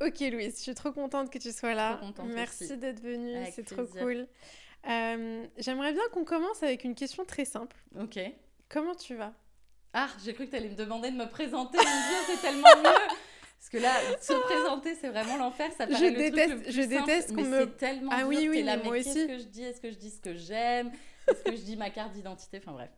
[0.00, 2.00] Ok Louise, je suis trop contente que tu sois là.
[2.26, 4.26] Merci d'être venue, c'est trop cool.
[4.88, 7.76] Euh, j'aimerais bien qu'on commence avec une question très simple.
[7.98, 8.18] Ok.
[8.68, 9.32] Comment tu vas?
[9.92, 11.78] Ah, j'ai cru que tu allais me demander de me présenter.
[11.78, 13.16] Mon Dieu, c'est tellement mieux.
[13.58, 15.70] Parce que là, se présenter, c'est vraiment l'enfer.
[15.72, 17.60] Ça paraît je le déteste, truc le plus je déteste qu'on me.
[17.60, 18.28] c'est tellement Ah dur.
[18.28, 18.96] oui, oui, là, mais moi.
[18.98, 19.62] Qu'est-ce que je dis?
[19.62, 20.92] Est-ce que je dis ce que j'aime?
[21.26, 22.58] Est-ce que je dis ma carte d'identité?
[22.58, 22.90] Enfin bref.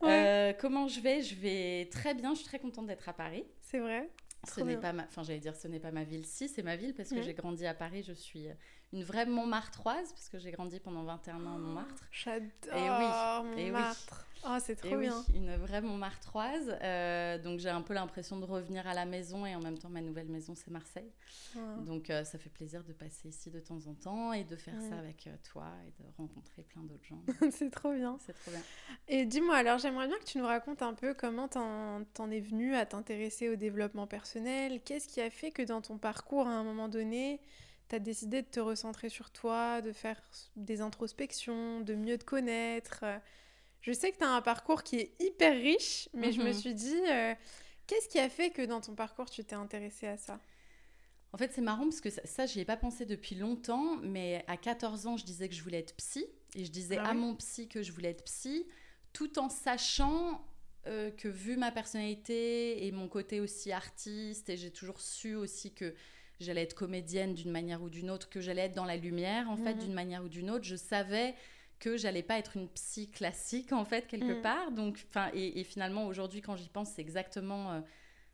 [0.00, 0.08] Ouais.
[0.10, 1.20] Euh, comment je vais?
[1.22, 2.30] Je vais très bien.
[2.32, 3.44] Je suis très contente d'être à Paris.
[3.60, 4.08] C'est vrai?
[4.46, 6.76] Ce n'est pas ma, enfin j'allais dire ce n'est pas ma ville, si c'est ma
[6.76, 8.46] ville parce que j'ai grandi à Paris, je suis
[8.92, 12.04] une vraie Montmartroise parce que j'ai grandi pendant 21 ans à Montmartre.
[12.10, 14.26] J'adore Eh oui, Montmartre.
[14.46, 15.24] Oh, c'est trop Et oui, bien.
[15.34, 16.76] une vraie Montmartroise.
[16.82, 19.88] Euh, donc j'ai un peu l'impression de revenir à la maison et en même temps
[19.88, 21.10] ma nouvelle maison c'est Marseille.
[21.84, 24.74] Donc euh, ça fait plaisir de passer ici de temps en temps et de faire
[24.74, 24.88] Ouais.
[24.90, 27.20] ça avec euh, toi et de rencontrer plein d'autres gens.
[27.50, 28.16] c'est trop bien.
[28.24, 28.62] c'est trop bien.
[29.08, 32.40] Et dis-moi, alors j'aimerais bien que tu nous racontes un peu comment t'en, t'en es
[32.40, 34.80] venu à t'intéresser au développement personnel.
[34.84, 37.40] Qu'est-ce qui a fait que dans ton parcours, à un moment donné,
[37.88, 40.20] t'as décidé de te recentrer sur toi, de faire
[40.56, 43.04] des introspections, de mieux te connaître
[43.80, 46.52] Je sais que t'as un parcours qui est hyper riche, mais je me Mhm.
[46.52, 47.34] suis dit, euh,
[47.86, 50.40] qu'est-ce qui a fait que dans ton parcours, tu t'es intéressée à ça?
[51.32, 54.44] En fait c'est marrant parce que ça, ça j'y ai pas pensé depuis longtemps, mais
[54.46, 57.14] à 14 ans je disais que je voulais être psy et je disais Ah à
[57.14, 58.66] mon psy que je voulais être psy
[59.12, 60.42] tout en sachant
[60.86, 65.74] euh, que vu ma personnalité et mon côté aussi artiste, et j'ai toujours su aussi
[65.74, 65.94] que
[66.40, 69.56] j'allais être comédienne d'une manière ou d'une autre, que j'allais être dans la lumière en
[69.58, 69.78] fait Mhm.
[69.78, 71.34] d'une manière ou d'une autre, je savais
[71.78, 74.42] que j'allais pas être une psy classique en fait quelque Mhm.
[74.42, 74.72] part.
[74.72, 77.80] Donc, et, et finalement aujourd'hui quand j'y pense, c'est exactement, euh,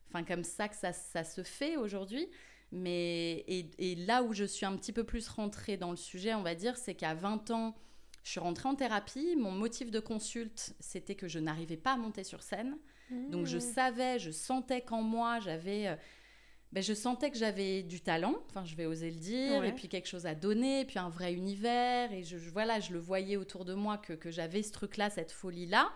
[0.08, 2.28] enfin comme ça que ça, ça se fait aujourd'hui.
[2.72, 6.34] Mais et, et là où je suis un petit peu plus rentrée dans le sujet,
[6.34, 7.76] on va dire, c'est qu'à 20 ans,
[8.24, 9.36] je suis rentrée en thérapie.
[9.36, 12.76] Mon motif de consulte, c'était que je n'arrivais pas à monter sur scène.
[13.30, 15.88] Donc je savais, je sentais qu'en moi, j'avais...
[15.88, 15.96] euh,
[16.74, 19.68] ben, je sentais que j'avais du talent, enfin je vais oser le dire, Ouais.
[19.68, 22.80] et puis quelque chose à donner, et puis un vrai univers, et je, je- voilà,
[22.80, 25.90] je le voyais autour de moi que, que j'avais ce truc-là, cette folie-là.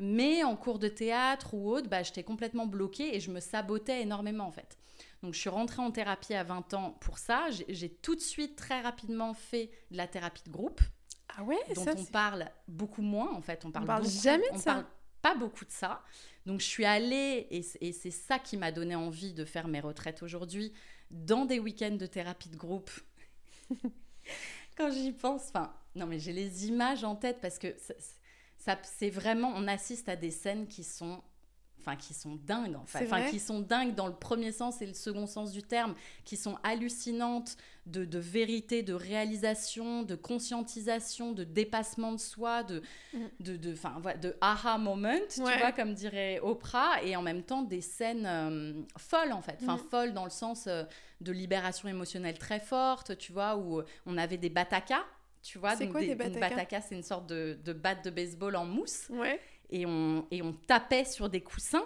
[0.00, 4.02] Mais en cours de théâtre ou autre, bah, j'étais complètement bloquée et je me sabotais
[4.02, 4.76] énormément en fait.
[5.22, 7.46] Donc je suis rentrée en thérapie à 20 ans pour ça.
[7.68, 10.80] J'ai- tout de suite très rapidement fait de la thérapie de groupe
[11.38, 13.64] Ah ouais, dont ça, on parle beaucoup moins en fait.
[13.64, 14.72] On parle, parle beaucoup- jamais de on ça.
[14.74, 14.86] parle
[15.22, 16.02] pas beaucoup de ça.
[16.46, 17.62] Donc je suis allée, et
[17.92, 20.72] c'est ça qui m'a donné envie de faire mes retraites aujourd'hui,
[21.10, 22.90] dans des week-ends de thérapie de groupe.
[24.76, 27.94] Quand j'y pense, enfin, non mais j'ai les images en tête parce que ça,
[28.58, 31.22] ça- c'est vraiment, on assiste à des scènes qui sont,
[31.86, 34.86] enfin, qui sont dingues en fait, enfin, qui sont dingues dans le premier sens et
[34.86, 37.56] le second sens du terme, qui sont hallucinantes
[37.86, 43.30] de, de vérité, de réalisation, de conscientisation, de dépassement de soi, de, Mhm.
[43.40, 47.42] de, de, enfin, voilà, de aha moment, tu vois, comme dirait Oprah, et en même
[47.42, 49.88] temps des scènes euh, folles en fait, enfin Mhm.
[49.90, 50.84] folles dans le sens euh,
[51.20, 55.04] de libération émotionnelle très forte, tu vois, où euh, on avait des batakas.
[55.42, 58.08] Tu vois, C'est donc quoi des batakas bataka, c'est une sorte de, de batte de
[58.10, 59.08] baseball en mousse.
[59.10, 59.38] Ouais.
[59.70, 61.84] Et on, et on tapait sur des coussins,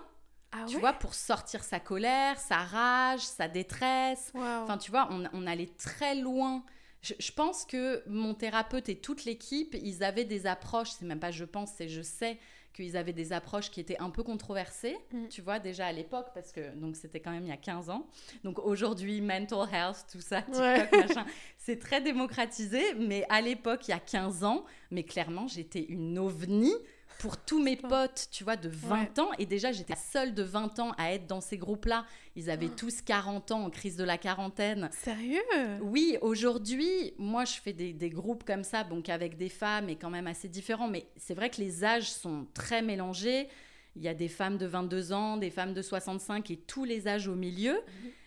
[0.52, 4.32] Ah tu ouais vois, pour sortir sa colère, sa rage, sa détresse.
[4.34, 6.64] Enfin, tu vois, on, on allait très loin.
[7.02, 11.20] Je, je pense que mon thérapeute et toute l'équipe, ils avaient des approches, c'est même
[11.20, 12.38] pas je pense, c'est je sais
[12.74, 15.28] qu'ils avaient des approches qui étaient un peu controversées, Mm.
[15.28, 17.88] tu vois, déjà à l'époque, parce que donc c'était quand même il y a 15
[17.90, 18.06] ans.
[18.44, 20.88] Donc aujourd'hui, mental health, tout ça, Ouais.
[21.58, 26.18] c'est très démocratisé, mais à l'époque, il y a 15 ans, mais clairement, j'étais une
[26.18, 26.72] ovni
[27.18, 29.30] pour tous mes potes, tu vois, de 20 ans.
[29.38, 32.04] Et déjà, j'étais la seule de 20 ans à être dans ces groupes-là.
[32.36, 32.76] Ils avaient Oh.
[32.76, 34.88] tous 40 ans en crise de la quarantaine.
[34.92, 35.42] Sérieux?
[35.82, 39.96] Oui, aujourd'hui, moi, je fais des, des groupes comme ça, donc avec des femmes et
[39.96, 40.88] quand même assez différents.
[40.88, 43.48] Mais c'est vrai que les âges sont très mélangés.
[43.96, 47.08] Il y a des femmes de 22 ans, des femmes de 65 et tous les
[47.08, 47.80] âges au milieu.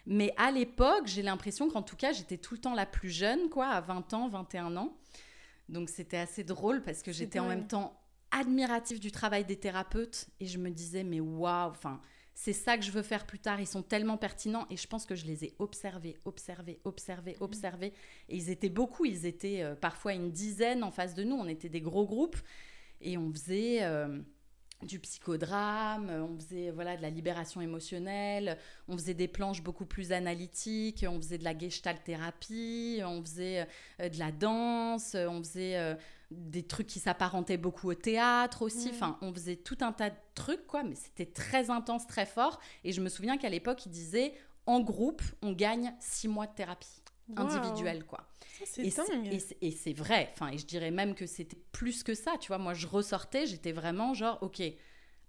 [0.05, 3.47] Mais à l'époque, j'ai l'impression qu'en tout cas, j'étais tout le temps la plus jeune,
[3.49, 4.93] quoi, à 20 ans, 21 ans.
[5.69, 7.97] Donc c'était assez drôle parce que j'étais en même temps
[8.31, 12.01] admirative du travail des thérapeutes et je me disais, mais waouh, enfin,
[12.33, 13.59] c'est ça que je veux faire plus tard.
[13.59, 17.43] Ils sont tellement pertinents et je pense que je les ai observés, observés, observés, Mhm.
[17.43, 17.93] observés.
[18.29, 21.35] Et ils étaient beaucoup, ils étaient euh, parfois une dizaine en face de nous.
[21.35, 22.37] On était des gros groupes
[23.01, 23.83] et on faisait.
[23.83, 24.19] euh,
[24.83, 28.57] du psychodrame, on faisait voilà de la libération émotionnelle,
[28.87, 33.67] on faisait des planches beaucoup plus analytiques, on faisait de la gestalt thérapie, on faisait
[33.99, 35.93] euh, de la danse, on faisait euh,
[36.31, 38.87] des trucs qui s'apparentaient beaucoup au théâtre aussi.
[38.87, 38.91] Mm.
[38.93, 42.59] Enfin, on faisait tout un tas de trucs quoi, mais c'était très intense, très fort.
[42.83, 44.33] Et je me souviens qu'à l'époque, il disait
[44.65, 47.43] en groupe, on gagne six mois de thérapie Wow.
[47.45, 48.27] individuelle quoi.
[48.65, 49.41] Ça, Et c'est- dingue.
[49.61, 52.57] et c'est- vrai, enfin, et je dirais même que c'était plus que ça, tu vois.
[52.57, 54.61] Moi, je ressortais, j'étais vraiment genre, ok,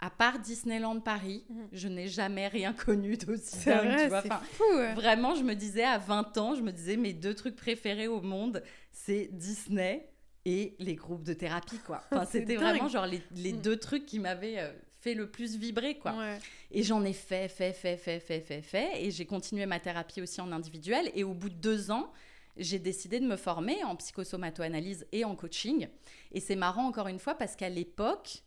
[0.01, 1.69] à part Disneyland Paris, Mhm.
[1.71, 4.23] je n'ai jamais rien connu d'aussi dingue, vrai, tu vois.
[4.23, 4.65] c'est Enfin, fou.
[4.75, 4.95] ouais.
[4.95, 8.21] vraiment, je me disais à 20 ans, je me disais, mes deux trucs préférés au
[8.21, 10.09] monde, c'est Disney
[10.45, 12.03] et les groupes de thérapie, quoi.
[12.13, 13.61] Enfin, c'était vraiment genre les, les Mhm.
[13.63, 16.13] deux trucs qui m'avaient euh, fait le plus vibrer, quoi.
[16.17, 16.39] Ouais.
[16.71, 19.05] Et j'en ai fait, fait, fait, fait, fait, fait, fait.
[19.05, 21.11] Et j'ai continué ma thérapie aussi en individuel.
[21.15, 22.13] Et au bout de deux ans,
[22.57, 25.89] j'ai décidé de me former en psychosomato-analyse et en coaching.
[26.33, 28.43] Et c'est marrant encore une fois parce qu'à l'époque,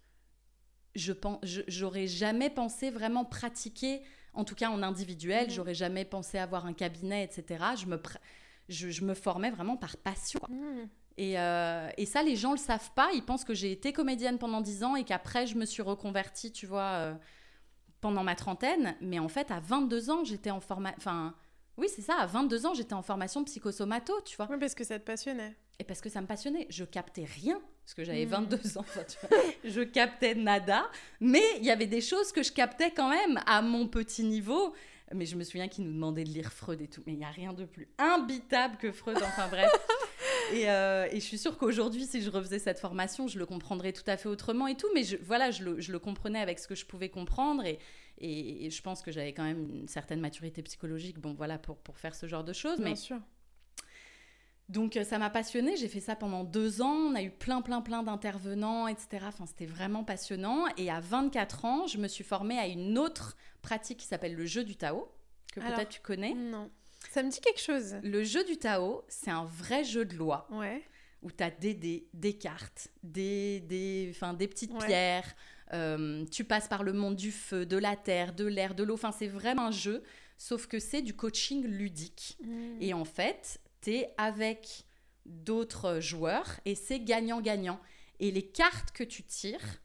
[0.95, 1.12] je
[1.68, 4.01] j'aurais jamais pensé vraiment pratiquer,
[4.33, 5.51] en tout cas en individuel, Mhm.
[5.51, 7.63] j'aurais jamais pensé avoir un cabinet, etc.
[7.77, 8.00] Je me,
[8.69, 10.39] je, je me formais vraiment par passion.
[10.39, 10.50] quoi.
[10.53, 10.88] Mm.
[11.17, 13.09] Et, euh, et ça, les gens le savent pas.
[13.13, 16.51] Ils pensent que j'ai été comédienne pendant 10 ans et qu'après, je me suis reconvertie,
[16.51, 17.13] tu vois, euh,
[18.01, 18.95] pendant ma trentaine.
[19.01, 20.97] Mais en fait, à 22 ans, j'étais en formation.
[20.97, 21.33] Enfin,
[21.77, 22.15] oui, c'est ça.
[22.19, 24.47] À 22 ans, j'étais en formation psychosomato, tu vois.
[24.50, 25.56] Ouais, parce que ça te passionnait.
[25.79, 26.67] Et parce que ça me passionnait.
[26.69, 27.59] Je captais rien.
[27.83, 28.31] Parce que j'avais Mhm.
[28.31, 28.81] 22 ans.
[28.81, 29.38] enfin, tu vois.
[29.63, 30.85] je captais nada.
[31.21, 34.73] Mais il y avait des choses que je captais quand même à mon petit niveau.
[35.13, 37.03] Mais je me souviens qu'il nous demandait de lire Freud et tout.
[37.06, 39.17] Mais il n'y a rien de plus imbitable que Freud.
[39.21, 39.69] Enfin bref.
[40.53, 43.94] Et, euh, et je suis sûre qu'aujourd'hui, si je refaisais cette formation, je le comprendrais
[43.94, 44.88] tout à fait autrement et tout.
[44.94, 47.65] Mais je, voilà, je le, je le comprenais avec ce que je pouvais comprendre.
[47.65, 47.80] Et,
[48.19, 51.77] et, et je pense que j'avais quand même une certaine maturité psychologique bon, voilà, pour,
[51.77, 52.77] pour faire ce genre de choses.
[52.77, 53.19] Bien Mais sûr.
[54.69, 57.62] donc euh, ça m'a passionnée, j'ai fait ça pendant deux ans, on a eu plein
[57.62, 59.25] plein plein d'intervenants, etc.
[59.27, 60.65] Enfin c'était vraiment passionnant.
[60.77, 64.45] Et à 24 ans, je me suis formée à une autre pratique qui s'appelle le
[64.45, 65.07] jeu du Tao,
[65.53, 66.33] que peut-être tu connais.
[66.33, 66.69] Non.
[67.15, 67.95] Ça me dit quelque chose.
[68.03, 70.81] Le jeu du Tao, c'est un vrai jeu de loi Ouais.
[71.21, 74.85] où tu as des dés, des cartes, des, des, des petites Ouais.
[74.85, 75.33] pierres.
[75.71, 78.95] euh, tu passes par le monde du feu, de la terre, de l'air, de l'eau.
[78.95, 80.03] Enfin, c'est vraiment un jeu,
[80.38, 82.38] sauf que c'est du coaching ludique.
[82.44, 82.81] Mm.
[82.81, 84.83] Et en fait, tu es avec
[85.25, 87.79] d'autres joueurs et c'est gagnant-gagnant.
[88.19, 89.79] Et les cartes que tu tires,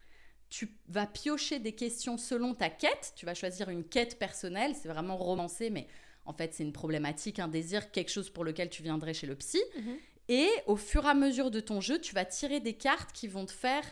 [0.48, 3.12] tu vas piocher des questions selon ta quête.
[3.14, 5.86] Tu vas choisir une quête personnelle, c'est vraiment romancé, mais
[6.24, 9.34] en fait, c'est une problématique, un désir, quelque chose pour lequel tu viendrais chez le
[9.36, 9.60] psy.
[9.78, 9.96] Mhm.
[10.28, 13.26] Et au fur et à mesure de ton jeu, tu vas tirer des cartes qui
[13.26, 13.84] vont te faire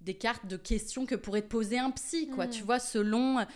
[0.00, 2.46] des cartes de questions que pourrait te poser un psy, quoi.
[2.46, 2.52] Mhm.
[2.52, 3.46] Tu vois, selon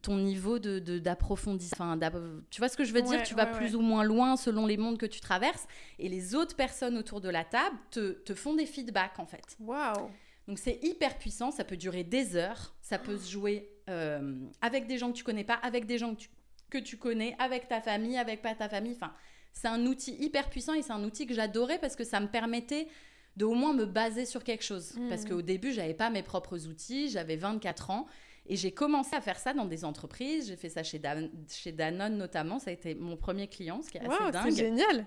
[0.00, 1.92] ton niveau de d'approfondissement.
[1.92, 2.10] Enfin,
[2.50, 3.18] tu vois ce que je veux dire?
[3.18, 3.74] Ouais, Tu vas ouais, plus ouais.
[3.76, 5.66] ou moins loin selon les mondes que tu traverses.
[5.98, 9.56] Et les autres personnes autour de la table te, te font des feedbacks, en fait.
[9.60, 10.10] Waouh.
[10.48, 14.88] Donc c'est hyper puissant, ça peut durer des heures, ça peut se jouer euh, avec
[14.88, 16.28] des gens que tu connais pas, avec des gens que tu,
[16.72, 18.94] que tu connais, avec ta famille, avec pas ta famille.
[18.94, 19.12] Enfin,
[19.52, 22.26] c'est un outil hyper puissant et c'est un outil que j'adorais parce que ça me
[22.28, 22.88] permettait
[23.36, 24.94] de au moins me baser sur quelque chose.
[24.96, 25.08] Mhm.
[25.08, 28.06] Parce qu'au début, j'avais pas mes propres outils, j'avais 24 ans
[28.46, 30.48] et j'ai commencé à faire ça dans des entreprises.
[30.48, 33.90] J'ai fait ça chez, Dan- chez Danone notamment, ça a été mon premier client, ce
[33.90, 34.56] qui est assez Waouh, c'est dingue.
[34.56, 35.06] génial.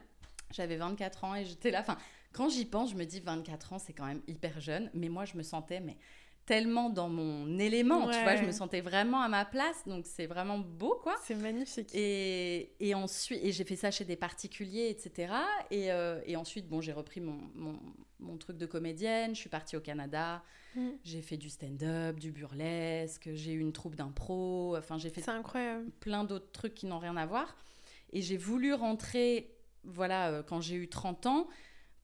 [0.54, 1.80] J'avais 24 ans et j'étais là.
[1.82, 1.98] Enfin,
[2.32, 4.90] quand j'y pense, je me dis 24 ans, c'est quand même hyper jeune.
[4.94, 5.98] Mais moi, je me sentais mais
[6.46, 8.36] tellement dans mon élément, tu vois.
[8.36, 9.84] Je me sentais vraiment à ma place.
[9.88, 11.16] Donc, c'est vraiment beau, quoi.
[11.24, 11.90] C'est magnifique.
[11.94, 15.34] Et, et ensuite, et j'ai fait ça chez des particuliers, etc.
[15.72, 17.80] Et, euh, et ensuite, bon, j'ai repris mon, mon,
[18.20, 19.34] mon truc de comédienne.
[19.34, 20.44] Je suis partie au Canada.
[20.76, 20.90] Mm.
[21.04, 23.30] J'ai fait du stand-up, du burlesque.
[23.34, 24.76] J'ai eu une troupe d'impro.
[24.78, 25.90] Enfin, j'ai fait incroyable.
[26.00, 27.56] plein d'autres trucs qui n'ont rien à voir.
[28.14, 29.52] Et j'ai voulu rentrer,
[29.84, 31.48] voilà, euh, quand j'ai eu 30 ans,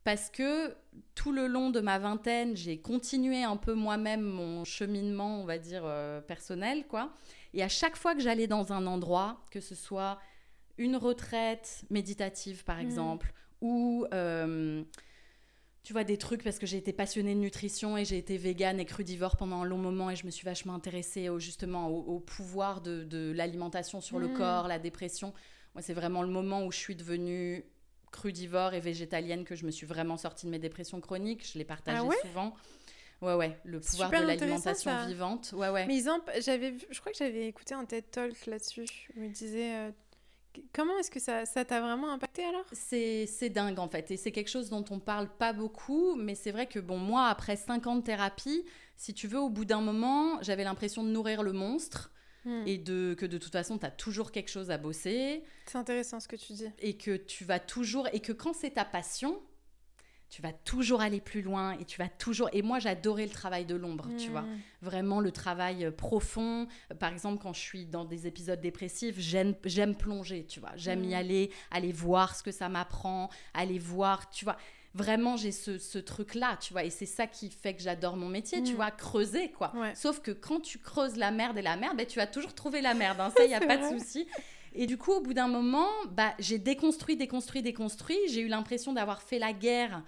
[0.04, 0.76] parce que
[1.16, 5.58] tout le long de ma vingtaine, j'ai continué un peu moi-même mon cheminement, on va
[5.60, 7.14] dire, euh, personnel, quoi.
[7.54, 10.20] Et à chaque fois que j'allais dans un endroit, que ce soit
[10.78, 12.84] une retraite méditative, par Mhm.
[12.84, 14.06] exemple, ou...
[14.14, 14.84] euh,
[15.84, 18.80] tu vois, des trucs parce que j'ai été passionnée de nutrition et j'ai été végane
[18.80, 22.18] et crudivore pendant un long moment et je me suis vachement intéressée au, justement au,
[22.18, 24.34] au pouvoir de, de l'alimentation sur le Mm.
[24.34, 25.34] corps, la dépression.
[25.74, 27.66] Moi, c'est vraiment le moment où je suis devenue
[28.12, 31.50] crudivore et végétalienne que je me suis vraiment sortie de mes dépressions chroniques.
[31.52, 32.54] Je l'ai partagé Ah ouais souvent.
[33.22, 35.54] Ouais, ouais, le pouvoir Super de l'alimentation vivante.
[35.56, 35.86] Ouais, ouais.
[35.86, 38.88] Mais ils en- j'avais, je crois que j'avais écouté un TED Talk là-dessus.
[39.16, 39.92] où il disait euh,
[40.74, 42.66] comment est-ce que ça, ça t'a vraiment impacté alors?
[42.72, 44.10] C'est c'est dingue en fait.
[44.10, 46.16] Et c'est quelque chose dont on parle pas beaucoup.
[46.16, 48.66] Mais c'est vrai que, bon, moi, après 5 ans de thérapie,
[48.98, 52.12] si tu veux, au bout d'un moment, j'avais l'impression de nourrir le monstre.
[52.44, 52.64] Hmm.
[52.66, 56.20] et de, que de toute façon, tu as toujours quelque chose à bosser C'est intéressant
[56.20, 56.68] ce que tu dis.
[56.80, 58.08] et que tu vas toujours.
[58.14, 59.40] Et que quand c'est ta passion,
[60.30, 62.50] tu vas toujours aller plus loin et tu vas toujours.
[62.54, 64.44] Et moi, j'adorais le travail de l'ombre, tu vois.
[64.44, 64.60] Mm.
[64.82, 66.68] Vraiment le travail euh, profond.
[67.00, 70.72] Par exemple, quand je suis dans des épisodes dépressifs, j'aime, j'aime plonger, tu vois.
[70.78, 71.14] J'aime y Mm.
[71.14, 74.58] aller, aller voir ce que ça m'apprend, aller voir, tu vois.
[74.94, 76.84] Vraiment, j'ai ce, ce truc-là, tu vois.
[76.84, 78.76] Et c'est ça qui fait que j'adore mon métier, tu Mm.
[78.76, 79.72] vois, creuser, quoi.
[79.76, 79.96] Ouais.
[79.96, 82.82] Sauf que quand tu creuses la merde et la merde, ben, tu vas toujours trouver
[82.82, 83.20] la merde.
[83.22, 83.32] hein.
[83.38, 83.94] Ça, il n'y a pas vrai.
[83.94, 84.28] de souci.
[84.74, 88.18] Et du coup, au bout d'un moment, bah, j'ai déconstruit, déconstruit, déconstruit.
[88.30, 90.04] J'ai eu l'impression d'avoir fait la guerre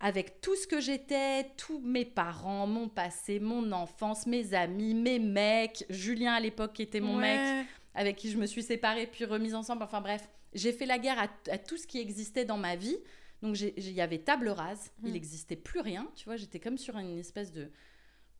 [0.00, 5.18] avec tout ce que j'étais, tous mes parents, mon passé, mon enfance, mes amis, mes
[5.18, 9.24] mecs, Julien à l'époque qui était mon mec, avec qui je me suis séparée puis
[9.26, 9.82] remise ensemble.
[9.82, 12.96] Enfin bref, j'ai fait la guerre à, à tout ce qui existait dans ma vie.
[13.42, 16.06] Donc il y avait table rase, il n'existait plus rien.
[16.14, 17.70] Tu vois, j'étais comme sur une espèce de,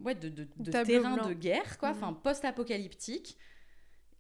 [0.01, 1.29] ouais, de, de, de Tableau terrain blanc.
[1.29, 3.37] de guerre, quoi, enfin post-apocalyptique.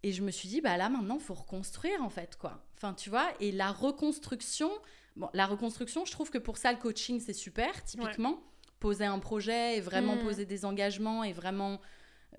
[0.02, 2.64] Et je me suis dit, bah là maintenant, faut reconstruire en fait, quoi.
[2.76, 4.70] Enfin, tu vois, et la reconstruction,
[5.16, 8.42] bon, la reconstruction, je trouve que pour ça, le coaching, c'est super, typiquement.
[8.78, 10.20] Poser un projet et vraiment Mm.
[10.20, 11.82] poser des engagements et vraiment,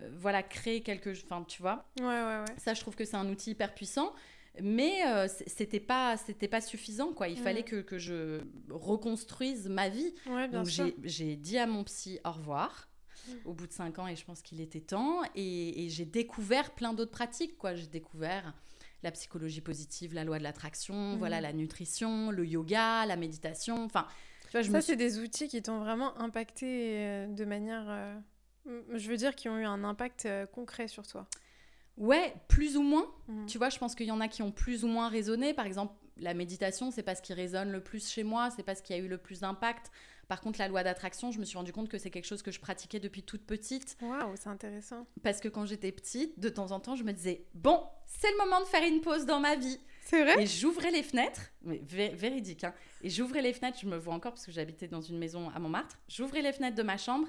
[0.02, 1.86] euh, voilà, créer quelque chose, enfin, tu vois.
[2.00, 2.56] Ouais, ouais, ouais.
[2.58, 4.12] Ça, je trouve que c'est un outil hyper puissant.
[4.62, 9.88] Mais euh, c'était pas c'était pas suffisant quoi il fallait que, que je reconstruise ma
[9.90, 10.68] vie Ouais, donc
[11.04, 12.88] j'ai dit à mon psy au revoir
[13.28, 13.32] Mm.
[13.46, 16.72] au bout de cinq ans et je pense qu'il était temps et, et j'ai découvert
[16.74, 18.52] plein d'autres pratiques quoi j'ai découvert
[19.04, 21.18] la psychologie positive la loi de l'attraction Mm.
[21.20, 24.08] voilà la nutrition le yoga la méditation enfin
[24.46, 26.66] tu vois je Ça, c'est des outils qui t'ont vraiment impacté
[26.98, 27.86] euh, de manière.
[27.90, 28.20] euh,
[28.96, 31.28] Je veux dire, qui ont eu un impact euh, concret sur toi.
[31.98, 33.46] Ouais plus ou moins Mhm.
[33.46, 35.54] Tu vois, je pense qu'il y en a qui ont plus ou moins résonné.
[35.54, 38.76] Par exemple, la méditation, c'est pas ce qui résonne le plus chez moi, c'est pas
[38.76, 39.90] ce qui a eu le plus d'impact.
[40.28, 42.52] Par contre, la loi d'attraction, je me suis rendu compte que c'est quelque chose que
[42.52, 43.98] je pratiquais depuis toute petite.
[44.02, 45.06] Waouh, c'est intéressant.
[45.24, 48.38] Parce que quand j'étais petite, de temps en temps, je me disais Bon, c'est le
[48.38, 49.80] moment de faire une pause dans ma vie.
[50.04, 50.42] C'est vrai?
[50.44, 52.74] Et j'ouvrais les fenêtres, mais vé- véridique, hein.
[53.04, 55.60] Et j'ouvrais les fenêtres, je me vois encore parce que j'habitais dans une maison à
[55.60, 55.98] Montmartre.
[56.10, 57.28] J'ouvrais les fenêtres de ma chambre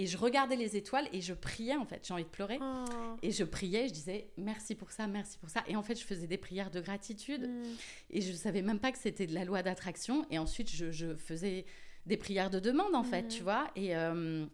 [0.00, 2.06] et je regardais les étoiles et je priais en fait.
[2.06, 2.58] J'ai envie de pleurer.
[2.62, 2.84] Oh.
[3.22, 5.62] Et je priais, je disais merci pour ça, merci pour ça.
[5.68, 7.42] Et en fait, je faisais des prières de gratitude.
[7.46, 7.62] Mm.
[8.08, 10.24] Et je savais même pas que c'était de la loi d'attraction.
[10.30, 11.66] Et ensuite, je, je faisais
[12.06, 13.28] des prières de demande, en fait, Mhm.
[13.28, 13.70] tu vois.
[13.76, 14.46] Et, euh,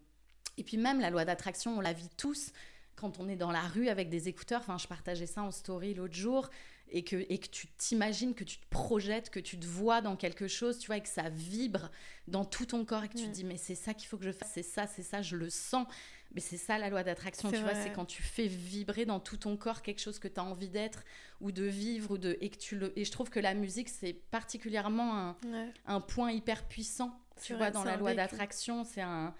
[0.57, 2.51] et puis même, la loi d'attraction, on la vit tous
[2.97, 4.63] quand on est dans la rue avec des écouteurs.
[4.63, 6.51] Enfin, je partageais ça en story l'autre jour.
[6.93, 10.15] Et que, et que tu t'imagines, que tu te projettes, que tu te vois dans
[10.17, 11.91] quelque chose, tu vois, et que ça vibre
[12.29, 14.25] dans tout ton corps et que tu te dis, mais c'est ça qu'il faut que
[14.25, 15.87] je fasse, c'est ça, c'est ça, je le sens.
[16.35, 19.37] Mais c'est ça la loi d'attraction, tu vois, c'est quand tu fais vibrer dans tout
[19.37, 21.03] ton corps quelque chose que tu as envie d'être
[21.41, 23.89] ou de vivre ou de et que tu le et je trouve que la musique
[23.89, 25.73] c'est particulièrement un, Ouais.
[25.87, 29.35] un point hyper puissant tu vrai, vois dans la loi d'attraction c'est un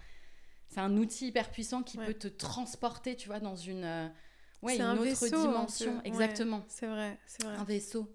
[0.75, 2.05] un outil hyper puissant qui Ouais.
[2.05, 4.07] peut te transporter tu vois dans une euh,
[4.61, 5.95] ouais C'est une un autre vaisseau, dimension.
[5.97, 6.01] Ouais.
[6.05, 7.55] exactement C'est vrai, c'est vrai.
[7.55, 8.11] un vaisseau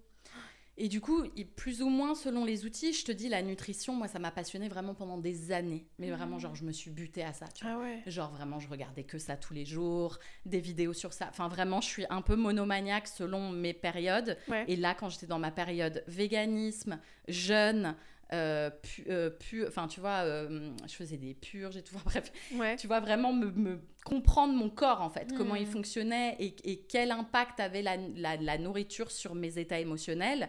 [0.79, 1.23] et du coup,
[1.55, 4.69] plus ou moins selon les outils, je te dis, la nutrition, moi, ça m'a passionné
[4.71, 5.87] vraiment pendant des années.
[5.99, 6.41] Mais vraiment, Mhm.
[6.41, 7.47] genre, je me suis butée à ça.
[7.55, 7.75] Tu vois.
[7.75, 8.03] Ah ouais.
[8.07, 11.27] Genre vraiment, je regardais que ça tous les jours, des vidéos sur ça.
[11.29, 14.39] Enfin vraiment, je suis un peu monomaniaque selon mes périodes.
[14.49, 14.65] Ouais.
[14.67, 17.95] Et là, quand j'étais dans ma période véganisme, jeûne,
[18.33, 21.95] euh, pu, euh, pu- enfin tu vois, euh, je faisais des purges et tout.
[22.07, 22.77] Enfin, bref, Ouais.
[22.77, 25.73] tu vois vraiment me, me comprendre mon corps en fait, comment il Mhm.
[25.73, 30.49] fonctionnait et, et quel impact avait la, la- la nourriture sur mes états émotionnels.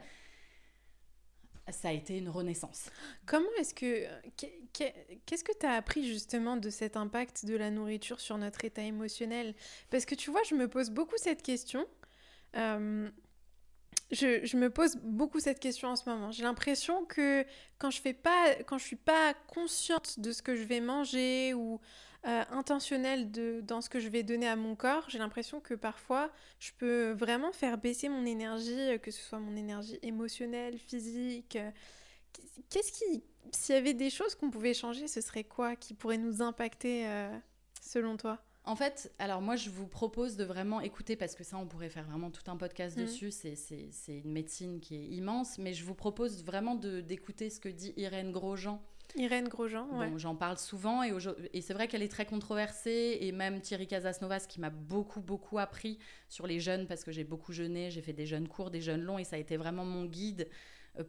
[1.71, 2.89] Ça a été une renaissance.
[3.25, 4.05] Comment est-ce que.
[4.35, 8.37] qu'est- qu'est- Qu'est-ce que tu as appris justement de cet impact de la nourriture sur
[8.37, 9.55] notre état émotionnel?
[9.89, 11.85] Parce que tu vois, je me pose beaucoup cette question.
[14.13, 16.31] Je, me pose beaucoup cette question en ce moment.
[16.31, 17.45] J'ai l'impression que
[17.79, 21.53] quand je fais pas, quand je suis pas consciente de ce que je vais manger
[21.55, 21.79] ou
[22.25, 25.73] euh, intentionnelle de, dans ce que je vais donner à mon corps, j'ai l'impression que
[25.73, 30.77] parfois je peux vraiment faire baisser mon énergie, euh, que ce soit mon énergie émotionnelle,
[30.77, 31.55] physique.
[31.55, 31.71] euh,
[32.69, 36.17] Qu'est-ce qui, s'il y avait des choses qu'on pouvait changer, ce serait quoi qui pourrait
[36.17, 37.05] nous impacter
[37.79, 38.43] selon toi?
[38.65, 41.89] En fait, alors moi, je vous propose de vraiment écouter, parce que ça, on pourrait
[41.89, 43.03] faire vraiment tout un podcast Mhm.
[43.05, 43.31] dessus.
[43.31, 43.57] C'est-
[44.07, 48.31] une médecine qui est immense, mais je vous propose vraiment d'écouter ce que dit Irène
[48.31, 48.81] Grosjean.
[49.17, 50.09] Irène Grosjean, ouais.
[50.09, 51.11] Bon, J'en parle souvent et,
[51.53, 55.59] et c'est vrai qu'elle est très controversée et même Thierry Casasnovas qui m'a beaucoup beaucoup
[55.59, 58.79] appris sur les jeunes parce que j'ai beaucoup jeûné, j'ai fait des jeûnes courts, des
[58.81, 60.47] jeûnes longs et ça a été vraiment mon guide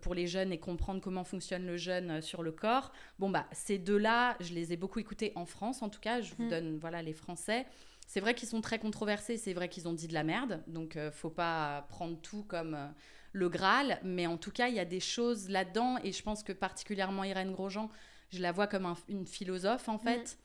[0.01, 2.93] pour les jeunes et comprendre comment fonctionne le jeûne euh, sur le corps.
[3.19, 6.35] Bon bah ces deux-là, je les ai beaucoup écoutés en France en tout cas, je
[6.35, 6.49] vous Mm.
[6.49, 7.67] donne voilà les Français.
[8.07, 10.97] C'est vrai qu'ils sont très controversés, c'est vrai qu'ils ont dit de la merde, donc
[10.97, 12.87] euh, faut pas prendre tout comme euh,
[13.33, 16.43] le Graal, mais en tout cas, il y a des choses là-dedans, et je pense
[16.43, 17.89] que particulièrement Irène Grosjean,
[18.31, 20.39] je la vois comme un- une philosophe en fait,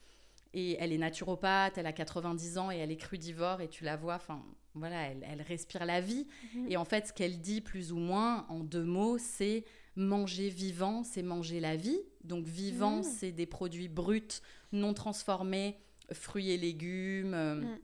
[0.53, 3.97] et elle est naturopathe, elle a 90 ans et elle est crudivore, et tu la
[3.97, 4.41] vois, enfin
[4.79, 6.71] voilà, elle, elle respire la vie, Mhm.
[6.71, 9.63] et en fait, ce qu'elle dit plus ou moins en deux mots, c'est
[9.95, 11.99] manger vivant, c'est manger la vie.
[12.23, 13.03] Donc vivant, Mm.
[13.03, 15.77] c'est des produits bruts, non transformés,
[16.13, 17.33] fruits et légumes.
[17.33, 17.79] euh, Mm.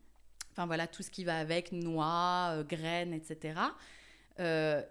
[0.51, 3.59] Enfin voilà, tout ce qui va avec, noix, euh, graines, etc.
[4.39, 4.81] Euh,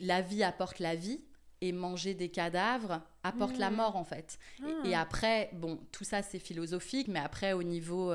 [0.00, 1.20] la vie apporte la vie
[1.60, 4.38] et manger des cadavres apporte la mort en fait.
[4.84, 5.02] Et- Et, Ah.
[5.02, 8.12] après, bon, tout ça c'est philosophique, mais après au niveau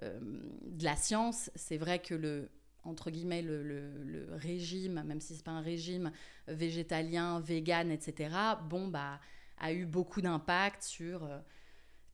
[0.00, 2.48] de la science, c'est vrai que le
[2.84, 6.10] entre guillemets le, le- le régime, même si c'est pas un régime
[6.46, 8.30] végétalien, vegan, etc.
[8.68, 9.20] Bon bah
[9.58, 11.38] a eu beaucoup d'impact sur euh,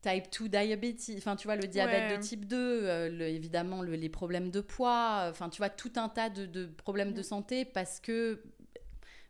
[0.03, 2.17] type 2 diabetes, enfin tu vois le diabète Ouais.
[2.19, 5.93] de type 2, euh, le- évidemment le- les problèmes de poids, enfin tu vois tout
[5.97, 7.25] un tas de, de problèmes de Mm.
[7.25, 8.43] santé parce que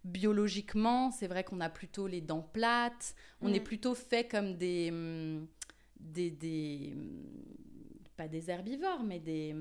[0.05, 3.55] biologiquement, c'est vrai qu'on a plutôt les dents plates, on Mm.
[3.55, 5.47] est plutôt fait comme des, hum,
[5.99, 6.95] des, des
[8.17, 9.55] pas des herbivores, mais des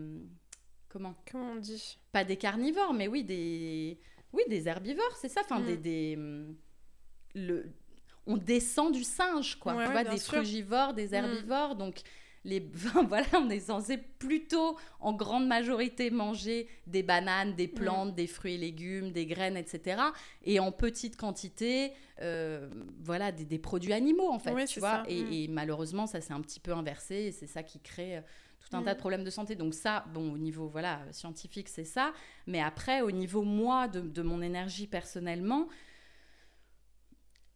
[0.94, 1.98] comment Comment on dit?
[2.14, 3.98] Pas des carnivores, mais oui des
[4.32, 5.42] oui des herbivores, c'est ça.
[5.44, 5.66] Enfin Mm.
[5.66, 6.56] des, des hum,
[7.36, 7.66] le
[8.26, 9.74] on descend du singe quoi.
[9.76, 10.36] Ouais, tu vois des sûr.
[10.36, 11.14] frugivores, des Mm.
[11.16, 12.00] herbivores, donc
[12.46, 12.60] les,
[13.10, 17.74] voilà, on est censé plutôt en grande majorité manger des bananes, des Mm.
[17.74, 20.02] plantes, des fruits et légumes, des graines, etc.
[20.44, 22.70] Et en petite quantité, euh,
[23.02, 24.90] voilà, des, des produits animaux en fait, Ouais, tu vois.
[24.90, 25.04] ça.
[25.10, 25.34] Et, Mm.
[25.34, 28.22] et malheureusement, ça s'est un petit peu inversé et c'est ça qui crée euh,
[28.74, 28.86] tout un Mm.
[28.86, 29.56] tas de problèmes de santé.
[29.56, 32.14] Donc ça, bon, au niveau voilà scientifique, c'est ça.
[32.48, 35.68] Mais après, au niveau moi, de, de mon énergie personnellement,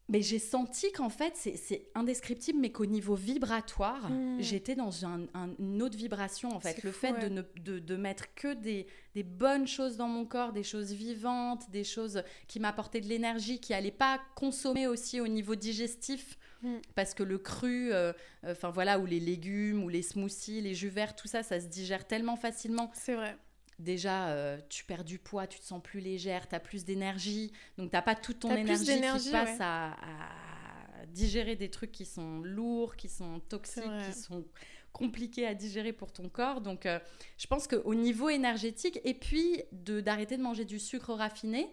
[0.10, 4.38] mais j'ai senti qu'en fait, c'est- indescriptible, mais qu'au niveau vibratoire, Mm.
[4.40, 6.82] j'étais dans un- un- une autre vibration, en fait.
[6.84, 7.20] Le fou, fait ouais.
[7.20, 10.94] de, ne, de, de mettre que des, des bonnes choses dans mon corps, des choses
[10.94, 16.38] vivantes, des choses qui m'apportaient de l'énergie, qui n'allaient pas consommer aussi au niveau digestif,
[16.64, 16.78] Mm.
[16.96, 20.74] parce que le cru, euh, euh, enfin voilà, ou les légumes, ou les smoothies, les
[20.74, 23.38] jus verts, tout ça, ça se digère tellement facilement C'est vrai.
[23.80, 27.52] déjà, euh, tu perds du poids, tu te sens plus légère, tu as plus d'énergie.
[27.78, 29.58] Donc, tu pas toute ton énergie qui passe ouais.
[29.60, 34.44] à, à digérer des trucs qui sont lourds, qui sont toxiques, qui sont
[34.92, 36.60] compliqués à digérer pour ton corps.
[36.62, 37.00] Donc, euh,
[37.38, 41.70] je pense qu'au niveau énergétique, et puis de- d'arrêter de manger du sucre raffiné,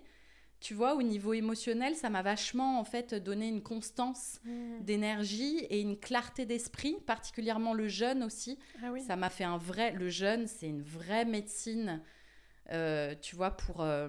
[0.65, 4.81] tu vois, au niveau émotionnel, ça m'a vachement, en fait, donné une constance Mm.
[4.83, 8.59] d'énergie et une clarté d'esprit, particulièrement le jeûne aussi.
[8.83, 9.03] Ah oui.
[9.03, 9.93] Ça m'a fait un vrai.
[9.93, 12.01] Le jeûne, c'est une vraie médecine,
[12.73, 13.83] euh, tu vois, pour.
[13.83, 14.09] euh,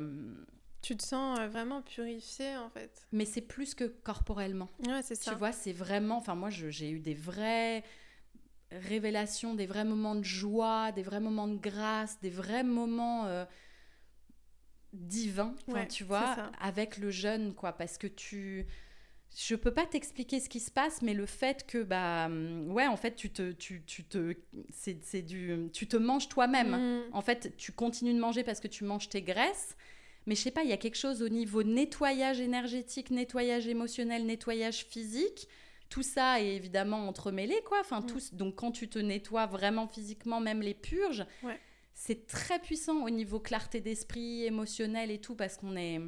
[0.82, 3.06] Tu te sens euh, vraiment purifié en fait.
[3.12, 4.70] Mais c'est plus que corporellement.
[4.88, 5.32] Ouais, c'est ça.
[5.34, 6.18] Tu vois, c'est vraiment.
[6.20, 7.84] Enfin, moi, j'ai eu des vraies
[8.72, 13.46] révélations, des vrais moments de joie, des vrais moments de grâce, des vrais moments euh,
[15.68, 18.66] Ouais, tu vois, avec le jeûne, quoi, parce que tu.
[19.38, 22.88] Je peux pas t'expliquer ce qui se passe, mais le fait que, bah, hum, ouais,
[22.88, 24.34] en fait, tu te, tu, tu te,
[24.70, 26.76] c'est, c'est du, tu te manges toi-même.
[26.76, 27.04] Mm.
[27.12, 29.76] En fait, tu continues de manger parce que tu manges tes graisses.
[30.26, 34.26] Mais je sais pas, il y a quelque chose au niveau nettoyage énergétique, nettoyage émotionnel,
[34.26, 35.48] nettoyage physique.
[35.90, 37.80] Tout ça est évidemment entremêlé, quoi.
[37.82, 38.06] Enfin, Mm.
[38.06, 41.60] tout, donc quand tu te nettoies vraiment physiquement, même les purges, Ouais.
[41.96, 46.00] C'est très puissant au niveau clarté d'esprit, émotionnel et tout, parce qu'on est...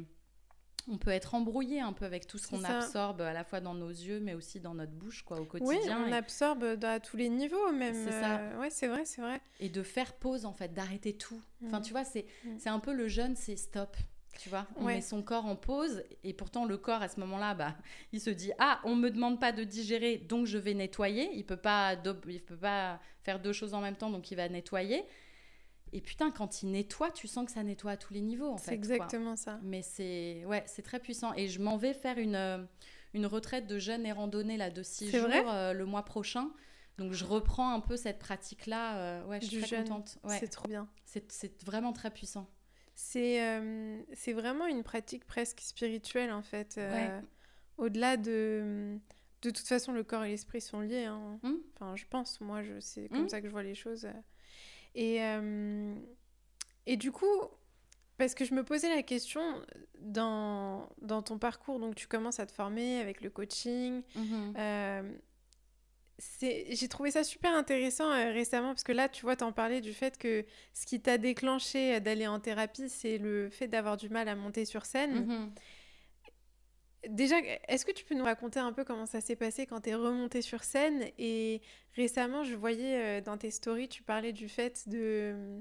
[0.90, 3.74] On peut être embrouillé un peu avec tout ce qu'on absorbe à la fois dans
[3.74, 6.02] nos yeux, mais aussi dans notre bouche, quoi, au Oui, quotidien.
[6.06, 7.92] on et- absorbe dans- à tous les niveaux même.
[7.94, 8.38] C'est ça.
[8.38, 9.38] euh, ouais, c'est vrai, c'est vrai.
[9.60, 11.42] et de faire pause en fait, d'arrêter tout.
[11.66, 11.82] Enfin, Mm.
[11.82, 12.48] tu vois, c'est Mm.
[12.58, 13.98] c'est un peu le jeûne, c'est stop.
[14.38, 14.94] Tu vois, on Ouais.
[14.94, 17.76] met son corps en pause et pourtant le corps à ce moment-là, bah,
[18.12, 21.28] il se dit ah, on me demande pas de digérer, donc je vais nettoyer.
[21.34, 21.96] Il peut pas,
[22.28, 25.04] il peut pas faire deux choses en même temps, donc il va nettoyer.
[25.92, 28.56] Et putain, quand il nettoie, tu sens que ça nettoie à tous les niveaux en
[28.58, 28.76] C'est fait.
[28.76, 28.94] quoi.
[28.96, 29.58] exactement ça.
[29.62, 31.32] Mais c'est ouais, c'est très puissant.
[31.34, 32.58] Et je m'en vais faire une, euh,
[33.14, 36.04] une retraite de jeûne et randonnée là de six C'est jours vrai euh, le mois
[36.04, 36.50] prochain.
[36.98, 38.98] Donc je reprends un peu cette pratique-là.
[38.98, 39.84] euh, ouais, je suis Du très jeûne.
[39.88, 40.18] contente.
[40.24, 40.36] Ouais.
[40.40, 40.88] C'est trop bien.
[41.04, 42.48] C'est c'est vraiment très puissant.
[42.94, 46.74] C'est euh, c'est vraiment une pratique presque spirituelle en fait.
[46.76, 47.10] Ouais.
[47.76, 48.98] Au-delà de.
[49.42, 51.04] De toute façon, le corps et l'esprit sont liés.
[51.04, 51.38] hein.
[51.44, 51.54] Hmm.
[51.76, 53.28] Enfin, je pense, moi, je, c'est comme Hmm.
[53.28, 54.08] ça que je vois les choses.
[55.00, 55.94] Et, euh,
[56.86, 57.26] et du coup,
[58.16, 59.40] parce que je me posais la question,
[60.00, 64.02] dans, dans ton parcours, donc tu commences à te former avec le coaching.
[64.56, 65.12] euh,
[66.18, 69.80] c'est- j'ai trouvé ça super intéressant euh, récemment parce que là, tu vois, t'en parlais
[69.80, 73.96] du fait que ce qui t'a déclenché euh, d'aller en thérapie, c'est le fait d'avoir
[73.96, 75.26] du mal à monter sur scène.
[75.26, 75.50] Mhm.
[77.08, 77.36] Déjà,
[77.68, 79.94] est-ce que tu peux nous raconter un peu comment ça s'est passé quand tu es
[79.94, 81.04] remontée sur scène?
[81.18, 81.60] Et
[81.94, 85.60] récemment, je voyais euh, dans tes stories, tu parlais du fait de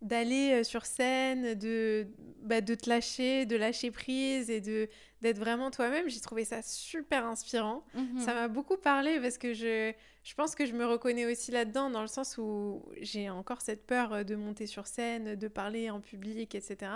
[0.00, 2.06] d'aller euh, sur scène, de,
[2.42, 4.88] bah, de te lâcher, de lâcher prise et de
[5.20, 6.08] d'être vraiment toi-même.
[6.08, 7.84] J'ai trouvé ça super inspirant.
[7.94, 8.20] Mhm.
[8.20, 11.90] Ça m'a beaucoup parlé parce que je, je pense que je me reconnais aussi là-dedans,
[11.90, 15.90] dans le sens où j'ai encore cette peur euh, de monter sur scène, de parler
[15.90, 16.92] en public, etc.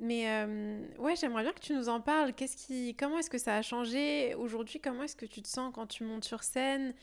[0.00, 2.32] Mais euh, ouais, j'aimerais bien que tu nous en parles.
[2.32, 4.80] Qu'est-ce qui, comment est-ce que ça a changé aujourd'hui?
[4.80, 6.94] Comment est-ce que tu te sens quand tu montes sur scène?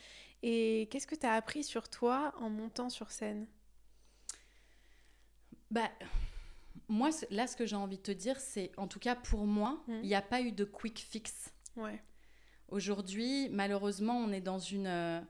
[0.42, 3.46] Et qu'est-ce que tu as appris sur toi en montant sur scène?
[5.70, 5.90] Bah,
[6.88, 9.82] moi, là, ce que j'ai envie de te dire, c'est, en tout cas pour moi,
[9.88, 9.94] Mm.
[10.02, 11.52] il n'y a pas eu de quick fix.
[11.76, 12.00] Ouais.
[12.68, 15.20] Aujourd'hui, malheureusement, on est dans une, euh,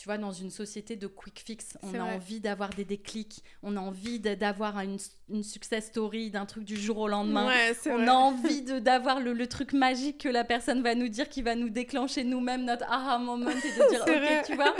[0.00, 1.76] tu vois, dans une société de quick fix.
[1.82, 2.14] On a vrai.
[2.14, 4.96] envie d'avoir des déclics, on a envie d'avoir une,
[5.28, 7.46] une success story d'un truc du jour au lendemain.
[7.48, 8.06] Ouais, On vrai.
[8.08, 11.54] a envie d'avoir le, le truc magique que la personne va nous dire, qui va
[11.54, 14.42] nous déclencher nous-mêmes notre aha moment et de dire ok, vrai.
[14.46, 14.74] tu vois.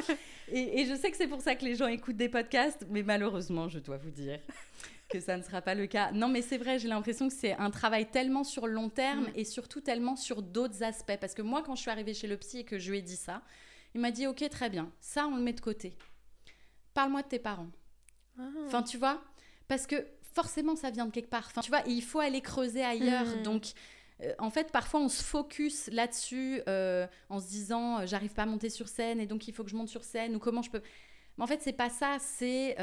[0.53, 3.03] Et, et je sais que c'est pour ça que les gens écoutent des podcasts, mais
[3.03, 4.41] malheureusement, je dois vous dire
[5.11, 6.13] que ça ne sera pas le cas.
[6.13, 9.33] Non, mais c'est vrai, j'ai l'impression que c'est un travail tellement sur long terme Mm.
[9.35, 11.19] et surtout tellement sur d'autres aspects.
[11.21, 13.03] Parce que moi, quand je suis arrivée chez le psy et que je lui ai
[13.03, 13.43] dit ça,
[13.94, 15.96] il m'a dit ok, très bien, ça on le met de côté.
[16.94, 17.70] Parle-moi de tes parents.
[18.38, 18.42] Ah.
[18.66, 19.22] Enfin, tu vois
[19.68, 21.46] Parce que forcément, ça vient de quelque part.
[21.46, 23.26] Enfin, tu vois, et il faut aller creuser ailleurs.
[23.26, 23.42] Mhm.
[23.42, 23.72] Donc,
[24.22, 28.42] euh, en fait, parfois, on se focus là-dessus euh, en se disant, euh, j'arrive pas
[28.42, 30.62] à monter sur scène et donc il faut que je monte sur scène ou comment
[30.62, 30.83] je peux.
[31.37, 32.18] Mais en fait, c'est pas ça.
[32.20, 32.76] C'est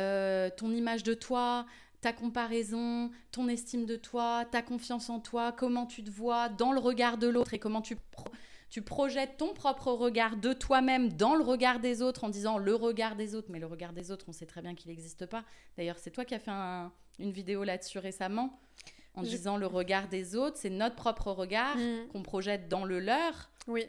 [0.57, 1.65] ton image de toi,
[2.01, 6.71] ta comparaison, ton estime de toi, ta confiance en toi, comment tu te vois dans
[6.71, 8.31] le regard de l'autre et comment tu, pro-
[8.69, 12.75] tu projettes ton propre regard de toi-même dans le regard des autres en disant le
[12.75, 13.47] regard des autres.
[13.49, 15.45] Mais le regard des autres, on sait très bien qu'il n'existe pas.
[15.77, 18.59] D'ailleurs, c'est toi qui as fait un- une vidéo là-dessus récemment
[19.15, 22.07] en Je- disant le regard des autres, c'est notre propre regard Mm.
[22.11, 23.49] qu'on projette dans le leur.
[23.67, 23.85] Oui.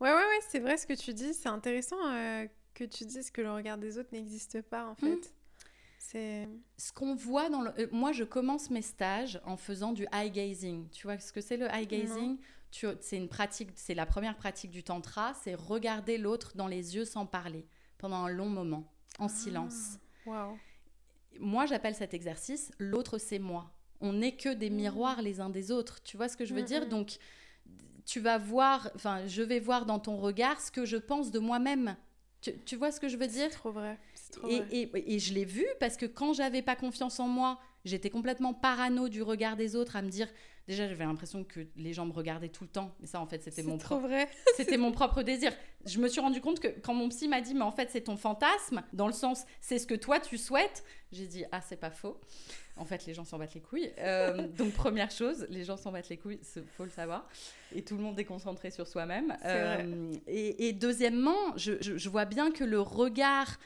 [0.00, 1.34] Ouais, ouais, ouais, c'est vrai ce que tu dis.
[1.34, 5.06] C'est intéressant euh, que tu dises que le regard des autres n'existe pas, en fait.
[5.16, 5.20] Mm.
[5.98, 6.48] C'est...
[6.78, 7.70] Ce qu'on voit dans le...
[7.80, 10.88] euh, moi, je commence mes stages en faisant du eye gazing.
[10.90, 12.38] Tu vois ce que c'est le eye gazing?
[12.70, 17.04] C'est une pratique, c'est la première pratique du tantra, c'est regarder l'autre dans les yeux
[17.04, 17.66] sans parler
[17.98, 18.84] pendant un long moment,
[19.18, 19.98] en silence.
[20.26, 20.58] Waouh.
[21.40, 23.72] Moi, j'appelle cet exercice l'autre c'est moi.
[24.00, 24.74] On n'est que des Mm.
[24.74, 26.02] miroirs les uns des autres.
[26.02, 26.88] Tu vois ce que je veux Mm, dire mm.
[26.88, 27.18] Donc,
[28.06, 31.38] tu vas voir, enfin, je vais voir dans ton regard ce que je pense de
[31.38, 31.96] moi-même.
[32.40, 33.98] Tu, tu vois ce que je veux dire C'est trop vrai.
[34.14, 34.68] C'est trop et, vrai.
[34.70, 38.54] et- et je l'ai vu parce que quand j'avais pas confiance en moi, j'étais complètement
[38.54, 40.28] parano du regard des autres à me dire.
[40.68, 42.94] Déjà, j'avais l'impression que les gens me regardaient tout le temps.
[43.00, 44.28] Mais ça, en fait, c'était mon, propre, vrai.
[44.56, 45.50] c'était mon propre désir.
[45.86, 48.02] Je me suis rendu compte que quand mon psy m'a dit, mais en fait, c'est
[48.02, 51.80] ton fantasme, dans le sens, c'est ce que toi, tu souhaites, j'ai dit, ah, c'est
[51.80, 52.20] pas faux.
[52.76, 53.90] En fait, les gens s'en battent les couilles.
[53.98, 57.26] Euh, donc, première chose, les gens s'en battent les couilles, il faut le savoir.
[57.74, 59.38] Et tout le monde est concentré sur soi-même.
[59.46, 63.58] Euh, et, et deuxièmement, je, je- je vois bien que le regard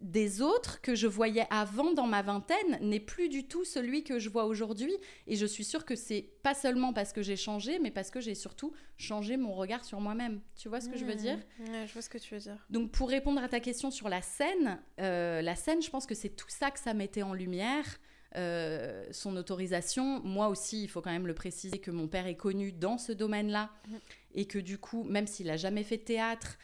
[0.00, 4.18] des autres que je voyais avant dans ma vingtaine n'est plus du tout celui que
[4.18, 4.94] je vois aujourd'hui.
[5.26, 8.20] Et je suis sûre que c'est pas seulement parce que j'ai changé, mais parce que
[8.20, 10.40] j'ai surtout changé mon regard sur moi-même.
[10.56, 11.16] Tu vois ce que je veux Mm.
[11.18, 11.38] dire?
[11.60, 12.56] Ouais, je vois ce que tu veux dire.
[12.70, 16.14] donc pour répondre à ta question sur la scène, euh, la scène, je pense que
[16.14, 17.84] c'est tout ça que ça mettait en lumière.
[18.34, 22.34] euh, son autorisation, moi aussi, il faut quand même le préciser que mon père est
[22.38, 23.98] connu dans ce domaine-là Mhm.
[24.36, 26.56] et que du coup, même s'il a jamais fait de théâtre,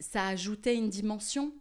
[0.00, 1.52] ça ajoutait une dimension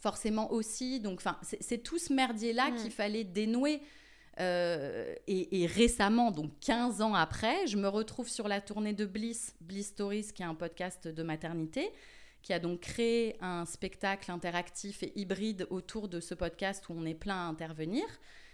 [0.00, 1.00] forcément aussi.
[1.00, 2.76] Donc, enfin, c'est tout ce merdier-là Mhm.
[2.82, 3.80] qu'il fallait dénouer.
[4.40, 9.04] Euh, et, et récemment, donc 15 ans après, je me retrouve sur la tournée de
[9.04, 11.90] Bliss, Bliss Stories, qui est un podcast de maternité,
[12.42, 17.04] qui a donc créé un spectacle interactif et hybride autour de ce podcast où on
[17.04, 18.04] est plein à intervenir.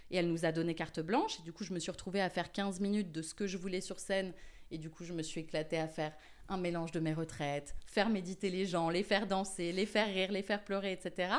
[0.09, 1.39] Et elle nous a donné carte blanche.
[1.39, 3.57] Et du coup, je me suis retrouvée à faire 15 minutes de ce que je
[3.57, 4.33] voulais sur scène.
[4.71, 6.13] Et du coup, je me suis éclatée à faire
[6.49, 10.31] un mélange de mes retraites, faire méditer les gens, les faire danser, les faire rire,
[10.31, 11.29] les faire pleurer, etc.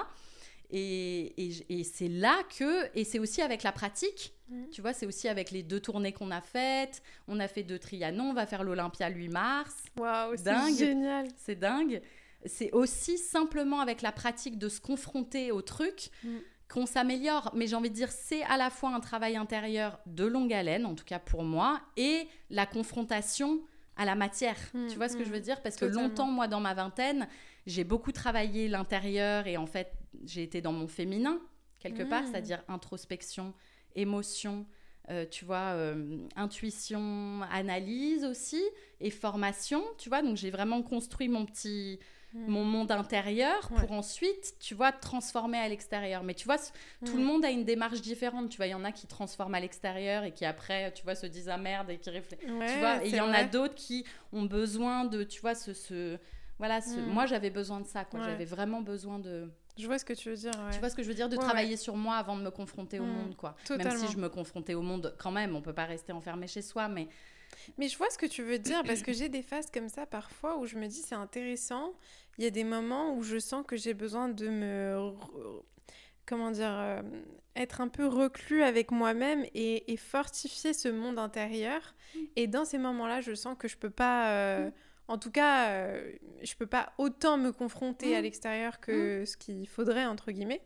[0.70, 4.68] Et, et- et c'est là que, et c'est aussi avec la pratique, Mhm.
[4.70, 7.02] tu vois, c'est aussi avec les deux tournées qu'on a faites.
[7.28, 9.74] On a fait deux Trianon, on va faire l'Olympia le 8 mars.
[9.96, 11.28] Waouh, c'est génial.
[11.36, 12.00] C'est dingue.
[12.46, 16.36] C'est aussi simplement avec la pratique de se confronter au truc Mm.
[16.68, 17.50] qu'on s'améliore.
[17.54, 20.84] Mais j'ai envie de dire, c'est à la fois un travail intérieur de longue haleine,
[20.84, 23.60] en tout cas pour moi, et la confrontation
[23.96, 24.56] à la matière.
[24.74, 25.62] Mm, tu vois ce que je veux dire?
[25.62, 27.28] Parce que longtemps, moi, dans ma vingtaine,
[27.66, 29.92] j'ai beaucoup travaillé l'intérieur et en fait,
[30.24, 31.38] j'ai été dans mon féminin,
[31.78, 32.26] quelque part, Mm.
[32.32, 33.54] c'est-à-dire introspection,
[33.94, 34.66] émotion,
[35.10, 38.62] euh, tu vois, euh, intuition, analyse aussi,
[39.00, 40.22] et formation, tu vois.
[40.22, 41.98] Donc j'ai vraiment construit mon petit,
[42.34, 42.46] Mm.
[42.48, 43.80] mon monde intérieur Ouais.
[43.80, 46.22] pour ensuite, tu vois, transformer à l'extérieur.
[46.22, 46.56] Mais tu vois,
[47.04, 48.48] tout le monde a une démarche différente.
[48.50, 51.14] Tu vois, il y en a qui transforment à l'extérieur et qui après, tu vois,
[51.14, 52.50] se disent ah merde et qui réfléchissent.
[52.50, 55.54] Ouais, tu vois, et il y en a d'autres qui ont besoin de, tu vois,
[55.54, 56.18] ce, ce
[56.58, 57.06] voilà, ce- Mm.
[57.06, 58.20] moi j'avais besoin de ça, quoi.
[58.20, 58.26] Ouais.
[58.26, 60.52] J'avais vraiment besoin de, Je vois ce que tu veux dire.
[60.54, 60.72] ouais.
[60.72, 62.50] tu vois ce que je veux dire, de Ouais, travailler sur moi avant de me
[62.50, 63.56] confronter au monde, quoi.
[63.70, 66.62] Même si je me confrontais au monde quand même, on peut pas rester enfermé chez
[66.62, 67.08] soi, mais
[67.78, 70.06] Mais je vois ce que tu veux dire parce que j'ai des phases comme ça
[70.06, 71.92] parfois où je me dis c'est intéressant.
[72.38, 75.12] Il y a des moments où je sens que j'ai besoin de me.
[76.26, 77.02] comment dire, euh,
[77.54, 81.94] être un peu reclus avec moi-même et, fortifier ce monde intérieur.
[82.14, 82.18] Mm.
[82.36, 84.72] Et dans ces moments-là, je sens que je peux pas, euh, mm.
[85.08, 88.24] en tout cas, euh, je peux pas autant me confronter à mm.
[88.24, 90.62] l'extérieur que ce qu'il faudrait, entre guillemets.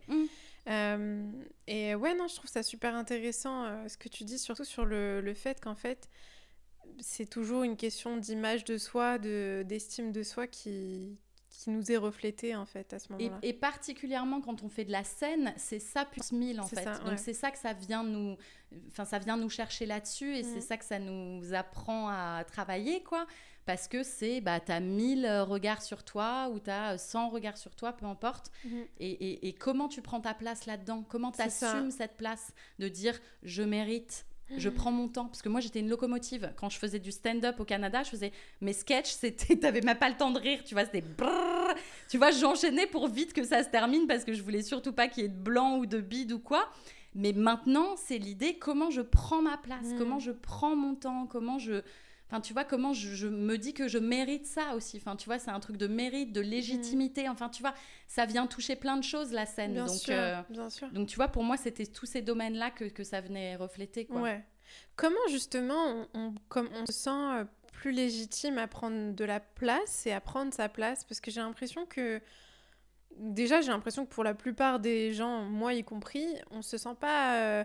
[0.67, 5.21] et ouais, non, je trouve ça super intéressant ce que tu dis, surtout sur le,
[5.21, 6.09] le fait qu'en fait,
[7.01, 11.19] c'est toujours une question d'image de soi, d'estime de soi qui,
[11.51, 13.39] qui nous est reflété en fait à ce moment-là.
[13.43, 16.87] Et, particulièrement quand on fait de la scène, c'est ça plus mille en fait.
[17.05, 18.37] Donc c'est ça que ça vient nous,
[18.89, 20.63] enfin ça vient nous chercher là-dessus et c'est mm.
[20.63, 23.27] ça que ça nous apprend à travailler quoi.
[23.67, 27.77] Parce que c'est, bah, as 1000 regards sur toi ou tu as 100 regards sur
[27.77, 28.51] toi, peu importe.
[28.67, 28.87] Mm-hmm.
[28.99, 31.05] Et, et, comment tu prends ta place là-dedans?
[31.09, 34.25] Comment tu assumes cette place de dire je mérite
[34.57, 35.27] je prends mon temps.
[35.27, 36.53] Parce que moi j'étais une locomotive.
[36.57, 40.09] Quand je faisais du stand-up au Canada je faisais mes sketchs c'était t'avais même pas
[40.09, 41.05] le temps de rire tu vois c'était
[42.09, 45.09] tu vois j'enchaînais pour vite que ça se termine parce que je voulais surtout pas
[45.09, 46.69] qu'il y ait de blanc ou de bide ou quoi.
[47.15, 49.87] Mais maintenant c'est l'idée comment je prends ma place?
[49.87, 49.99] Mm.
[49.99, 51.27] comment je prends mon temps?
[51.27, 51.83] Comment je
[52.31, 54.99] Enfin, tu vois, comment je, me dis que je mérite ça aussi.
[54.99, 57.29] Enfin, tu vois, c'est un truc de mérite, de légitimité.
[57.29, 57.75] Enfin, tu vois,
[58.07, 59.73] ça vient toucher plein de choses, la scène.
[59.73, 60.89] Bien donc, sûr, euh, bien sûr.
[60.93, 64.05] donc, tu vois, pour moi, c'était tous ces domaines-là que, que, ça venait refléter.
[64.05, 64.21] Quoi.
[64.21, 64.45] Ouais.
[64.95, 70.07] Comment, justement, on, comme on se sent euh, plus légitime à prendre de la place
[70.07, 71.03] et à prendre sa place?
[71.03, 72.21] Parce que j'ai l'impression que
[73.17, 76.95] déjà, j'ai l'impression que pour la plupart des gens, moi y compris, on se sent
[77.01, 77.65] pas euh,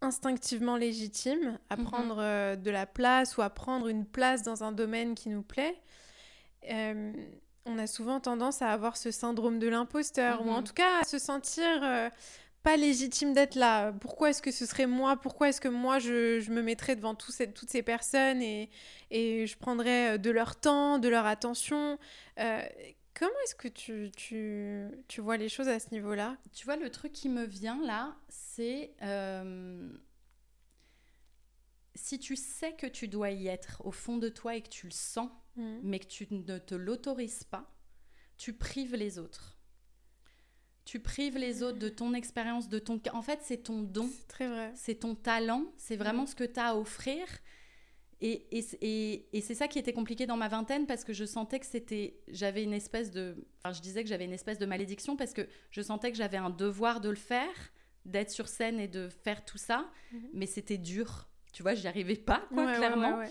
[0.00, 1.84] instinctivement légitime à mhm.
[1.84, 5.42] prendre euh, de la place ou à prendre une place dans un domaine qui nous
[5.42, 5.76] plaît.
[6.70, 7.12] Euh,
[7.64, 10.64] on a souvent tendance à avoir ce syndrome de l'imposteur, ou en mhm.
[10.64, 12.08] tout cas à se sentir euh,
[12.62, 13.92] pas légitime d'être là.
[13.92, 15.16] Pourquoi est-ce que ce serait moi?
[15.16, 18.70] Pourquoi est-ce que moi je, je, me mettrais devant toutes ces personnes et,
[19.10, 21.98] et, je prendrais de leur temps, de leur attention?
[23.18, 26.36] Comment est-ce que tu, tu, tu, vois les choses à ce niveau-là?
[26.52, 29.90] Tu vois, le truc qui me vient là, c'est euh,
[31.94, 34.86] si tu sais que tu dois y être au fond de toi et que tu
[34.86, 35.78] le sens, mmh.
[35.82, 37.74] mais que tu ne te l'autorises pas,
[38.36, 39.56] tu prives les autres.
[40.84, 43.00] Tu prives les autres de ton expérience, de ton...
[43.14, 44.10] En fait, c'est ton don.
[44.14, 44.72] C'est très vrai.
[44.76, 46.28] C'est ton talent, c'est vraiment mmh.
[46.28, 47.26] ce que tu as à offrir.
[48.22, 51.60] Et, et, et, c'est ça qui était compliqué dans ma vingtaine parce que je sentais
[51.60, 52.18] que c'était.
[52.28, 53.36] J'avais une espèce de.
[53.58, 56.38] Enfin, je disais que j'avais une espèce de malédiction parce que je sentais que j'avais
[56.38, 57.72] un devoir de le faire,
[58.06, 59.90] d'être sur scène et de faire tout ça.
[60.12, 60.28] Mhm.
[60.32, 61.28] Mais c'était dur.
[61.52, 63.22] Tu vois, j'y arrivais pas, quoi, clairement.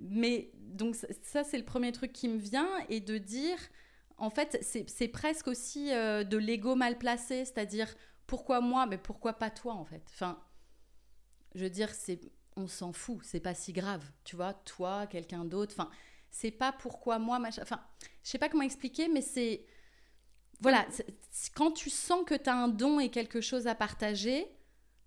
[0.00, 3.58] mais donc, ça, c'est le premier truc qui me vient et de dire.
[4.16, 7.92] En fait, c'est presque aussi euh, de l'ego mal placé, c'est-à-dire
[8.26, 10.02] pourquoi moi, mais pourquoi pas toi, en fait?
[10.06, 10.40] Enfin,
[11.54, 12.20] je veux dire, c'est
[12.56, 15.90] on s'en fout, c'est pas si grave, tu vois, toi, quelqu'un d'autre, enfin,
[16.30, 17.80] c'est pas pourquoi moi, machin, enfin,
[18.22, 19.64] je sais pas comment expliquer, mais c'est,
[20.60, 20.86] voilà,
[21.54, 24.46] quand tu sens que tu as un don et quelque chose à partager,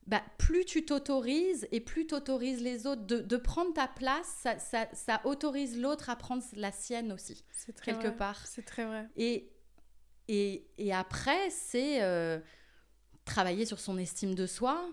[0.08, 4.48] bah, plus tu t'autorises et plus tu autorises les autres de, prendre ta place,
[4.94, 7.44] ça, autorise l'autre à prendre la sienne aussi,
[7.84, 8.48] quelque part.
[8.48, 9.10] C'est très vrai.
[9.18, 9.52] Et,
[10.30, 12.40] et, après, c'est euh,
[13.26, 14.90] travailler sur son estime de soi,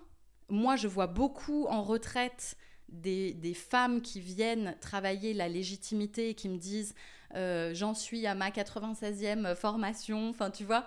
[0.54, 2.56] moi, je vois beaucoup en retraite
[2.88, 6.94] des, femmes qui viennent travailler la légitimité et qui me disent
[7.34, 10.86] euh, j'en suis à ma 96e formation, enfin tu vois,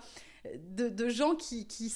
[0.56, 1.94] de, gens qui, qui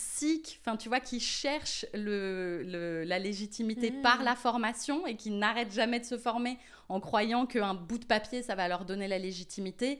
[0.60, 4.02] enfin tu vois, qui cherchent le, la légitimité mmh.
[4.02, 6.58] par la formation et qui n'arrêtent jamais de se former
[6.90, 10.00] en croyant qu'un bout de papier, ça va leur donner la légitimité.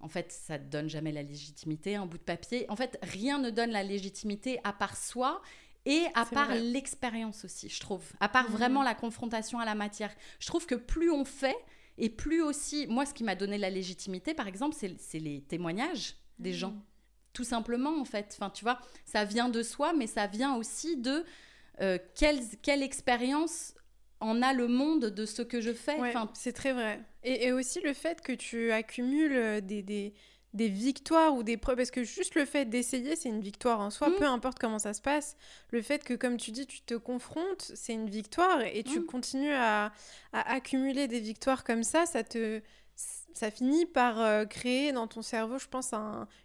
[0.00, 2.64] En fait, ça ne donne jamais la légitimité, un bout de papier.
[2.70, 5.42] En fait, rien ne donne la légitimité à part soi.
[5.84, 8.04] Et à part l'expérience aussi, je trouve.
[8.20, 8.52] À part mmh.
[8.52, 10.14] vraiment la confrontation à la matière.
[10.38, 11.56] Je trouve que plus on fait,
[11.98, 16.16] et plus aussi, moi, ce qui m'a donné la légitimité, par exemple, c'est les témoignages
[16.38, 16.70] des gens.
[16.70, 16.82] Mmh.
[17.32, 18.36] Tout simplement, en fait.
[18.36, 21.24] Enfin, tu vois, ça vient de soi, mais ça vient aussi de
[21.80, 23.74] euh, quelle, quelle expérience
[24.20, 25.98] en a le monde de ce que je fais.
[25.98, 27.00] enfin, c'est très vrai.
[27.24, 30.14] Et, et, aussi le fait que tu accumules euh, des, des,
[30.54, 33.90] des victoires ou des preuves parce que juste le fait d'essayer c'est une victoire en
[33.90, 34.14] soi mm.
[34.16, 35.36] peu importe comment ça se passe
[35.70, 39.06] le fait que comme tu dis tu te confrontes c'est une victoire et tu mm.
[39.06, 39.92] continues à,
[40.32, 42.60] accumuler des victoires comme ça ça te
[43.34, 45.92] ça finit par euh, créer dans ton cerveau je pense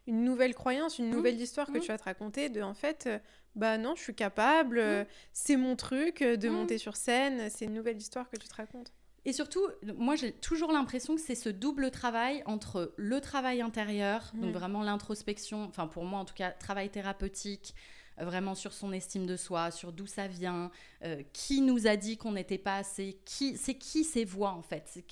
[0.07, 1.15] une nouvelle croyance une mm.
[1.15, 3.19] nouvelle histoire que tu vas te raconter de en fait euh,
[3.55, 7.73] bah non je suis capable euh, c'est mon truc de monter sur scène c'est une
[7.73, 8.93] nouvelle histoire que tu te racontes
[9.27, 14.31] et surtout, moi j'ai toujours l'impression que c'est ce double travail entre le travail intérieur,
[14.33, 14.57] donc mm.
[14.57, 17.75] vraiment l'introspection, enfin pour moi en tout cas, travail thérapeutique,
[18.21, 20.71] euh, vraiment sur son estime de soi, sur d'où ça vient,
[21.03, 24.61] euh, qui nous a dit qu'on n'était pas assez, qui, c'est qui ces voix en
[24.61, 25.03] fait?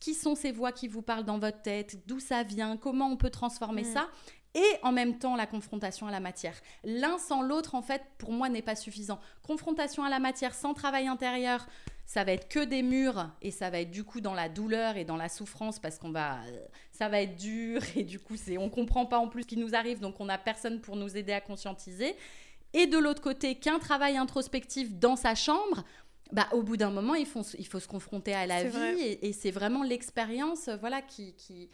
[0.00, 3.16] Qui sont ces voix qui vous parlent dans votre tête, d'où ça vient, comment on
[3.16, 3.92] peut transformer mm.
[3.94, 4.10] ça,
[4.54, 6.60] et en même temps la confrontation à la matière.
[6.84, 9.18] L'un sans l'autre, en fait, pour moi, n'est pas suffisant.
[9.46, 11.66] Confrontation à la matière sans travail intérieur,
[12.10, 14.96] ça va être que des murs et ça va être du coup dans la douleur
[14.96, 16.40] et dans la souffrance parce qu'on va
[16.90, 19.56] ça va être dur et du coup c'est on comprend pas en plus ce qui
[19.56, 22.16] nous arrive donc on n'a personne pour nous aider à conscientiser.
[22.72, 25.84] Et de l'autre côté qu'un travail introspectif dans sa chambre
[26.32, 29.32] bah, au bout d'un moment il faut, il faut se confronter à la vie et,
[29.32, 31.70] c'est vraiment l'expérience voilà qui, qui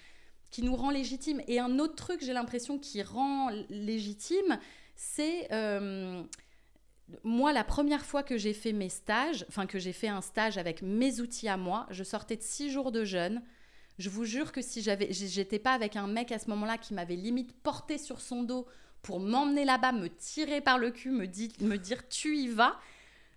[0.51, 4.59] qui nous rend légitime et un autre truc j'ai l'impression qui rend légitime
[4.96, 6.22] c'est euh,
[7.23, 10.59] moi, la première fois que j'ai fait mes stages, enfin que j'ai fait un stage
[10.59, 13.42] avec mes outils à moi, je sortais de six jours de jeûne.
[13.99, 16.95] Je vous jure que si j'avais, j'étais pas avec un mec à ce moment-là qui
[16.95, 18.66] m'avait limite porté sur son dos
[19.03, 21.27] pour m'emmener là-bas, me tirer par le cul, me,
[21.64, 22.79] me dire tu y vas,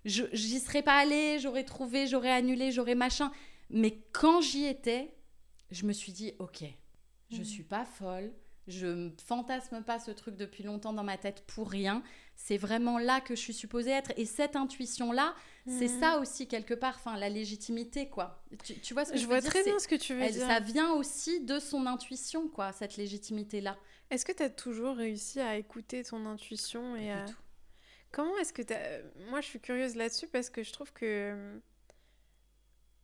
[0.04, 3.30] j'y serais pas allée, j'aurais trouvé, j'aurais annulé, j'aurais machin.
[3.70, 5.14] Mais quand j'y étais,
[5.70, 6.64] je me suis dit ok,
[7.30, 7.44] je ne mmh.
[7.44, 8.32] suis pas folle,
[8.70, 12.02] je fantasme pas ce truc depuis longtemps dans ma tête pour rien.
[12.36, 14.12] C'est vraiment là que je suis supposée être.
[14.16, 15.34] Et cette intuition-là,
[15.66, 16.00] c'est mhm.
[16.00, 18.42] ça aussi, quelque part, enfin, la légitimité, quoi.
[18.82, 20.46] Tu, vois ce que je, je vois très bien ce que tu veux dire.
[20.46, 23.76] Ça vient aussi de son intuition, quoi, cette légitimité-là.
[24.10, 27.26] Est-ce que tu as toujours réussi à écouter ton intuition et à...
[28.12, 28.74] Comment est-ce que tu.
[29.30, 31.60] Moi, je suis curieuse là-dessus parce que je trouve que...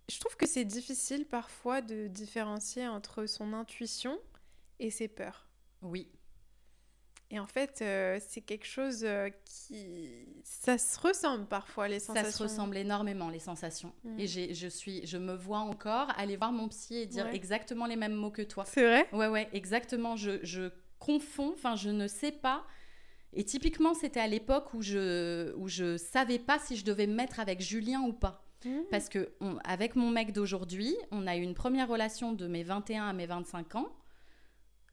[0.09, 4.19] Je trouve que c'est difficile parfois de différencier entre son intuition
[4.79, 5.46] et ses peurs.
[5.83, 6.09] Oui.
[7.31, 10.29] Et en fait, euh, c'est quelque chose euh, qui...
[10.45, 12.31] Ça se ressemble parfois, les sensations.
[12.31, 13.93] Ça se ressemble énormément, les sensations.
[14.05, 14.21] Mm.
[14.21, 17.97] Et je, suis, je me vois encore aller voir mon psy et dire exactement les
[17.97, 18.65] mêmes mots que toi.
[18.65, 19.09] C'est vrai?
[19.13, 20.15] Ouais, ouais, exactement.
[20.15, 22.65] Je, je confonds, enfin, je ne sais pas.
[23.33, 27.15] Et typiquement, c'était à l'époque où je où je savais pas si je devais me
[27.15, 28.47] mettre avec Julien ou pas.
[28.65, 28.83] Mm.
[28.93, 29.33] Parce que
[29.65, 33.27] avec mon mec d'aujourd'hui, on a eu une première relation de mes 21 à mes
[33.27, 33.89] 25 ans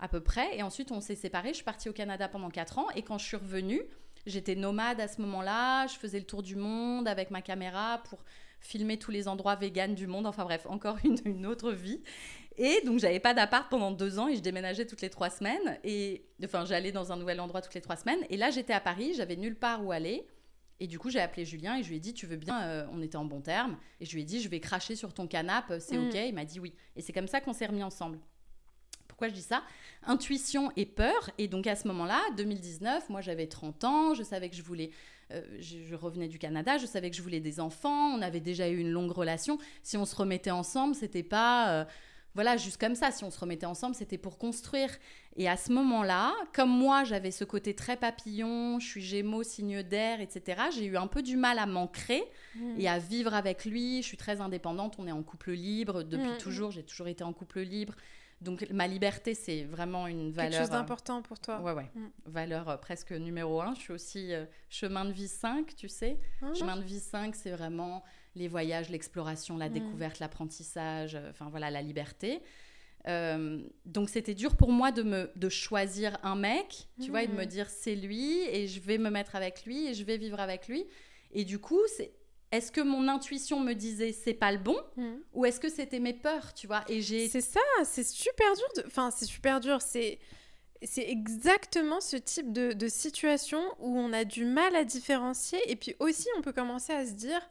[0.03, 0.57] à peu près.
[0.57, 1.49] Et ensuite, on s'est séparés.
[1.49, 2.87] Je suis partie au Canada pendant 4 ans.
[2.93, 3.81] Et quand je suis revenue,
[4.25, 5.87] j'étais nomade à ce moment-là.
[5.87, 8.19] Je faisais le tour du monde avec ma caméra pour
[8.59, 10.27] filmer tous les endroits véganes du monde.
[10.27, 12.01] Enfin bref, encore une, une autre vie.
[12.57, 15.79] Et donc, j'avais pas d'appart pendant deux ans et je déménageais toutes les trois semaines.
[15.85, 18.19] Et enfin, j'allais dans un nouvel endroit toutes les trois semaines.
[18.29, 20.27] Et là, j'étais à Paris, j'avais nulle part où aller.
[20.81, 22.85] Et du coup, j'ai appelé Julien et je lui ai dit, tu veux bien, euh,
[22.91, 23.77] on était en bon terme.
[24.01, 26.07] Et je lui ai dit, je vais cracher sur ton canapé, c'est mm.
[26.09, 26.15] OK.
[26.15, 26.73] Il m'a dit oui.
[26.97, 28.19] Et c'est comme ça qu'on s'est remis ensemble.
[29.13, 29.61] Pourquoi je dis ça?
[30.07, 31.29] Intuition et peur.
[31.37, 34.89] Et donc à ce moment-là, 2019, moi j'avais 30 ans, je savais que je voulais...
[35.31, 38.67] Euh, je, revenais du Canada, je savais que je voulais des enfants, on avait déjà
[38.69, 39.59] eu une longue relation.
[39.83, 41.69] Si on se remettait ensemble, c'était pas...
[41.69, 41.85] Euh,
[42.33, 44.89] voilà, juste comme ça, si on se remettait ensemble, c'était pour construire.
[45.35, 49.83] Et à ce moment-là, comme moi, j'avais ce côté très papillon, je suis gémeaux, signe
[49.83, 52.23] d'air, etc., j'ai eu un peu du mal à m'ancrer
[52.55, 52.79] mmh.
[52.79, 54.01] et à vivre avec lui.
[54.01, 56.37] Je suis très indépendante, on est en couple libre depuis mmh, mmh.
[56.37, 57.93] toujours, j'ai toujours été en couple libre.
[58.43, 60.51] Donc ma liberté, c'est vraiment une valeur.
[60.51, 61.61] Quelque chose d'important pour toi.
[61.61, 61.89] Ouais, ouais.
[61.95, 62.07] Mm.
[62.25, 63.73] Valeur euh, presque numéro un.
[63.73, 66.19] Je suis aussi euh, chemin de vie 5, tu sais.
[66.41, 66.53] Ah.
[66.53, 68.03] Chemin de vie 5, c'est vraiment
[68.35, 69.73] les voyages, l'exploration, la mm.
[69.73, 72.41] découverte, l'apprentissage, euh, enfin voilà, la liberté.
[73.85, 77.33] donc c'était dur pour moi de me de choisir un mec, tu vois, et de
[77.33, 77.47] me mm.
[77.55, 80.67] dire c'est lui et je vais me mettre avec lui et je vais vivre avec
[80.67, 80.85] lui.
[81.31, 82.11] Et du coup, c'est
[82.53, 85.15] est-ce que mon intuition me disait c'est pas le bon hmm.
[85.33, 86.83] ou est-ce que c'était mes peurs, tu vois?
[86.87, 90.19] Et j'ai C'est ça, c'est super dur de enfin c'est super dur, c'est
[90.83, 95.59] c'est exactement ce type de, de, situation où on a du mal à différencier.
[95.71, 97.41] Et puis aussi on peut commencer à se dire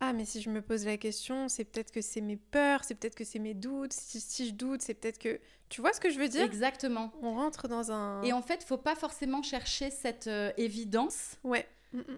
[0.00, 2.96] ah mais si je me pose la question c'est peut-être que c'est mes peurs c'est
[2.96, 3.92] peut-être que c'est mes doutes.
[3.92, 6.42] Si, si je doute c'est peut-être que tu vois ce que je veux dire?
[6.42, 7.12] Exactement.
[7.22, 11.68] On rentre dans un et en fait faut pas forcément chercher cette euh, évidence ouais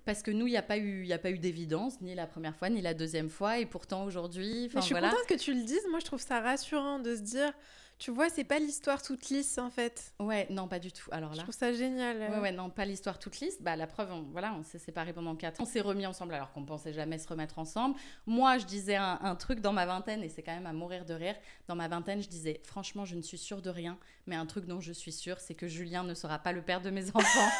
[0.04, 2.56] parce que nous, il n'y a pas eu, a pas eu d'évidence, ni la première
[2.56, 3.58] fois, ni la deuxième fois.
[3.58, 4.70] Et pourtant, aujourd'hui.
[4.74, 5.86] Je suis contente que tu le dises.
[5.90, 7.52] Moi, je trouve ça rassurant de se dire.
[7.98, 10.12] Tu vois, c'est pas l'histoire toute lisse en fait.
[10.18, 11.08] Ouais, non, pas du tout.
[11.12, 11.36] Alors là.
[11.36, 12.18] Je trouve ça génial.
[12.18, 13.62] Ouais, ouais, non, pas l'histoire toute lisse.
[13.62, 15.62] Bah, la preuve, on, voilà, on s'est séparés pendant 4 ans.
[15.62, 17.96] On s'est remis ensemble alors qu'on pensait jamais se remettre ensemble.
[18.26, 21.04] Moi, je disais un, un truc dans ma vingtaine et c'est quand même à mourir
[21.04, 21.36] de rire.
[21.68, 24.66] Dans ma vingtaine, je disais, franchement, je ne suis sûre de rien, mais un truc
[24.66, 27.50] dont je suis sûre, c'est que Julien ne sera pas le père de mes enfants.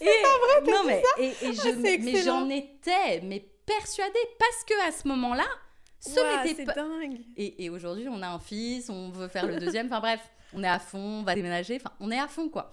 [0.00, 4.88] C'est pas vrai, non, mais, Et, et ah, je, j'en étais mais persuadée parce que
[4.88, 5.46] à ce moment-là,
[6.00, 6.72] ce n'était pas.
[6.74, 7.20] dingue.
[7.36, 9.86] Et, et aujourd'hui, on a un fils, on veut faire le deuxième.
[9.86, 10.20] enfin bref,
[10.54, 11.76] on est à fond, on va déménager.
[11.76, 12.72] Enfin, on est à fond quoi.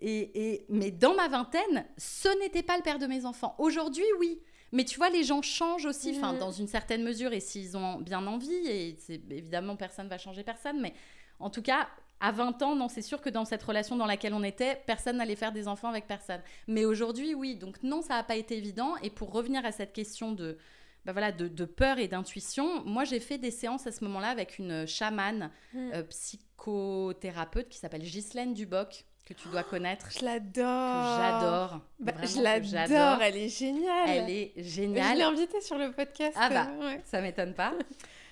[0.00, 3.54] Et, et mais dans ma vingtaine, ce n'était pas le père de mes enfants.
[3.58, 4.40] Aujourd'hui, oui.
[4.72, 8.00] Mais tu vois, les gens changent aussi, enfin, dans une certaine mesure, et s'ils ont
[8.00, 8.96] bien envie, et
[9.30, 10.92] évidemment, personne va changer personne, mais
[11.38, 11.88] en tout cas,
[12.20, 15.18] à 20 ans, non, c'est sûr que dans cette relation dans laquelle on était, personne
[15.18, 16.40] n'allait faire des enfants avec personne.
[16.66, 17.56] Mais aujourd'hui, oui.
[17.56, 18.96] Donc non, ça n'a pas été évident.
[19.02, 20.56] Et pour revenir à cette question de,
[21.04, 24.58] bah voilà, de, peur et d'intuition, moi j'ai fait des séances à ce moment-là avec
[24.58, 25.90] une chamane hmm.
[25.92, 30.08] euh, psycho psychothérapeute qui s'appelle Ghislaine Duboc, que tu dois connaître.
[30.10, 31.18] Je l'adore.
[31.18, 31.80] J'adore.
[31.98, 34.08] Bah, je l'adore, elle est géniale.
[34.08, 35.12] Elle est géniale.
[35.12, 36.36] Je l'ai invitée sur le podcast.
[36.36, 36.68] Ah bah,
[37.04, 37.72] ça m'étonne pas.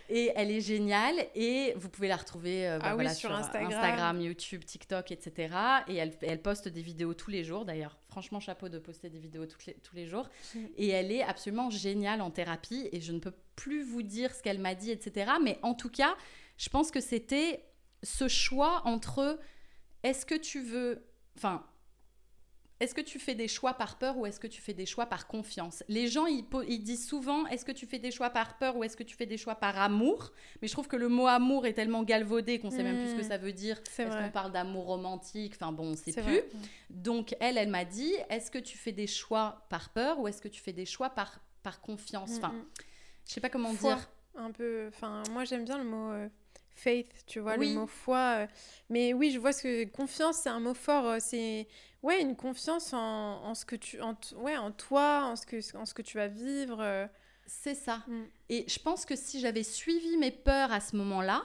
[0.09, 3.33] Et elle est géniale et vous pouvez la retrouver euh, bah, ah voilà, oui, sur,
[3.33, 3.73] Instagram.
[3.73, 4.21] Instagram.
[4.21, 5.55] YouTube, TikTok, etc.
[5.89, 7.65] Et elle, elle poste des vidéos tous les jours.
[7.65, 10.29] D'ailleurs, franchement, chapeau de poster des vidéos tous les, tous les jours.
[10.55, 10.59] Mm.
[10.77, 14.43] Et elle est absolument géniale en thérapie et je ne peux plus vous dire ce
[14.43, 15.33] qu'elle m'a dit, etc.
[15.43, 16.17] Mais en tout cas,
[16.59, 17.65] je pense que c'était
[18.03, 19.39] ce choix entre
[20.03, 21.03] est-ce que tu veux...
[21.37, 21.65] Enfin,
[22.81, 25.07] est-ce que tu fais des choix par peur ou est-ce que tu fais des choix
[25.07, 25.85] par confiance?
[25.89, 28.97] Les gens, ils, disent souvent, est-ce que tu fais des choix par peur ou est-ce
[28.97, 30.33] que tu fais des choix par amour?
[30.61, 33.14] Mais je trouve que le mot amour est tellement galvaudé qu'on sait même plus ce
[33.14, 33.29] que hmm.
[33.29, 33.81] ça veut dire.
[33.99, 35.55] Est-ce qu'on parle d'amour romantique?
[35.55, 36.41] Enfin bon, on sait plus.
[36.91, 40.43] Donc elle, elle m'a dit, est-ce que tu fais des choix par peur ou est-ce
[40.43, 42.39] que tu fais des choix par, par confiance?
[42.39, 42.66] Enfin, hmm, hmm.
[43.29, 44.09] je sais pas comment dire.
[44.37, 44.89] Un peu.
[44.89, 46.11] Enfin, moi j'aime bien le mot.
[46.11, 46.29] Euh,
[46.75, 48.39] faith, tu vois, le mot foi.
[48.39, 48.47] Euh.
[48.91, 51.07] Mais oui, je vois ce que confiance, c'est un mot fort.
[51.07, 51.66] Euh, c'est
[52.03, 55.77] ouais, une confiance en, en, ce que tu, en, ouais, en toi, en ce que,
[55.77, 56.79] en ce que tu vas vivre.
[56.81, 57.07] Euh.
[57.47, 58.03] C'est ça.
[58.07, 58.22] Mm.
[58.51, 61.45] Et je pense que si j'avais suivi mes peurs à ce moment-là,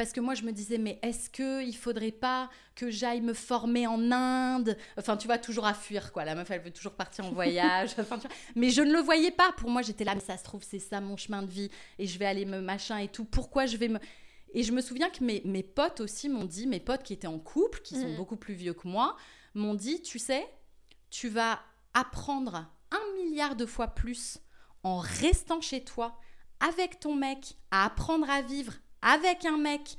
[0.00, 3.34] parce que moi je me disais mais est-ce que il faudrait pas que j'aille me
[3.34, 4.78] former en Inde?
[4.96, 7.94] Enfin tu vois toujours à fuir quoi la meuf elle veut toujours partir en voyage
[8.56, 10.78] mais je ne le voyais pas pour moi j'étais là mais ça se trouve c'est
[10.78, 13.76] ça mon chemin de vie et je vais aller me machin et tout pourquoi je
[13.76, 13.98] vais me
[14.52, 17.26] et je me souviens que mes, mes potes aussi m'ont dit, mes potes qui étaient
[17.26, 18.16] en couple, qui sont mm.
[18.16, 19.16] beaucoup plus vieux que moi,
[19.54, 20.46] m'ont dit, tu sais,
[21.10, 21.60] tu vas
[21.94, 24.38] apprendre un milliard de fois plus
[24.82, 26.18] en restant chez toi
[26.60, 29.96] avec ton mec, à apprendre à vivre avec un mec,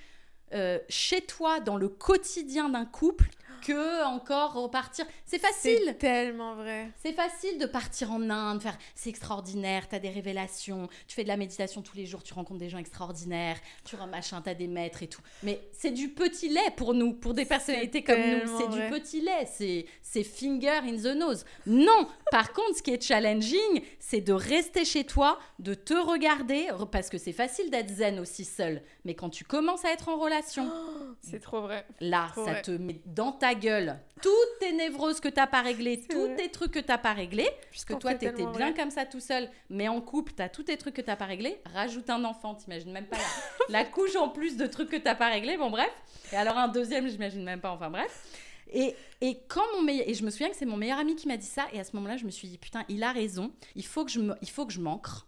[0.53, 3.29] euh, chez toi, dans le quotidien d'un couple,
[3.61, 5.05] que encore repartir.
[5.25, 5.79] C'est facile.
[5.85, 6.91] C'est tellement vrai.
[7.01, 11.23] C'est facile de partir en Inde, faire c'est extraordinaire, tu as des révélations, tu fais
[11.23, 14.67] de la méditation tous les jours, tu rencontres des gens extraordinaires, tu machin, as des
[14.67, 15.21] maîtres et tout.
[15.43, 19.21] Mais c'est du petit lait pour nous, pour des personnalités comme nous, c'est du petit
[19.21, 21.45] lait, c'est c'est finger in the nose.
[21.65, 26.67] Non, par contre, ce qui est challenging, c'est de rester chez toi, de te regarder
[26.91, 30.17] parce que c'est facile d'être zen aussi seul, mais quand tu commences à être en
[30.17, 30.69] relation,
[31.21, 31.85] c'est trop vrai.
[31.99, 33.97] Là, ça te met dans ta gueule.
[34.21, 37.97] Toutes tes névroses que t'as pas réglées, tous tes trucs que t'as pas réglés, puisque
[37.97, 41.01] toi t'étais bien comme ça tout seul, mais en couple t'as tous tes trucs que
[41.01, 43.17] t'as pas réglés, rajoute un enfant, t'imagines même pas
[43.69, 45.91] la, couche en plus de trucs que t'as pas réglés, bon bref,
[46.31, 48.25] et alors un deuxième, j'imagine même pas, enfin bref.
[48.73, 51.27] Et, et, quand mon meilleur, et je me souviens que c'est mon meilleur ami qui
[51.27, 53.51] m'a dit ça, et à ce moment-là, je me suis dit, putain, il a raison,
[53.75, 55.27] il faut que je, me, il faut que je m'ancre,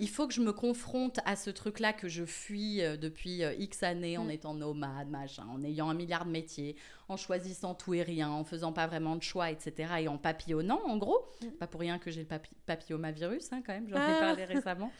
[0.00, 3.54] il faut que je me confronte à ce truc-là que je fuis euh, depuis euh,
[3.54, 4.30] X années en mm.
[4.30, 6.76] étant nomade, machin, en ayant un milliard de métiers,
[7.08, 9.94] en choisissant tout et rien, en faisant pas vraiment de choix, etc.
[10.00, 11.26] Et en papillonnant, en gros.
[11.42, 11.48] Mm.
[11.58, 14.20] Pas pour rien que j'ai le papillomavirus, hein, quand même, j'en ai ah.
[14.20, 14.90] parlé récemment.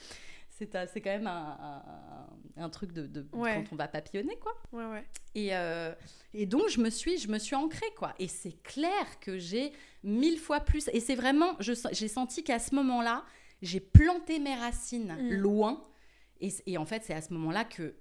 [0.56, 0.68] C'est
[1.00, 4.54] quand même un, truc de, quand on va papillonner, quoi.
[5.34, 5.92] Et, euh,
[6.32, 8.14] et donc, je me suis, je me suis ancrée, quoi.
[8.20, 9.72] Et c'est clair que j'ai
[10.04, 10.88] mille fois plus.
[10.92, 13.24] Et c'est vraiment, j'ai senti qu'à ce moment-là,
[13.64, 15.34] j'ai planté mes racines mm.
[15.34, 15.84] loin.
[16.40, 17.94] Et, en fait, c'est à ce moment-là que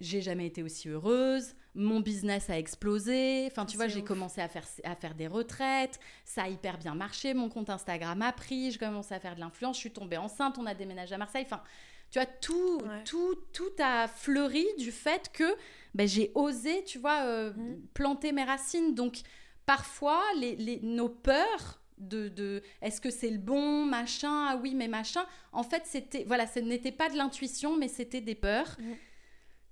[0.00, 1.54] j'ai jamais été aussi heureuse.
[1.76, 3.46] Mon business a explosé.
[3.46, 6.00] Enfin, tu vois, j'ai commencé à faire, à faire des retraites.
[6.24, 7.34] Ça a hyper bien marché.
[7.34, 8.72] Mon compte Instagram a pris.
[8.72, 9.76] J'ai commencé à faire de l'influence.
[9.76, 10.58] Je suis tombée enceinte.
[10.58, 11.44] On a déménagé à Marseille.
[11.46, 11.62] Enfin,
[12.10, 15.54] tu vois, tout, tout, tout a fleuri du fait que
[15.94, 17.82] ben, j'ai osé, tu vois, euh, mm.
[17.94, 18.96] planter mes racines.
[18.96, 19.20] Donc,
[19.66, 24.88] parfois, les, les, nos peurs de, est-ce que c'est le bon machin ah oui mais
[24.88, 25.24] machin.
[25.52, 28.76] En fait c'était voilà ce n'était pas de l'intuition mais c'était des peurs.
[28.78, 28.92] Mm.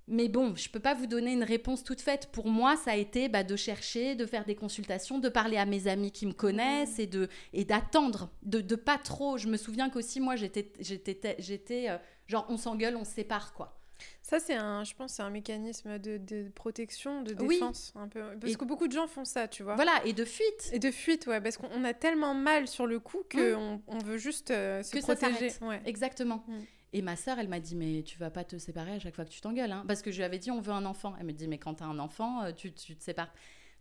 [0.07, 2.29] mais bon je peux pas vous donner une réponse toute faite.
[2.31, 5.65] Pour moi ça a été bah, de chercher de faire des consultations de parler à
[5.65, 7.01] mes amis qui me connaissent mm.
[7.01, 9.37] et de et d'attendre de, de pas trop.
[9.37, 13.53] Je me souviens qu'aussi moi j'étais j'étais j'étais euh, genre on s'engueule on se sépare
[13.53, 13.80] quoi
[14.21, 18.21] ça, c'est un, je pense, c'est un mécanisme de, de, protection, de défense, un peu.
[18.39, 19.75] Parce que beaucoup de gens font ça, tu vois.
[19.75, 20.69] Voilà, et de fuite.
[20.71, 23.81] Et de fuite, ouais, parce qu'on a tellement mal sur le coup qu'on mmh.
[23.87, 25.49] on veut juste euh, se que protéger.
[25.49, 25.81] Ça ouais.
[25.85, 26.43] Exactement.
[26.47, 26.59] Mmh.
[26.93, 29.25] Et ma sœur, elle m'a dit, mais tu vas pas te séparer à chaque fois
[29.25, 29.83] que tu t'engueules, hein.
[29.87, 31.13] Parce que je lui avais dit, on veut un enfant.
[31.19, 33.33] Elle me dit, mais quand tu as un enfant, euh, tu, tu, te sépares.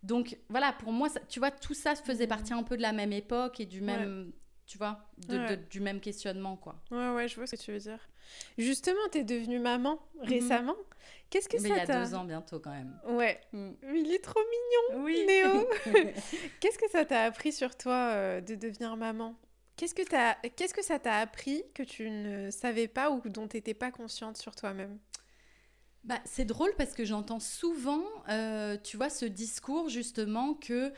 [0.02, 2.28] Donc voilà, pour moi, tu vois, tout ça faisait mmh.
[2.28, 4.32] partie un peu de la même époque et du même,
[4.70, 5.00] tu vois,
[5.68, 6.80] du même questionnement, quoi.
[6.92, 7.98] Ouais, ouais, je vois ce que tu veux dire.
[8.56, 10.28] Justement, tu es devenue maman mhm.
[10.28, 10.76] récemment.
[11.28, 11.74] Qu'est-ce que ça t'a...
[11.74, 12.96] il y a deux ans bientôt, quand même.
[13.08, 13.40] Ouais.
[13.52, 13.70] Mm.
[13.94, 15.24] Il est trop mignon, oui.
[15.26, 15.68] Néo.
[16.60, 19.34] Qu'est-ce que ça t'a appris sur toi euh, de devenir maman?
[19.76, 23.56] Qu'est-ce que, Qu'est-ce que ça t'a appris que tu ne savais pas ou dont tu
[23.56, 25.00] n'étais pas consciente sur toi-même?
[26.04, 30.92] Bah, C'est drôle parce que j'entends souvent, euh, tu vois, ce discours justement que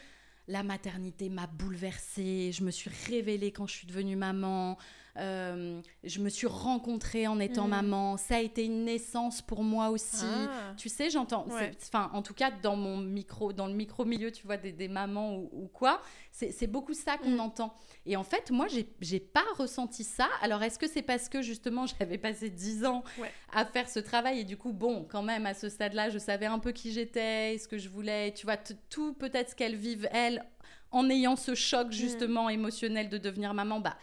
[0.49, 4.77] la maternité m'a bouleversée, je me suis révélée quand je suis devenue maman,
[5.19, 7.71] Euh, je me suis rencontrée en étant Mm.
[7.71, 8.17] maman.
[8.17, 10.25] Ça a été une naissance pour moi aussi.
[10.25, 10.73] Ah.
[10.79, 11.47] Tu sais, j'entends.
[11.49, 11.71] Ouais.
[11.83, 14.89] Enfin, en tout cas, dans mon micro, dans le micro milieu, tu vois, des, des
[14.89, 16.01] mamans ou, ou quoi,
[16.31, 17.41] c'est beaucoup ça qu'on Mm.
[17.41, 17.75] entend.
[18.07, 18.67] Et en fait, moi,
[19.01, 20.29] j'ai pas ressenti ça.
[20.41, 23.31] Alors, est-ce que c'est parce que justement, j'avais passé 10 ans Ouais.
[23.53, 26.47] à faire ce travail et du coup, bon, quand même, à ce stade-là, je savais
[26.47, 28.57] un peu qui j'étais, ce que je voulais, tu vois,
[28.89, 30.43] tout peut-être ce qu'elles vivent, elles,
[30.91, 33.97] en ayant ce choc justement émotionnel de devenir maman, bah.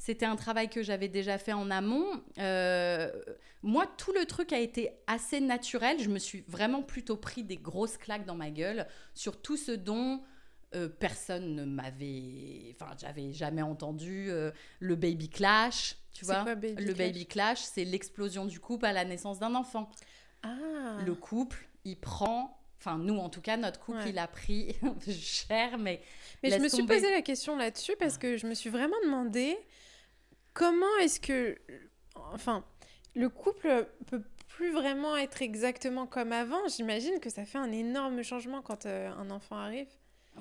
[0.00, 2.06] C'était un travail que j'avais déjà fait en amont.
[2.38, 3.12] Euh,
[3.62, 5.98] moi, tout le truc a été assez naturel.
[6.00, 9.72] Je me suis vraiment plutôt pris des grosses claques dans ma gueule sur tout ce
[9.72, 10.22] dont
[10.74, 12.74] euh, personne ne m'avait.
[12.74, 15.96] Enfin, j'avais jamais entendu euh, le baby clash.
[16.14, 19.38] Tu vois quoi, baby Le clash baby clash, c'est l'explosion du couple à la naissance
[19.38, 19.90] d'un enfant.
[20.42, 20.96] Ah.
[21.04, 22.58] Le couple, il prend.
[22.78, 24.08] Enfin, nous, en tout cas, notre couple, Ouais.
[24.08, 24.74] il a pris
[25.10, 26.00] cher, mais.
[26.42, 29.58] Mais je me suis posé la question là-dessus parce que je me suis vraiment demandé
[30.54, 31.58] comment est-ce que,
[32.14, 32.64] enfin,
[33.14, 36.66] le couple peut plus vraiment être exactement comme avant?
[36.68, 39.88] J'imagine que ça fait un énorme changement quand euh, un enfant arrive.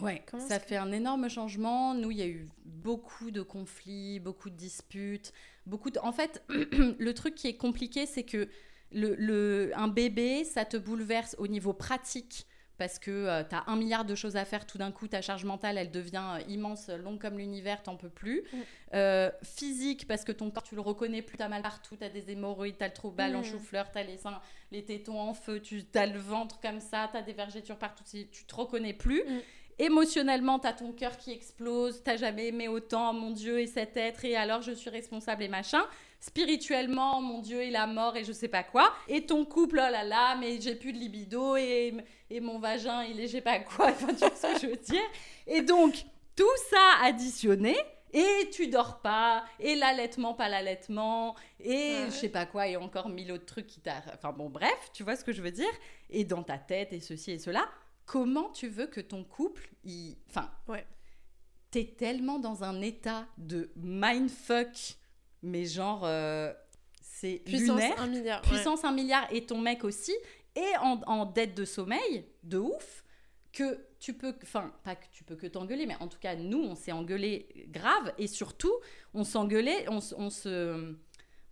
[0.01, 1.93] Ouais, Comment ça fait un énorme changement.
[1.93, 5.33] Nous, il y a eu beaucoup de conflits, beaucoup de disputes,
[5.65, 5.99] beaucoup de...
[5.99, 8.47] En fait, le truc qui est compliqué, c'est que
[8.91, 12.45] le, le- un bébé, ça te bouleverse au niveau pratique
[12.79, 15.45] parce que tu as un milliard de choses à faire tout d'un coup, ta charge
[15.45, 18.41] mentale, elle devient euh, immense, longue comme l'univers, t'en peux plus.
[18.51, 18.57] Mm.
[18.95, 22.31] Euh, physique, parce que ton corps, tu le reconnais plus, t'as mal partout, t'as des
[22.31, 23.43] hémorroïdes, t'as le trou en Mm.
[23.43, 24.39] chou-fleur, t'as les seins,
[24.71, 28.45] les tétons en feu, tu as le ventre comme ça, t'as des vergetures partout, tu
[28.45, 29.21] te reconnais plus.
[29.21, 29.39] Mm.
[29.81, 34.25] Émotionnellement, t'as ton cœur qui explose, t'as jamais aimé autant, mon Dieu, et cet être,
[34.25, 35.83] et alors je suis responsable et machin.
[36.19, 38.93] Spirituellement, mon Dieu, et la mort, et je sais pas quoi.
[39.07, 41.93] Et ton couple, oh là là, mais j'ai plus de libido, et,
[42.29, 43.87] et mon vagin, il est je sais pas quoi.
[43.91, 45.01] Enfin, tu vois ce que je veux dire.
[45.47, 46.05] Et donc,
[46.35, 47.75] tout ça additionné,
[48.11, 52.05] et tu dors pas, et l'allaitement, pas l'allaitement, et Ouais.
[52.07, 54.01] je sais pas quoi, et encore mille autres trucs qui t'a.
[54.13, 55.69] Enfin bon, bref, tu vois ce que je veux dire.
[56.09, 57.67] Et dans ta tête, et ceci et cela,
[58.05, 60.17] comment tu veux que ton couple, il.
[60.29, 60.49] Enfin.
[60.67, 60.85] Ouais.
[61.71, 64.95] T'es tellement dans un état de mindfuck,
[65.41, 66.01] mais genre.
[66.03, 66.53] euh,
[67.01, 68.01] c'est Puissance lunaire.
[68.01, 68.41] 1 milliard.
[68.43, 68.47] ouais.
[68.49, 70.13] Puissance 1 milliard et ton mec aussi,
[70.55, 73.03] et en, en dette de sommeil, de ouf,
[73.51, 76.59] que tu peux, enfin, pas que tu peux que t'engueuler, mais en tout cas, nous,
[76.59, 78.71] on s'est engueulé grave, et surtout,
[79.13, 80.95] on s'engueulait, on se.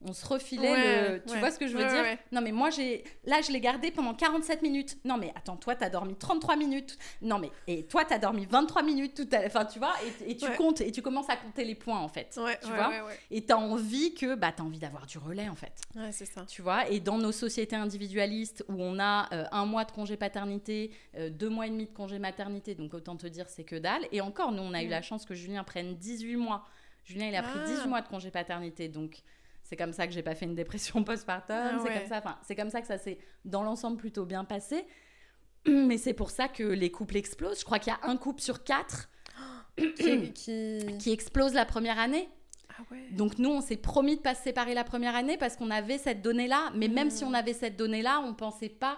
[0.06, 1.24] On se refilait Ouais, le.
[1.24, 1.40] Tu ouais.
[1.40, 2.18] vois ce que je veux Ouais, dire.
[2.32, 3.04] Non, mais moi, j'ai.
[3.26, 4.96] Là, je l'ai gardé pendant 47 minutes.
[5.04, 7.00] Non, mais attends, toi, t'as dormi 33 minutes.
[7.24, 7.50] Non, mais.
[7.66, 9.94] Et toi, t'as dormi 23 minutes tout à Enfin, tu vois,
[10.28, 12.38] et, et tu comptes, et tu commences à compter les points, en fait.
[12.42, 13.10] Ouais, tu ouais, vois.
[13.32, 14.36] Et t'as envie que.
[14.36, 15.74] Bah, t'as envie d'avoir du relais, en fait.
[15.96, 16.46] Ouais, c'est ça.
[16.46, 20.16] Tu vois, et dans nos sociétés individualistes où on a euh, un mois de congé
[20.16, 23.76] paternité, euh, deux mois et demi de congé maternité, donc autant te dire c'est que
[23.76, 24.06] dalle.
[24.12, 24.92] Et encore, nous, on a eu Mm.
[24.92, 26.64] la chance que Julien prenne 18 mois.
[27.04, 27.66] Julien, il a pris Ah.
[27.66, 29.22] 18 mois de congé paternité, donc
[29.68, 31.56] c'est comme ça que j'ai pas fait une dépression postpartum.
[31.58, 34.46] Ah c'est comme ça, enfin, c'est comme ça que ça s'est dans l'ensemble plutôt bien
[34.46, 34.86] passé.
[35.68, 37.60] Mais c'est pour ça que les couples explosent.
[37.60, 39.10] Je crois qu'il y a un couple sur quatre
[39.78, 42.30] qui, qui- qui explose la première année.
[42.70, 43.10] Ah ouais.
[43.12, 45.98] Donc nous, on s'est promis de pas se séparer la première année parce qu'on avait
[45.98, 46.72] cette donnée-là.
[46.76, 48.98] Mais même si on avait cette donnée-là, on pensait pas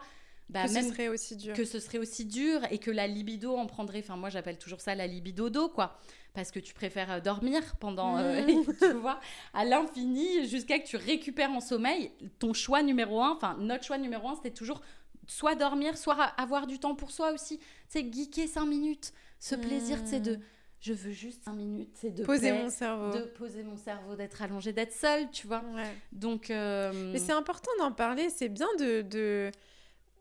[0.50, 1.56] bah, que même ce serait aussi dur.
[1.56, 4.00] que ce serait aussi dur et que la libido en prendrait.
[4.00, 5.98] Enfin, moi, j'appelle toujours ça la libido d'eau, quoi.
[6.40, 8.66] Parce que tu préfères euh, dormir pendant, euh, Mm.
[8.80, 9.20] tu vois,
[9.54, 12.12] à l'infini jusqu'à que tu récupères en sommeil.
[12.40, 14.82] Ton choix numéro un, enfin, notre choix numéro un, c'était toujours
[15.28, 17.60] soit dormir, soit avoir du temps pour soi aussi.
[17.88, 19.14] C'est geeker cinq minutes.
[19.40, 20.40] Ce plaisir, c'est de,
[20.82, 23.12] je veux juste cinq minutes, c'est de Poser paix, mon cerveau.
[23.18, 25.62] de poser mon cerveau, d'être allongé, d'être seul, tu vois.
[25.76, 25.94] Ouais.
[26.12, 29.52] Donc, euh, Mais c'est important d'en parler, c'est bien de, de,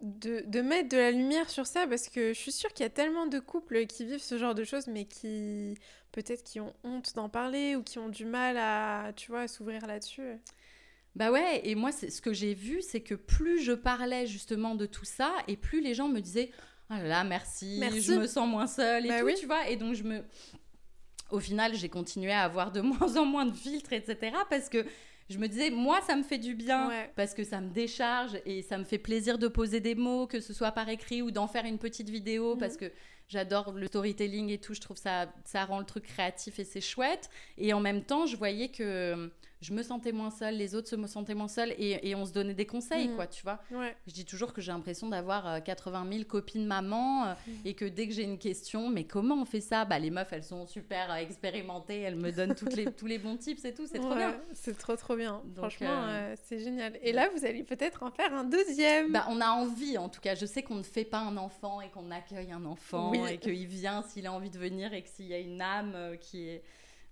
[0.02, 2.86] de, de mettre de la lumière sur ça parce que je suis sûre qu'il y
[2.86, 5.74] a tellement de couples qui vivent ce genre de choses mais qui
[6.12, 9.48] peut-être qui ont honte d'en parler ou qui ont du mal à, tu vois, à
[9.48, 10.38] s'ouvrir là-dessus.
[11.14, 14.86] Bah ouais, et moi, ce que j'ai vu, c'est que plus je parlais justement de
[14.86, 16.50] tout ça, et plus les gens me disaient
[16.90, 18.00] Oh là là, merci, Merci.
[18.02, 19.34] je me sens moins seule et Bah tout, oui.
[19.38, 19.68] tu vois.
[19.68, 20.22] Et donc, je me.
[21.30, 24.32] Au final, j'ai continué à avoir de moins en moins de filtres, etc.
[24.48, 24.86] Parce que
[25.28, 27.10] je me disais, moi, ça me fait du bien, Ouais.
[27.16, 30.40] parce que ça me décharge et ça me fait plaisir de poser des mots, que
[30.40, 32.58] ce soit par écrit ou d'en faire une petite vidéo, Mhm.
[32.60, 32.90] parce que
[33.28, 34.72] j'adore le storytelling et tout.
[34.74, 37.28] Je trouve ça, ça rend le truc créatif et c'est chouette.
[37.58, 39.30] Et en même temps, je voyais que
[39.60, 42.32] je me sentais moins seule, les autres se sentaient moins seuls et, et on se
[42.32, 43.16] donnait des conseils, Mhm.
[43.16, 43.58] quoi, tu vois.
[43.72, 43.96] Ouais.
[44.06, 47.54] Je dis toujours que j'ai l'impression d'avoir euh, 80 000 copines maman euh, Mhm.
[47.64, 49.84] et que dès que j'ai une question, mais comment on fait ça?
[49.84, 53.18] Bah les meufs, elles sont super euh, expérimentées, elles me donnent toutes les, tous les
[53.18, 54.40] bons tips et tout, c'est trop Ouais, bien.
[54.52, 55.42] C'est trop trop bien.
[55.46, 56.98] Donc, Franchement, euh, euh, c'est génial.
[57.02, 59.12] Et là, vous allez peut-être en faire un deuxième.
[59.12, 60.34] Bah, on a envie, en tout cas.
[60.34, 63.20] Je sais qu'on ne fait pas un enfant et qu'on accueille un enfant Oui.
[63.32, 65.92] et qu'il vient s'il a envie de venir et que s'il y a une âme
[65.94, 66.62] euh, qui est.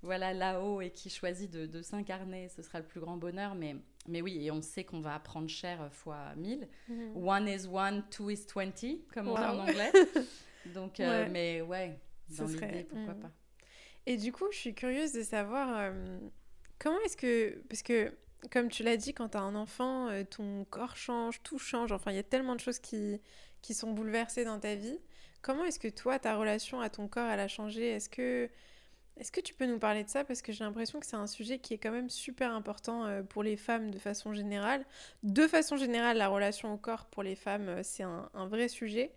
[0.02, 3.54] voilà, là-haut et qui choisit de, s'incarner, ce sera le plus grand bonheur.
[3.54, 3.76] Mais,
[4.08, 6.68] mais oui, et on sait qu'on va apprendre cher fois 1000.
[6.88, 7.16] Mhm.
[7.16, 9.92] One is one, two is twenty, comme on dit en anglais.
[10.74, 11.98] Donc, euh, mais ouais,
[12.36, 13.20] dans l'idée, pourquoi mhm.
[13.20, 13.30] pas.
[14.06, 16.18] Et du coup, je suis curieuse de savoir euh,
[16.78, 17.62] comment est-ce que.
[17.68, 18.12] Parce que,
[18.50, 21.92] comme tu l'as dit, quand tu as un enfant, euh, ton corps change, tout change.
[21.92, 23.20] Enfin, il y a tellement de choses qui,
[23.62, 24.98] qui sont bouleversées dans ta vie.
[25.42, 27.88] Comment est-ce que toi, ta relation à ton corps, elle a changé?
[27.88, 28.48] Est-ce que
[29.18, 30.24] est-ce que tu peux nous parler de ça?
[30.24, 33.22] Parce que j'ai l'impression que c'est un sujet qui est quand même super important euh,
[33.22, 34.84] pour les femmes de façon générale.
[35.22, 39.12] De façon générale, la relation au corps pour les femmes, euh, c'est un, vrai sujet.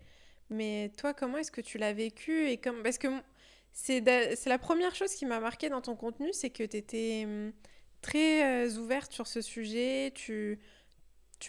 [0.48, 2.56] Mais toi, comment est-ce que tu l'as vécu et.
[2.82, 3.08] Parce que
[3.72, 4.00] c'est
[4.46, 7.26] la première chose qui m'a marqué dans ton contenu, c'est que tu étais
[8.00, 10.12] très euh, ouverte sur ce sujet.
[10.14, 10.58] Tu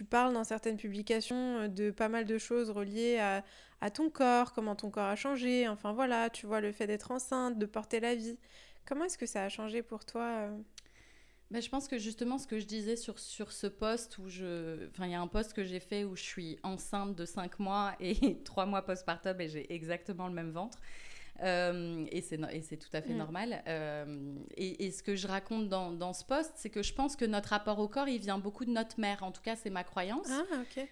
[0.09, 3.43] parles dans certaines publications de pas mal de choses reliées à,
[3.81, 7.11] à ton corps, comment ton corps a changé, enfin voilà, tu vois, le fait d'être
[7.11, 8.37] enceinte, de porter la vie.
[8.85, 10.57] Comment est-ce que ça a changé pour toi euh
[11.51, 14.87] ben, je pense que justement ce que je disais sur, sur ce poste où je...
[14.87, 17.59] Enfin, il y a un poste que j'ai fait où je suis enceinte de 5
[17.59, 20.79] mois et 3 mois postpartum et j'ai exactement le même ventre.
[21.41, 23.17] Euh, et c'est tout à fait mm.
[23.17, 23.63] normal.
[23.67, 27.25] Euh, et, ce que je raconte dans, dans ce poste, c'est que je pense que
[27.25, 29.23] notre rapport au corps, il vient beaucoup de notre mère.
[29.23, 30.27] En tout cas, c'est ma croyance.
[30.29, 30.43] Ah,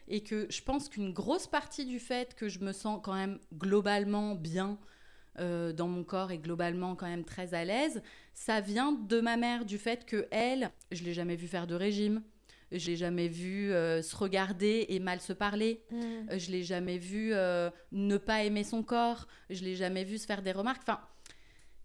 [0.08, 3.40] et que je pense qu'une grosse partie du fait que je me sens quand même
[3.54, 4.80] globalement bien
[5.40, 8.02] euh, dans mon corps et globalement quand même très à l'aise,
[8.34, 11.76] ça vient de ma mère, du fait que elle, je l'ai jamais vue faire de
[11.76, 12.24] régime.
[12.72, 15.82] Je l'ai jamais vu euh, se regarder et mal se parler.
[15.92, 15.98] Mm.
[16.32, 19.28] Euh, je l'ai jamais vu euh, ne pas aimer son corps.
[19.50, 20.82] Je l'ai jamais vu se faire des remarques.
[20.84, 21.00] Enfin,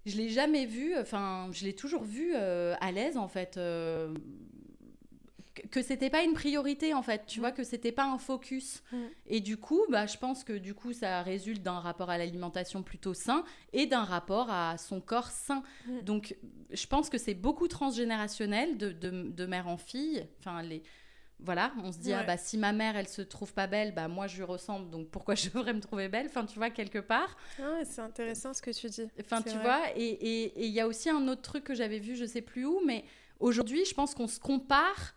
[0.05, 0.97] je l'ai jamais vu.
[0.99, 3.59] Enfin, je l'ai toujours vu à l'aise en fait
[5.71, 7.43] que c'était pas une priorité en fait, tu mm.
[7.43, 8.83] vois, que c'était pas un focus.
[8.93, 8.97] Mm.
[9.27, 12.83] Et du coup, bah, je pense que du coup, ça résulte d'un rapport à l'alimentation
[12.83, 15.63] plutôt sain et d'un rapport à son corps sain.
[15.87, 16.01] Mm.
[16.03, 16.37] Donc,
[16.71, 20.27] je pense que c'est beaucoup transgénérationnel de, de, mère en fille.
[20.41, 20.83] Enfin, les.
[21.41, 24.07] Voilà, on se dit, ah, bah, si ma mère, elle se trouve pas belle, bah,
[24.07, 26.27] moi, je lui ressemble, donc pourquoi je devrais me trouver belle?
[26.27, 27.37] Enfin, tu vois, quelque part.
[27.61, 29.09] Ah, c'est intéressant ce que tu dis.
[29.21, 32.25] Enfin, tu vois, et il y a aussi un autre truc que j'avais vu, je
[32.25, 33.05] sais plus où, mais
[33.41, 35.15] aujourd'hui, je pense qu'on se compare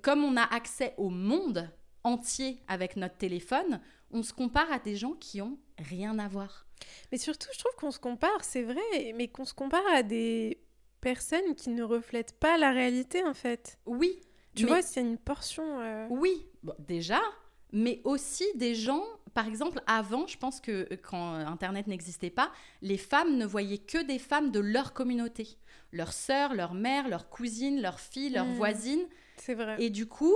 [0.00, 1.70] comme on a accès au monde
[2.04, 3.80] entier avec notre téléphone,
[4.10, 6.66] on se compare à des gens qui ont rien à voir.
[7.10, 10.62] Mais surtout, je trouve qu'on se compare, c'est vrai, mais qu'on se compare à des
[11.00, 13.78] personnes qui ne reflètent pas la réalité en fait.
[13.86, 14.20] Oui.
[14.54, 15.80] Tu vois, c'est une portion.
[15.80, 16.46] Euh, oui,
[16.78, 17.20] déjà,
[17.72, 19.02] mais aussi des gens,
[19.34, 22.52] par exemple, avant, je pense que quand Internet n'existait pas,
[22.82, 25.56] les femmes ne voyaient que des femmes de leur communauté.
[25.92, 28.54] Leurs sœurs, leurs mères, leurs cousines, leurs filles, leurs hmm.
[28.54, 29.06] voisines.
[29.36, 29.76] C'est vrai.
[29.78, 30.34] Et du coup,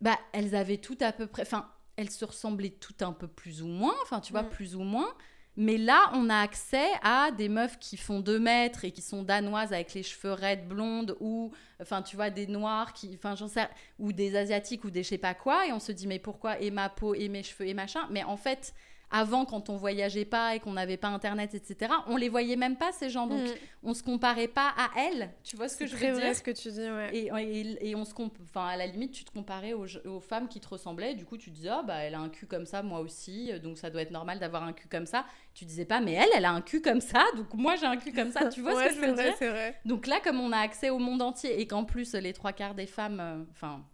[0.00, 1.42] bah, elles avaient tout à peu près.
[1.42, 3.94] Enfin, elles se ressemblaient tout un peu plus ou moins.
[4.02, 4.48] Enfin, tu vois, mm.
[4.48, 5.14] plus ou moins.
[5.62, 9.22] Mais là, on a accès à des meufs qui font 2 mètres et qui sont
[9.22, 11.52] danoises avec les cheveux raides blondes ou,
[11.82, 15.10] enfin, tu vois, des noirs qui, enfin, j'en sais, ou des asiatiques ou des je
[15.10, 15.66] sais pas quoi.
[15.66, 18.00] Et on se dit, mais pourquoi et ma peau et mes cheveux et machin?
[18.10, 18.72] Mais en fait,
[19.10, 22.76] avant, quand on voyageait pas et qu'on n'avait pas Internet, etc., on les voyait même
[22.76, 23.26] pas, ces gens.
[23.26, 23.54] Donc, mm.
[23.82, 25.30] on se comparait pas à elles.
[25.42, 27.10] Tu vois ce que je veux dire ce que tu dis, ouais.
[27.12, 30.60] Et, et, on se enfin, à la limite, tu te comparais aux, aux, femmes qui
[30.60, 31.14] te ressemblaient.
[31.14, 33.50] Du coup, tu disais, oh, bah, elle a un cul comme ça, moi aussi.
[33.60, 35.24] Donc, ça doit être normal d'avoir un cul comme ça.
[35.54, 37.24] Tu disais pas, mais elle, elle a un cul comme ça.
[37.36, 38.48] Donc, moi, j'ai un cul comme ça.
[38.48, 39.80] Tu vois ce que je veux vrai, dire vrai.
[39.84, 42.74] Donc, là, comme on a accès au monde entier et qu'en plus, les trois quarts
[42.74, 43.84] des femmes, euh, enfin,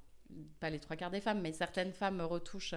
[0.60, 2.74] pas les trois quarts des femmes, mais certaines femmes retouchent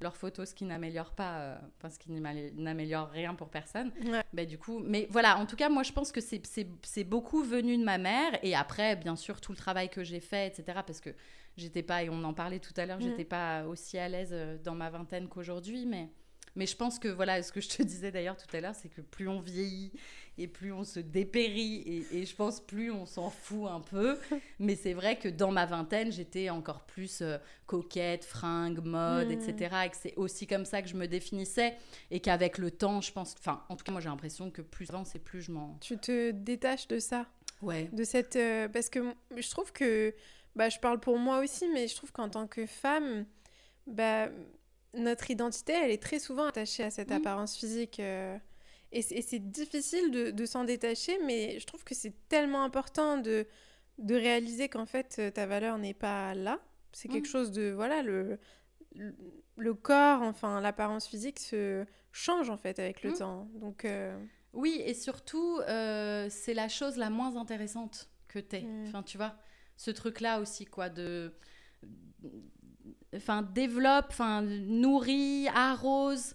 [0.00, 3.92] leurs photos, ce qui n'améliore pas, euh, enfin, ce qui n'améliore rien pour personne.
[4.32, 7.76] Bah, du coup, mais voilà, en tout cas, moi, je pense que c'est beaucoup venu
[7.78, 8.38] de ma mère.
[8.42, 10.80] Et après, bien sûr, tout le travail que j'ai fait, etc.
[10.86, 11.10] Parce que
[11.56, 14.58] j'étais pas, et on en parlait tout à l'heure, j'étais pas aussi à l'aise euh,
[14.62, 16.10] dans ma vingtaine qu'aujourd'hui, mais.
[16.54, 18.88] Mais je pense que, voilà, ce que je te disais d'ailleurs tout à l'heure, c'est
[18.88, 19.92] que plus on vieillit
[20.38, 24.18] et plus on se dépérit et, je pense plus on s'en fout un peu.
[24.58, 29.54] Mais c'est vrai que dans ma vingtaine, j'étais encore plus euh, coquette, fringue, mode, etc.
[29.70, 29.86] Hmm.
[29.86, 31.76] Et que c'est aussi comme ça que je me définissais
[32.10, 34.86] et qu'avec le temps, je pense, enfin, en tout cas, moi j'ai l'impression que plus
[34.86, 35.78] j'avance et plus je m'en.
[35.80, 37.26] Tu te détaches de ça?
[37.62, 37.88] Ouais.
[37.92, 38.36] De cette.
[38.36, 40.14] Euh, parce que je trouve que.
[40.54, 43.26] Bah, je parle pour moi aussi, mais je trouve qu'en tant que femme,
[43.86, 44.30] bah,
[44.94, 47.14] notre identité, elle est très souvent attachée à cette mmh.
[47.14, 48.00] apparence physique.
[48.00, 48.38] Euh,
[48.92, 53.46] et c'est difficile de, de s'en détacher, mais je trouve que c'est tellement important de,
[53.98, 56.60] de réaliser qu'en fait, ta valeur n'est pas là.
[56.92, 57.30] C'est quelque mmh.
[57.30, 57.72] chose de...
[57.72, 58.38] Voilà, le,
[59.56, 63.18] le corps, enfin, l'apparence physique se change en fait avec le mmh.
[63.18, 63.48] temps.
[63.54, 63.84] Donc...
[63.84, 64.16] Euh,
[64.52, 68.64] oui, et surtout, euh, c'est la chose la moins intéressante que t'es.
[68.86, 69.36] Enfin, tu vois,
[69.76, 71.34] ce truc-là aussi, quoi, de
[73.14, 76.34] enfin développe, enfin nourrit, arrose,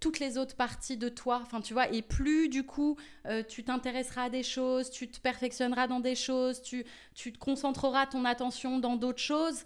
[0.00, 1.40] toutes les autres parties de toi.
[1.42, 5.20] Enfin, tu vois, et plus du coup, euh, tu t'intéresseras à des choses, tu te
[5.20, 9.64] perfectionneras dans des choses, tu, tu te concentreras ton attention dans d'autres choses,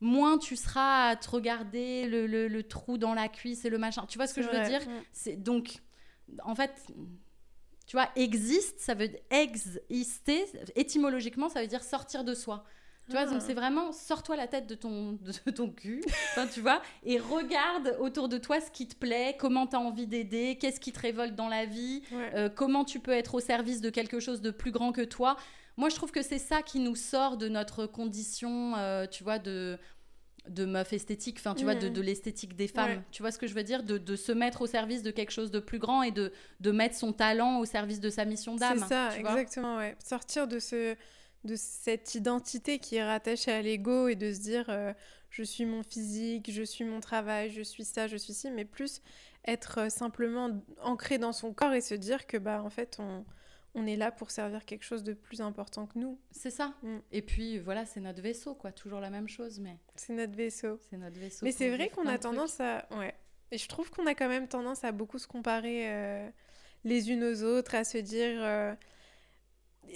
[0.00, 4.06] moins tu seras à te regarder le, le, trou dans la cuisse et le machin.
[4.08, 4.80] Tu vois ce que je veux dire.
[5.12, 5.78] C'est donc,
[6.44, 6.86] en fait,
[7.86, 10.44] tu vois, existe, ça veut exister,
[10.76, 12.64] étymologiquement, ça veut dire sortir de soi.
[13.08, 13.44] Tu vois, donc ah.
[13.44, 16.02] c'est vraiment sors-toi la tête de ton, de ton cul,
[16.52, 20.06] tu vois, et regarde autour de toi ce qui te plaît, comment tu as envie
[20.06, 23.80] d'aider, qu'est-ce qui te révolte dans la vie, euh, comment tu peux être au service
[23.80, 25.36] de quelque chose de plus grand que toi.
[25.78, 29.38] Moi, je trouve que c'est ça qui nous sort de notre condition, euh, tu vois,
[29.38, 29.78] de,
[30.48, 33.02] de meuf esthétique, enfin, tu vois, de, de l'esthétique des femmes.
[33.10, 33.84] Tu vois ce que je veux dire?
[33.84, 36.70] De, de, se mettre au service de quelque chose de plus grand et de, de
[36.72, 38.80] mettre son talent au service de sa mission d'âme.
[38.80, 39.96] C'est ça, exactement, ouais.
[40.04, 40.94] Sortir de ce
[41.44, 44.92] de cette identité qui est rattachée à l'ego et de se dire euh,
[45.30, 48.64] je suis mon physique, je suis mon travail, je suis ça, je suis ci, mais
[48.64, 49.02] plus
[49.46, 50.50] être euh, simplement
[50.82, 53.24] ancré dans son corps et se dire que bah en fait on,
[53.74, 56.18] on est là pour servir quelque chose de plus important que nous.
[56.30, 56.74] C'est ça.
[56.82, 56.98] Mm.
[57.12, 60.80] Et puis voilà, c'est notre vaisseau quoi, toujours la même chose mais c'est notre vaisseau.
[60.90, 61.44] C'est notre vaisseau.
[61.44, 63.14] Mais c'est vrai qu'on a tendance à ouais.
[63.50, 66.28] Et je trouve qu'on a quand même tendance à beaucoup se comparer euh,
[66.84, 68.76] les unes aux autres, à se dire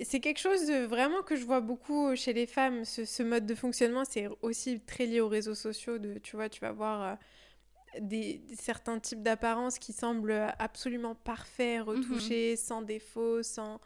[0.03, 2.85] c'est quelque chose de vraiment que je vois beaucoup chez les femmes.
[2.85, 5.99] Ce, mode de fonctionnement, c'est aussi très lié aux réseaux sociaux.
[5.99, 11.83] De, tu vois, tu vas voir euh, des, certains types d'apparence qui semblent absolument parfaits,
[11.83, 12.57] retouchés, mhm.
[12.57, 13.81] sans défaut, sans...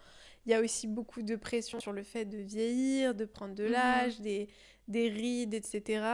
[0.45, 3.65] Il y a aussi beaucoup de pression sur le fait de vieillir, de prendre de
[3.65, 3.73] mhm.
[3.73, 4.49] l'âge, des,
[4.87, 6.05] des, rides, etc.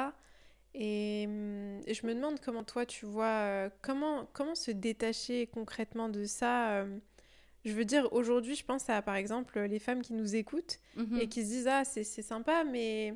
[0.75, 6.09] Et, hum, je me demande comment toi tu vois, euh, comment, comment se détacher concrètement
[6.09, 6.99] de ça euh,
[7.65, 11.19] je veux dire, aujourd'hui, je pense à, par exemple, les femmes qui nous écoutent mhm.
[11.21, 13.15] et qui se disent, ah, c'est sympa, mais,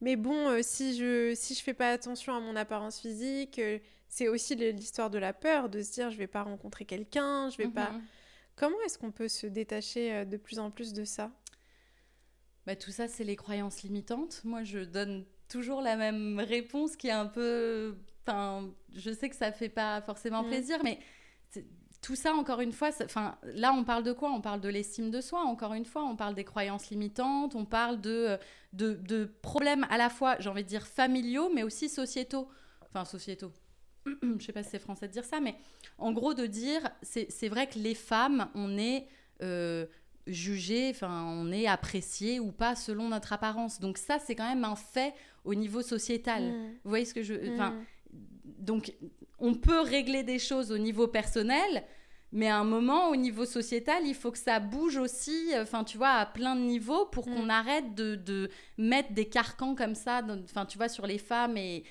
[0.00, 3.78] mais bon, euh, si je si je fais pas attention à mon apparence physique, euh,
[4.08, 7.58] c'est aussi l'histoire de la peur, de se dire, je vais pas rencontrer quelqu'un, je
[7.58, 7.90] vais pas...
[7.90, 8.02] Mhm.
[8.54, 11.30] Comment est-ce qu'on peut se détacher euh, de plus en plus de ça?
[12.64, 14.40] Bah, Tout ça, c'est les croyances limitantes.
[14.44, 17.94] Moi, je donne toujours la même réponse qui est un peu...
[18.22, 20.48] Enfin, je sais que ça fait pas forcément mm.
[20.48, 20.98] plaisir, mais
[22.02, 24.30] tout ça, encore une fois, enfin, là, on parle de quoi?
[24.30, 27.64] On parle de l'estime de soi, encore une fois, on parle des croyances limitantes, on
[27.64, 28.38] parle de,
[28.72, 32.48] de, de problèmes à la fois, j'ai envie de dire, familiaux, mais aussi sociétaux.
[32.82, 33.52] Enfin, sociétaux.
[34.38, 35.56] Je sais pas si c'est français de dire ça, mais
[35.98, 39.06] en gros, de dire, c'est vrai que les femmes, on est
[39.42, 39.86] euh,
[40.26, 43.80] jugées, enfin, on est apprécié ou pas selon notre apparence.
[43.80, 46.44] Donc ça, c'est quand même un fait au niveau sociétal.
[46.44, 46.70] Mmh.
[46.84, 47.34] Vous voyez ce que je...
[47.54, 47.84] Enfin, mmh.
[48.58, 48.92] donc,
[49.38, 51.84] on peut régler des choses au niveau personnel,
[52.32, 55.96] mais à un moment, au niveau sociétal, il faut que ça bouge aussi, enfin, tu
[55.96, 57.50] vois, à plein de niveaux pour qu'on mm.
[57.50, 61.84] arrête de, mettre des carcans comme ça, enfin, tu vois, sur les femmes et,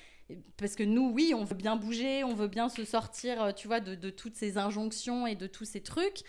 [0.56, 3.80] parce que nous, oui, on veut bien bouger, on veut bien se sortir, tu vois,
[3.80, 6.22] de, toutes ces injonctions et de tous ces trucs.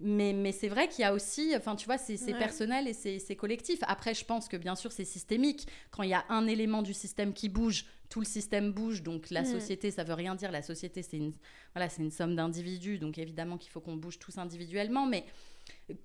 [0.00, 3.36] Mais, mais c'est vrai qu'il y a aussi, enfin, tu vois, c'est personnel et c'est
[3.36, 3.80] collectif.
[3.82, 5.66] Après, je pense que bien sûr, c'est systémique.
[5.90, 9.02] Quand il y a un élément du système qui bouge, tout le système bouge.
[9.02, 10.52] Donc, la société, ça veut rien dire.
[10.52, 11.32] La société, c'est une,
[11.74, 12.98] voilà, une somme d'individus.
[12.98, 15.04] Donc, évidemment qu'il faut qu'on bouge tous individuellement.
[15.04, 15.24] Mais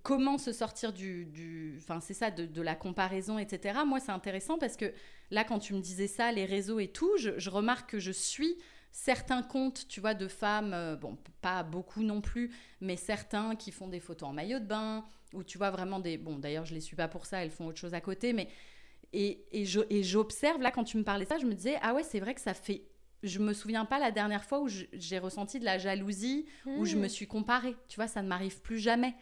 [0.01, 1.77] comment se sortir du.
[1.77, 3.79] Enfin, c'est ça, de, la comparaison, etc.
[3.85, 4.91] Moi, c'est intéressant parce que
[5.31, 8.11] là, quand tu me disais ça, les réseaux et tout, je, je remarque que je
[8.11, 8.57] suis
[8.93, 13.71] certains comptes, tu vois, de femmes, euh, bon, pas beaucoup non plus, mais certains qui
[13.71, 16.17] font des photos en maillot de bain, ou tu vois vraiment des...
[16.17, 18.47] Bon, d'ailleurs, je les suis pas pour ça, elles font autre chose à côté, mais...
[19.15, 22.19] Et, et j'observe, là, quand tu me parlais ça, je me disais, ah ouais, c'est
[22.19, 22.83] vrai que ça fait...
[23.23, 26.97] Je me souviens pas la dernière fois où j'ai ressenti de la jalousie, où je
[26.97, 27.09] me hmm.
[27.09, 27.75] suis comparée.
[27.87, 29.15] Tu vois, ça ne m'arrive plus jamais.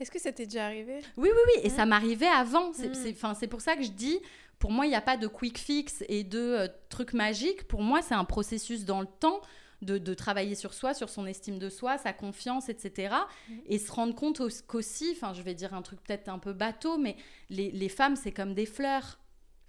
[0.00, 1.00] Est-ce que ça t'est déjà arrivé?
[1.16, 1.60] Oui, oui, oui.
[1.62, 2.72] Et ça m'arrivait avant.
[2.72, 3.48] C'est hmm.
[3.48, 4.18] pour ça que je dis,
[4.58, 7.68] pour moi, il n'y a pas de quick fix et de euh, trucs magiques.
[7.68, 9.40] Pour moi, c'est un processus dans le temps
[9.82, 13.14] de, travailler sur soi, sur son estime de soi, sa confiance, etc.
[13.48, 13.60] Mhm.
[13.66, 16.98] Et se rendre compte qu'aussi, enfin, je vais dire un truc peut-être un peu bateau,
[16.98, 17.16] mais
[17.50, 19.18] les, femmes, c'est comme des fleurs.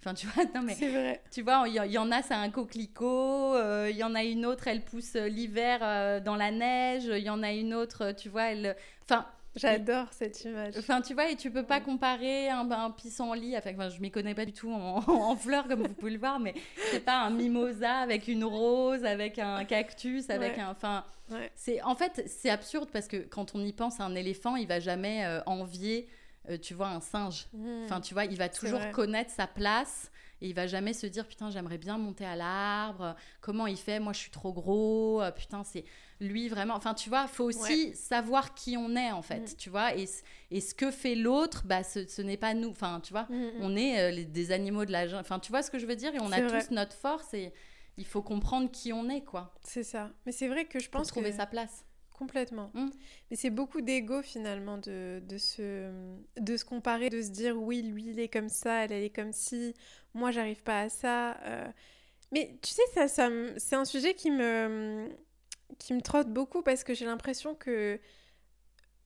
[0.00, 0.74] Enfin, tu vois, non, mais.
[0.74, 1.22] C'est vrai.
[1.30, 3.54] Tu vois, il y, en a, c'est un coquelicot.
[3.54, 7.04] Euh, il y en a une autre, elle pousse euh, l'hiver dans la neige.
[7.04, 8.76] Il y en a une autre, tu vois, elle.
[9.04, 9.26] Enfin,
[9.56, 10.74] J'adore cette image.
[10.78, 14.10] Enfin, tu vois, et tu peux pas comparer un, un pissenlit, enfin, enfin, je m'y
[14.10, 16.54] connais pas du tout en, fleurs, comme vous pouvez le voir, mais
[16.90, 20.70] c'est pas un mimosa avec une rose, avec un cactus, avec un.
[20.70, 21.04] Enfin,
[21.54, 24.80] c'est en fait, c'est absurde parce que quand on y pense, un éléphant, il va
[24.80, 26.08] jamais euh, envier,
[26.48, 27.46] euh, tu vois, un singe.
[27.52, 27.84] Hmm.
[27.84, 30.10] Enfin, tu vois, il va toujours connaître sa place.
[30.40, 33.98] Et il va jamais se dire putain j'aimerais bien monter à l'arbre comment il fait?
[33.98, 35.84] Moi je suis trop gros euh, putain c'est
[36.20, 36.74] lui vraiment.
[36.74, 39.56] Enfin, tu vois, faut aussi savoir qui on est en fait, mm.
[39.56, 39.94] tu vois.
[39.96, 40.06] Et,
[40.50, 42.70] et ce que fait l'autre, bah, ce, n'est pas nous.
[42.70, 43.52] Enfin, tu vois, mm, mm.
[43.60, 45.18] on est euh, des animaux de la.
[45.18, 46.14] Enfin, tu vois ce que je veux dire?
[46.14, 47.52] Et on a tous notre force et.
[48.00, 49.52] Il faut comprendre qui on est, quoi.
[49.64, 50.12] C'est ça.
[50.24, 51.36] Mais c'est vrai que je pense pour trouver que...
[51.36, 51.84] sa place.
[52.18, 52.72] Complètement.
[52.74, 55.88] Mais c'est beaucoup d'ego finalement de, de, se,
[56.36, 59.14] de se comparer, de se dire oui, lui il est comme ça, elle, elle est
[59.14, 59.72] comme si,
[60.14, 61.36] moi j'arrive pas à ça.
[61.42, 61.68] euh.
[62.32, 63.06] Mais tu sais, ça,
[63.56, 65.08] c'est un sujet qui me,
[65.78, 68.00] qui me trotte beaucoup parce que j'ai l'impression que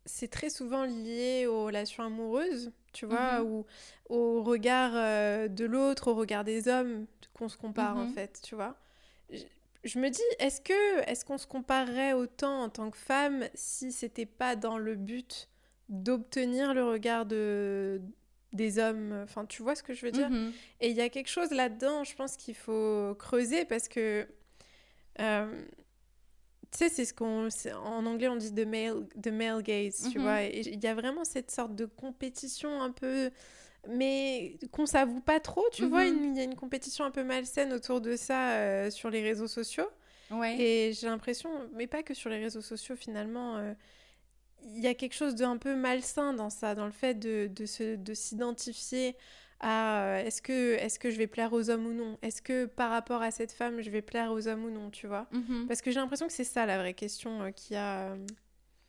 [0.04, 3.46] c'est très souvent lié aux relations amoureuses, tu vois, Mhm.
[3.48, 3.66] ou
[4.08, 8.12] au regard euh, de l'autre, au regard des hommes qu'on se compare en Mhm.
[8.14, 8.76] fait, tu vois.
[9.30, 9.44] Je,
[9.84, 13.92] je me dis, est-ce que est-ce qu'on se comparerait autant en tant que femme si
[13.92, 15.48] c'était pas dans le but
[15.88, 18.00] d'obtenir le regard de
[18.52, 20.28] des hommes, enfin tu vois ce que je veux dire?
[20.28, 20.52] Mhm.
[20.80, 24.26] et il y a quelque chose là-dedans, je pense qu'il faut creuser parce que,
[25.20, 25.64] euh,
[26.72, 30.18] tu sais, c'est ce qu'on, en anglais on dit the male, the male gaze, tu
[30.18, 30.24] Mhm.
[30.24, 30.42] vois.
[30.42, 33.30] Il y a vraiment cette sorte de compétition un peu,
[33.88, 36.04] mais qu'on s'avoue pas trop, tu vois.
[36.04, 36.32] Mhm.
[36.32, 39.48] Il y a une compétition un peu malsaine autour de ça euh, sur les réseaux
[39.48, 39.88] sociaux.
[40.30, 40.56] Ouais.
[40.58, 43.74] Et j'ai l'impression, mais pas que sur les réseaux sociaux finalement, euh,
[44.64, 47.96] il y a quelque chose d'un peu malsain dans ça, dans le fait de, de,
[47.96, 49.16] de s'identifier
[49.62, 52.18] à euh, est-ce que, est-ce que je vais plaire aux hommes ou non?
[52.22, 55.06] Est-ce que par rapport à cette femme, je vais plaire aux hommes ou non, tu
[55.06, 55.26] vois?
[55.32, 55.66] Mhm.
[55.68, 58.12] Parce que j'ai l'impression que c'est ça la vraie question euh, qu'il y a.
[58.12, 58.26] euh,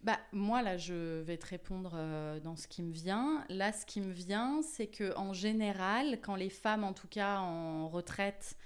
[0.02, 3.46] Bah, moi, là, je vais te répondre euh, dans ce qui me vient.
[3.50, 7.38] Là, ce qui me vient, c'est que en général, quand les femmes, en tout cas
[7.40, 8.58] en retraite,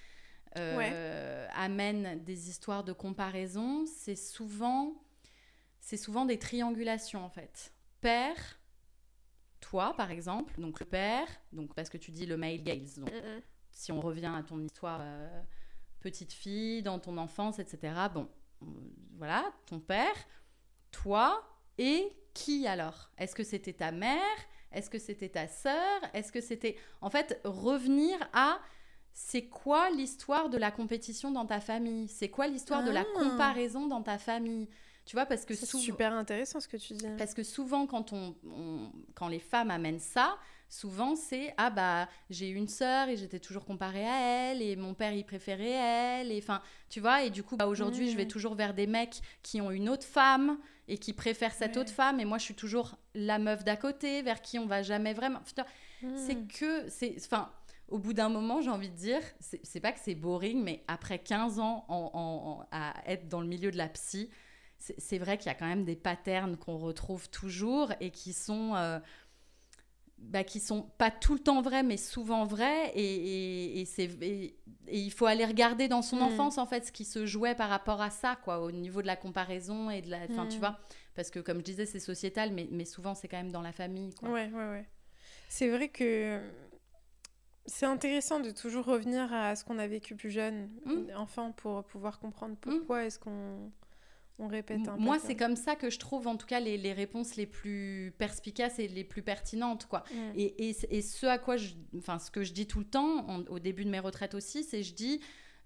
[1.53, 4.95] amènent des histoires de comparaison, c'est souvent,
[5.79, 7.71] c'est souvent des triangulations, en fait.
[8.01, 8.59] Père,
[9.59, 13.11] toi, par exemple, donc le père, donc parce que tu dis le male gaze, donc
[13.71, 15.41] si on revient à ton histoire euh,
[15.99, 17.93] petite fille, dans ton enfance, etc.
[18.13, 18.29] Bon,
[18.63, 18.65] euh,
[19.17, 20.15] voilà, ton père,
[20.91, 21.43] toi
[21.77, 23.09] et qui alors?
[23.17, 24.21] Est-ce que c'était ta mère?
[24.71, 26.01] Est-ce que c'était ta sœur?
[26.13, 26.77] Est-ce que c'était...
[27.01, 28.59] En fait, revenir à...
[29.13, 32.07] C'est quoi l'histoire de la compétition dans ta famille?
[32.07, 33.19] C'est quoi l'histoire de la Ah.
[33.19, 34.69] comparaison dans ta famille?
[35.07, 37.05] Tu vois, parce que C'est super intéressant ce que tu dis.
[37.17, 40.37] Parce que souvent, quand, on, on- quand les femmes amènent ça,
[40.69, 44.19] souvent c'est Ah bah, j'ai une sœur et j'étais toujours comparée à
[44.51, 47.67] elle, et mon père il préférait elle, et enfin, tu vois, et du coup, bah,
[47.67, 50.57] aujourd'hui, je vais toujours vers des mecs qui ont une autre femme
[50.89, 51.81] et qui préfèrent cette Ouais.
[51.83, 54.83] autre femme, et moi je suis toujours la meuf d'à côté, vers qui on va
[54.83, 55.39] jamais vraiment.
[55.39, 55.65] Putain,
[56.03, 56.15] Hmm.
[56.15, 56.87] c'est que.
[56.89, 57.49] c'est Enfin.
[57.89, 60.83] Au bout d'un moment, j'ai envie de dire, c'est c'est pas que c'est boring, mais
[60.89, 64.29] après 15 ans en- en- en- à être dans le milieu de la psy,
[64.79, 68.75] c'est vrai qu'il y a quand même des patterns qu'on retrouve toujours et qui sont,
[68.75, 68.99] euh,
[70.19, 72.91] bah, qui sont pas tout le temps vrais, mais souvent vrais.
[72.95, 74.55] Et, et, et
[74.89, 76.21] et, il faut aller regarder dans son Mm.
[76.23, 79.07] enfance, en fait, ce qui se jouait par rapport à ça, quoi, au niveau de
[79.07, 80.19] la comparaison et de la.
[80.29, 80.59] Enfin, tu Mm.
[80.59, 80.79] vois,
[81.15, 83.71] parce que comme je disais, c'est sociétal, mais, mais souvent, c'est quand même dans la
[83.73, 84.29] famille, quoi.
[84.29, 84.85] Ouais, ouais, ouais.
[85.49, 86.39] C'est vrai que
[87.65, 91.15] c'est intéressant de toujours revenir à ce qu'on a vécu plus jeune, Mm.
[91.17, 93.71] enfant, pour pouvoir comprendre pourquoi est-ce qu'on
[94.39, 95.19] on répète un Moi, pattern.
[95.27, 98.77] c'est comme ça que je trouve, en tout cas, les, les réponses les plus perspicaces
[98.79, 100.03] et les plus pertinentes, quoi.
[100.13, 100.17] Mm.
[100.35, 103.27] Et, et, et ce à quoi je, enfin, ce que je dis tout le temps,
[103.29, 105.21] en- au début de mes retraites aussi, c'est je dis,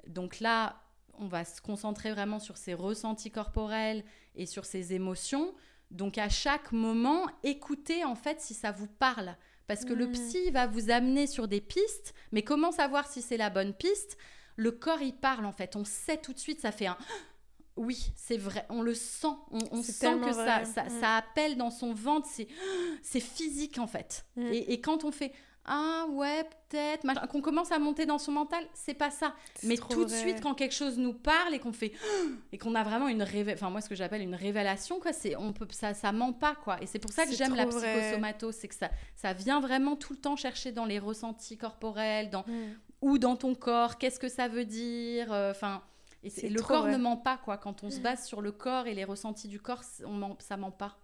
[0.07, 0.81] donc là,
[1.15, 4.03] on va se concentrer vraiment sur ses ressentis corporels
[4.35, 5.53] et sur ses émotions.
[5.91, 9.35] Donc à chaque moment, écoutez en fait si ça vous parle.
[9.67, 10.11] Parce que le Mhm.
[10.13, 14.17] psy va vous amener sur des pistes, mais comment savoir si c'est la bonne piste?
[14.55, 15.75] Le corps, il parle en fait.
[15.75, 16.97] On sait tout de suite, ça fait un...
[17.77, 19.27] Oui, c'est vrai, on le sent.
[19.51, 22.27] On, sent que ça, ça, ça appelle dans son ventre.
[22.29, 22.47] C'est
[23.01, 24.25] c'est physique en fait.
[24.37, 25.31] Et, et quand on fait
[25.65, 29.35] ah ouais peut-être qu'on commence à monter dans son mental, c'est pas ça.
[29.63, 31.91] Mais tout de suite quand quelque chose nous parle et qu'on fait
[32.51, 35.35] et qu'on a vraiment une révélation, enfin moi ce que j'appelle une révélation quoi, c'est
[35.35, 36.81] on peut ça ça ment pas quoi.
[36.81, 40.13] Et c'est pour ça que j'aime la psychosomato, c'est que ça ça vient vraiment tout
[40.13, 42.43] le temps chercher dans les ressentis corporels, dans
[43.01, 45.53] ou dans ton corps, qu'est-ce que ça veut dire, euh,
[46.23, 46.91] et le corps vrai.
[46.93, 47.57] ne ment pas quoi.
[47.57, 50.57] Quand on se base sur le corps et les ressentis du corps, on ment, ça
[50.57, 50.97] ment pas.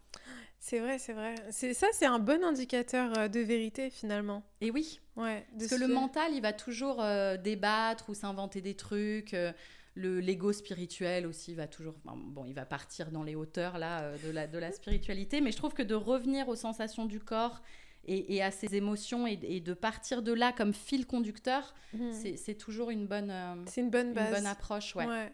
[0.60, 1.36] C'est vrai, c'est vrai.
[1.52, 4.44] C'est ça, c'est un bon indicateur euh, de vérité finalement.
[4.62, 5.00] Et oui.
[5.16, 5.46] Ouais.
[5.58, 9.34] Parce que le mental, il va toujours euh, débattre ou s'inventer des trucs.
[9.34, 9.52] euh,
[9.98, 11.96] le l'ego spirituel aussi va toujours.
[12.06, 15.52] bon, il va partir dans les hauteurs là euh, de la de la spiritualité, mais
[15.52, 17.62] je trouve que de revenir aux sensations du corps
[18.08, 22.12] et, et à ses émotions et, et de partir de là comme fil conducteur, Mm.
[22.36, 24.32] c'est toujours une bonne euh, C'est une bonne une base.
[24.34, 25.06] bonne approche, ouais.
[25.06, 25.32] Ouais.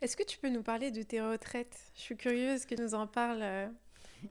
[0.00, 1.76] Est-ce que tu peux nous parler de tes retraites?
[1.96, 3.42] Je suis curieuse que nous en parles.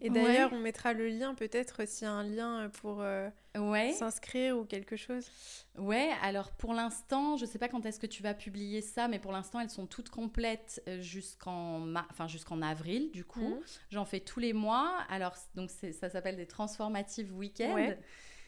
[0.01, 0.13] Et Ouais.
[0.23, 3.93] d'ailleurs, on mettra le lien peut-être s'il y a un lien pour euh, Ouais.
[3.93, 5.29] s'inscrire ou quelque chose.
[5.77, 9.19] Ouais, alors pour l'instant, je sais pas quand est-ce que tu vas publier ça, mais
[9.19, 13.55] pour l'instant, elles sont toutes complètes euh, jusqu'en ma- enfin, jusqu'en avril, du coup.
[13.55, 13.61] Mhm.
[13.91, 14.97] J'en fais tous les mois.
[15.09, 17.73] Alors, donc ça s'appelle des transformative week-ends.
[17.75, 17.99] Ouais.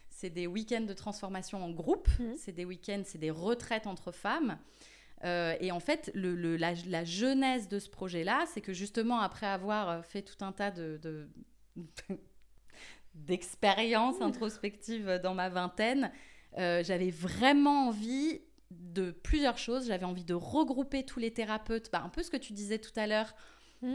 [0.09, 2.09] C'est des week-ends de transformation en groupe.
[2.19, 2.35] Mhm.
[2.37, 4.57] C'est des week-ends, c'est des retraites entre femmes.
[5.23, 10.05] Et en fait, le, la, la, genèse de ce projet-là, c'est que justement, après avoir
[10.05, 11.27] fait tout un tas de, de
[13.15, 16.11] d'expériences introspectives dans ma vingtaine,
[16.55, 18.41] j'avais vraiment envie
[18.71, 19.87] de plusieurs choses.
[19.87, 22.97] J'avais envie de regrouper tous les thérapeutes, bah, un peu ce que tu disais tout
[22.97, 23.33] à l'heure,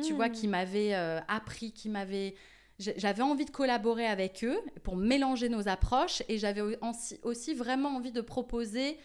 [0.02, 0.50] tu vois, qui hmm.
[0.50, 2.34] m'avaient euh, appris, qui m'avaient...
[2.78, 6.62] J'avais envie de collaborer avec eux pour mélanger nos approches et j'avais
[7.22, 8.98] aussi vraiment envie de proposer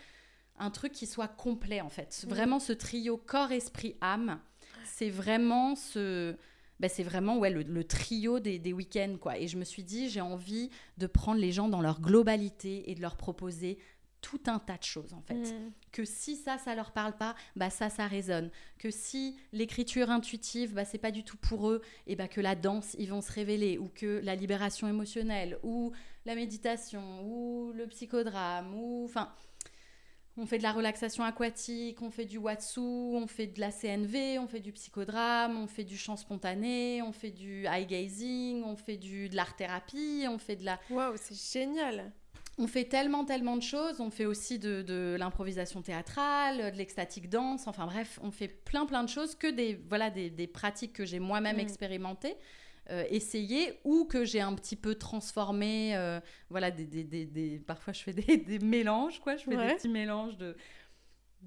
[0.57, 2.23] un truc qui soit complet en fait.
[2.23, 2.29] Hmm.
[2.29, 4.39] Vraiment ce trio corps, esprit, âme,
[4.85, 6.35] c'est vraiment ce...
[6.79, 9.17] Ben, c'est vraiment ouais, le, trio des, des week-ends.
[9.19, 9.39] quoi.
[9.39, 12.93] Et je me suis dit, j'ai envie de prendre les gens dans leur globalité et
[12.93, 13.79] de leur proposer
[14.21, 15.35] tout un tas de choses en fait.
[15.35, 15.71] Mm.
[15.91, 18.51] Que si ça, ça leur parle pas, bah ça, ça résonne.
[18.77, 22.55] Que si l'écriture intuitive, bah c'est pas du tout pour eux, et bah que la
[22.55, 25.91] danse, ils vont se révéler, ou que la libération émotionnelle, ou
[26.25, 29.31] la méditation, ou le psychodrame, ou enfin.
[30.39, 34.37] On fait de la relaxation aquatique, on fait du watsu, on fait de la CNV,
[34.39, 38.75] on fait du psychodrame, on fait du chant spontané, on fait du eye gazing, on
[38.75, 40.79] fait du, de l'art thérapie, on fait de la...
[40.91, 42.11] Waouh, c'est génial
[42.59, 44.01] on fait tellement, tellement de choses.
[44.01, 47.67] On fait aussi de, l'improvisation théâtrale, de l'extatique danse.
[47.67, 51.19] Enfin bref, on fait plein, plein de choses que des, voilà, des, pratiques que j'ai
[51.19, 51.61] moi-même mm.
[51.61, 52.35] expérimentées,
[52.89, 55.95] euh, essayées ou que j'ai un petit peu transformées.
[55.95, 56.19] Euh,
[56.49, 59.35] voilà, des, parfois je fais des, mélanges, quoi.
[59.35, 60.55] Je fais des petits mélanges de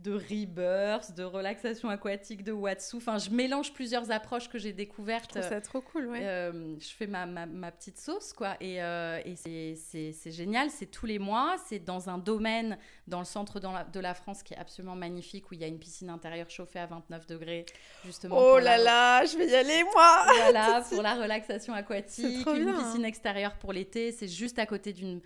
[0.02, 2.96] de rebirth, de relaxation aquatique, de watsu.
[2.96, 5.32] Enfin, je mélange plusieurs approches que j'ai découvertes.
[5.36, 6.20] Je ça trop cool, ouais.
[6.22, 8.56] Euh, je fais ma, ma, petite sauce, quoi.
[8.60, 11.56] Et, euh, et c'est génial, c'est tous les mois.
[11.66, 15.54] C'est dans un domaine, dans le centre de la France, qui est absolument magnifique, où
[15.54, 17.66] il y a une piscine intérieure chauffée à 29 degrés,
[18.04, 18.36] justement.
[18.38, 22.46] Oh là là, je vais y aller, moi Voilà, pour la relaxation aquatique.
[22.46, 24.12] Une piscine extérieure pour l'été.
[24.12, 25.20] C'est juste à côté d'une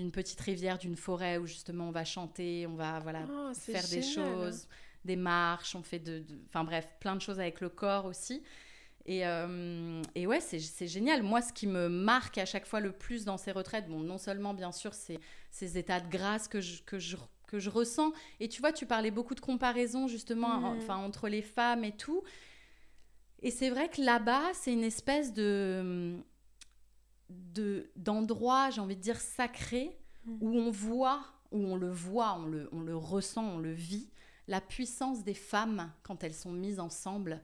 [0.00, 3.86] d'une petite rivière, d'une forêt où justement on va chanter, on va voilà oh, faire
[3.88, 4.66] des choses,
[5.04, 8.42] des marches, on fait de, enfin bref, plein de choses avec le corps aussi.
[9.06, 11.22] Et, euh, et ouais, c'est génial.
[11.22, 14.18] Moi, ce qui me marque à chaque fois le plus dans ces retraites, bon, non
[14.18, 15.18] seulement bien sûr, c'est
[15.50, 18.12] ces états de grâce que je, que je que je ressens.
[18.38, 20.78] Et tu vois, tu parlais beaucoup de comparaison justement, mmh.
[20.78, 22.22] enfin entre les femmes et tout.
[23.42, 26.16] Et c'est vrai que là-bas, c'est une espèce de
[27.96, 30.38] d'endroits, j'ai envie de dire, sacrés, mm.
[30.40, 34.10] où on voit, où on le voit, on le, on le ressent, on le vit,
[34.48, 37.42] la puissance des femmes quand elles sont mises ensemble.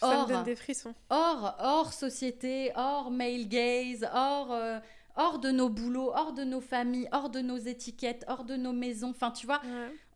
[0.00, 0.94] Ça hors, me donne des frissons.
[1.10, 4.78] Hors, hors société, hors male gaze, hors, euh,
[5.16, 8.72] hors de nos boulots, hors de nos familles, hors de nos étiquettes, hors de nos
[8.72, 9.60] maisons, enfin tu vois,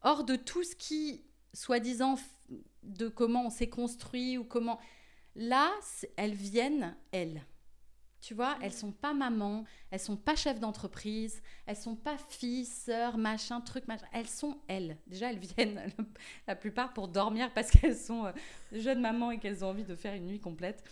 [0.03, 2.17] hors de tout ce qui, soi-disant,
[2.83, 4.79] de comment on s'est construit ou comment...
[5.37, 5.71] Là,
[6.17, 7.45] elles viennent, elles.
[8.21, 12.65] Tu vois, elles sont pas mamans, elles sont pas chefs d'entreprise, elles sont pas filles,
[12.65, 14.07] sœurs, machin, truc, machin.
[14.13, 14.99] Elles sont elles.
[15.07, 15.81] Déjà, elles viennent
[16.49, 18.33] la plupart pour dormir parce qu'elles sont euh,
[18.73, 20.83] jeunes mamans et qu'elles ont envie de faire une nuit complète.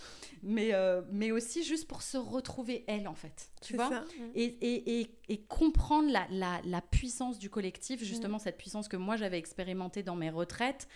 [0.45, 3.51] Mais, euh, mais aussi juste pour se retrouver elles, en fait.
[3.61, 4.05] Tu vois ça.
[4.37, 8.97] Et, et, et, et, comprendre la, la, la, puissance du collectif, justement, cette puissance que
[8.97, 10.87] moi j'avais expérimentée dans mes retraites.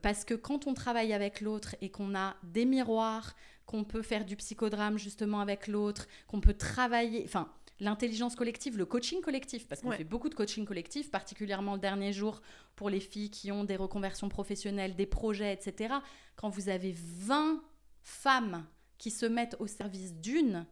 [0.00, 3.34] Parce que quand on travaille avec l'autre et qu'on a des miroirs,
[3.66, 7.48] qu'on peut faire du psychodrame justement avec l'autre, qu'on peut travailler, enfin
[7.80, 12.12] l'intelligence collective, le coaching collectif, parce qu'on fait beaucoup de coaching collectif, particulièrement le dernier
[12.12, 12.40] jour
[12.76, 15.94] pour les filles qui ont des reconversions professionnelles, des projets, etc.
[16.36, 17.60] Quand vous avez 20
[18.02, 18.64] femmes
[18.98, 20.64] qui se mettent au service d'une,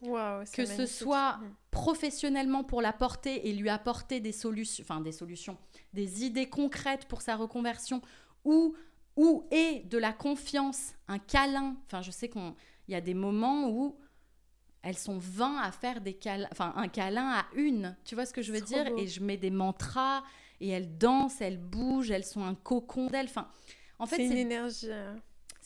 [0.00, 1.56] que ce soit mm.
[1.70, 5.56] professionnellement pour la porter et lui apporter des solutions, enfin des solutions,
[5.94, 8.02] des idées concrètes pour sa reconversion,
[8.44, 8.74] ou
[9.18, 11.76] ou et de la confiance, un câlin?
[11.86, 12.54] Enfin, je sais qu'il
[12.86, 13.98] y a des moments où
[14.82, 17.96] elles sont 20 à faire des câlins, enfin un câlin à une.
[18.04, 18.86] Tu vois ce que je veux dire?
[18.96, 20.22] Et je mets des mantras
[20.60, 23.26] et elles dansent, elles bougent, elles sont un cocon d'elles.
[23.26, 23.50] Enfin,
[23.98, 24.86] en fait, c'est une énergie.
[24.88, 25.12] Euh,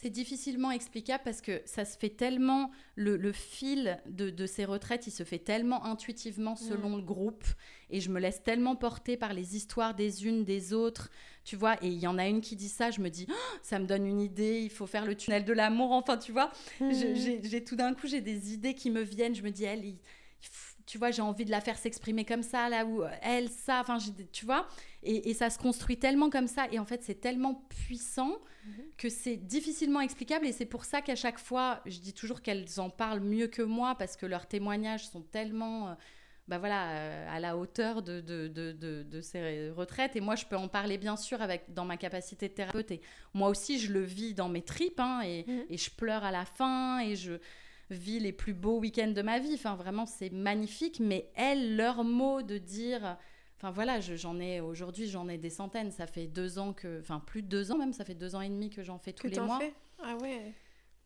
[0.03, 5.13] c'est difficilement explicable parce que ça se fait tellement, le, fil de, ces retraites, il
[5.13, 6.97] se fait tellement intuitivement selon mm.
[6.97, 7.45] le groupe.
[7.89, 11.09] Et je me laisse tellement porter par les histoires des unes, des autres.
[11.45, 13.59] Tu vois, et il y en a une qui dit ça, je me dis, oh,
[13.63, 15.91] ça me donne une idée, il faut faire le tunnel de l'amour.
[15.93, 16.93] Enfin, tu vois, mm.
[17.43, 19.35] j'ai tout d'un coup, j'ai des idées qui me viennent.
[19.35, 19.83] Je me dis, elle,
[20.87, 23.99] tu vois, j'ai envie de la faire s'exprimer comme ça, là où elle, ça, enfin,
[24.33, 24.69] tu vois,
[25.03, 28.85] et, ça se construit tellement comme ça, et en fait, c'est tellement puissant mhm.
[28.99, 32.79] que c'est difficilement explicable, et c'est pour ça qu'à chaque fois, je dis toujours qu'elles
[32.79, 35.95] en parlent mieux que moi, parce que leurs témoignages sont tellement, euh,
[36.53, 40.45] bah voilà, euh, à la hauteur de, de, de, de, ces retraites, et moi, je
[40.45, 43.01] peux en parler, bien sûr, avec, dans ma capacité de thérapeute, et
[43.33, 45.65] moi aussi, je le vis dans mes tripes, hein, et, mhm.
[45.71, 47.39] et je pleure à la fin, et je
[47.89, 49.55] vis les plus beaux week-ends de ma vie.
[49.55, 51.01] Enfin, vraiment, c'est magnifique.
[51.01, 53.17] Mais elles, leur mot de dire.
[53.57, 55.91] Enfin voilà, j'en ai aujourd'hui, j'en ai des centaines.
[55.91, 58.43] Ça fait deux ans que, enfin plus de deux ans même, ça fait deux ans
[58.43, 59.59] et demi que j'en fais tous les mois.
[59.59, 59.73] Fais?
[60.03, 60.53] Ah ouais.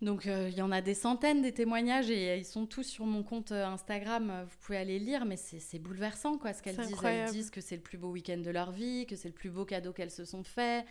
[0.03, 2.82] Donc euh, il y en a des centaines des témoignages et euh, ils sont tous
[2.82, 4.44] sur mon compte euh, Instagram.
[4.47, 7.03] Vous pouvez aller lire, mais c'est bouleversant quoi ce qu'elles disent.
[7.03, 9.51] Elles disent que c'est le plus beau week-end de leur vie, que c'est le plus
[9.51, 10.84] beau cadeau qu'elles se sont fait.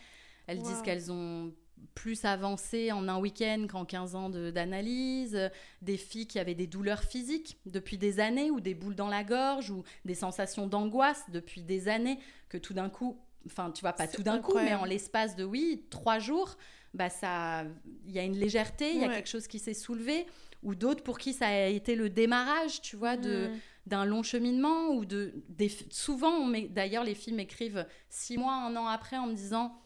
[0.48, 1.52] Elles disent qu'elles ont
[1.94, 5.50] plus avancé en un week-end qu'en 15 ans d'analyse,
[5.82, 9.24] des filles qui avaient des douleurs physiques depuis des années, ou des boules dans la
[9.24, 13.92] gorge, ou des sensations d'angoisse depuis des années, que tout d'un coup, enfin tu vois,
[13.92, 16.56] pas tout d'un coup, mais en l'espace de, oui, trois jours,
[16.96, 17.64] bah ça,
[18.06, 20.26] il y a une légèreté, il y a quelque chose qui s'est soulevé,
[20.62, 23.48] ou d'autres pour qui ça a été le démarrage, tu vois, de...
[23.48, 23.58] Mm.
[23.86, 28.88] d'un long cheminement ou de des, souvent d'ailleurs les filles m'écrivent six mois un an
[28.88, 29.78] après en me disant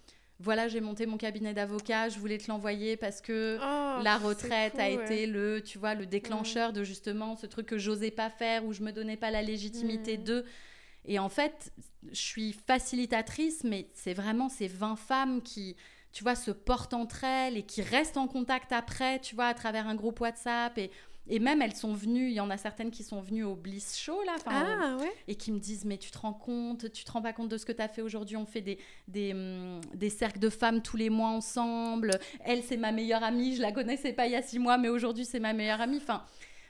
[0.42, 4.78] voilà, j'ai monté mon cabinet d'avocat, je voulais te l'envoyer parce que oh, la retraite
[4.78, 8.64] a été le, tu vois, le déclencheur de justement ce truc que j'osais pas faire
[8.64, 10.24] ou je me donnais pas la légitimité mm.
[10.24, 10.44] de.
[11.04, 11.72] Et en fait,
[12.10, 15.76] je suis facilitatrice, mais c'est vraiment ces 20 femmes qui,
[16.12, 19.54] tu vois, se portent entre elles et qui restent en contact après, tu vois, à
[19.54, 20.90] travers un groupe WhatsApp et
[21.28, 23.96] et même, elles sont venues, il y en a certaines qui sont venues au Bliss
[23.96, 24.96] Show, là, ah,
[25.28, 27.56] et qui me disent, mais tu te rends compte, tu te rends pas compte de
[27.56, 30.82] ce que tu as fait aujourd'hui, on fait des, des, hum, des, cercles de femmes
[30.82, 34.36] tous les mois ensemble, elle, c'est ma meilleure amie, je la connaissais pas il y
[34.36, 36.24] a six mois, mais aujourd'hui, c'est ma meilleure amie, enfin...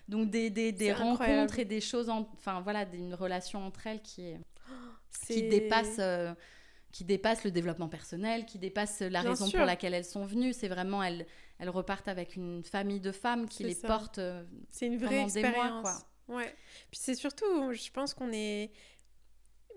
[0.08, 4.22] Donc des, des, des rencontres et des choses, enfin voilà, une relation entre elles qui
[4.22, 4.40] est,
[5.24, 6.34] qui dépasse euh,
[6.92, 10.52] qui dépasse le développement personnel, qui dépasse la raison pour laquelle elles sont venues.
[10.52, 11.26] C'est vraiment elles,
[11.58, 14.18] elles repartent avec une famille de femmes qui les portent.
[14.18, 15.82] Euh, c'est une vraie expérience.
[15.82, 16.54] Mois, Ouais.
[16.90, 18.70] Puis c'est surtout, je pense qu'on est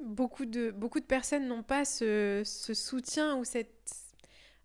[0.02, 3.92] beaucoup de beaucoup de personnes n'ont pas ce, ce, soutien ou cette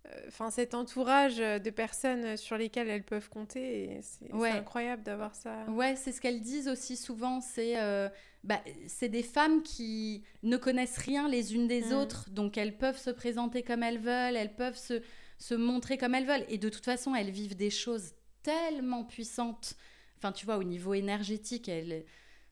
[0.07, 5.65] euh, enfin cet entourage de personnes sur lesquelles elles peuvent compter c'est incroyable d'avoir ça
[5.69, 8.09] ouais c'est ce qu'elles disent aussi souvent c'est euh,
[8.45, 11.93] bah, c'est des femmes qui ne connaissent rien les unes des mm.
[11.93, 15.03] autres donc elles peuvent se présenter comme elles veulent elles peuvent se,
[15.39, 18.13] se montrer comme elles veulent et de toute façon elles vivent des choses
[18.43, 19.75] tellement puissantes
[20.17, 22.05] enfin tu vois au niveau énergétique elles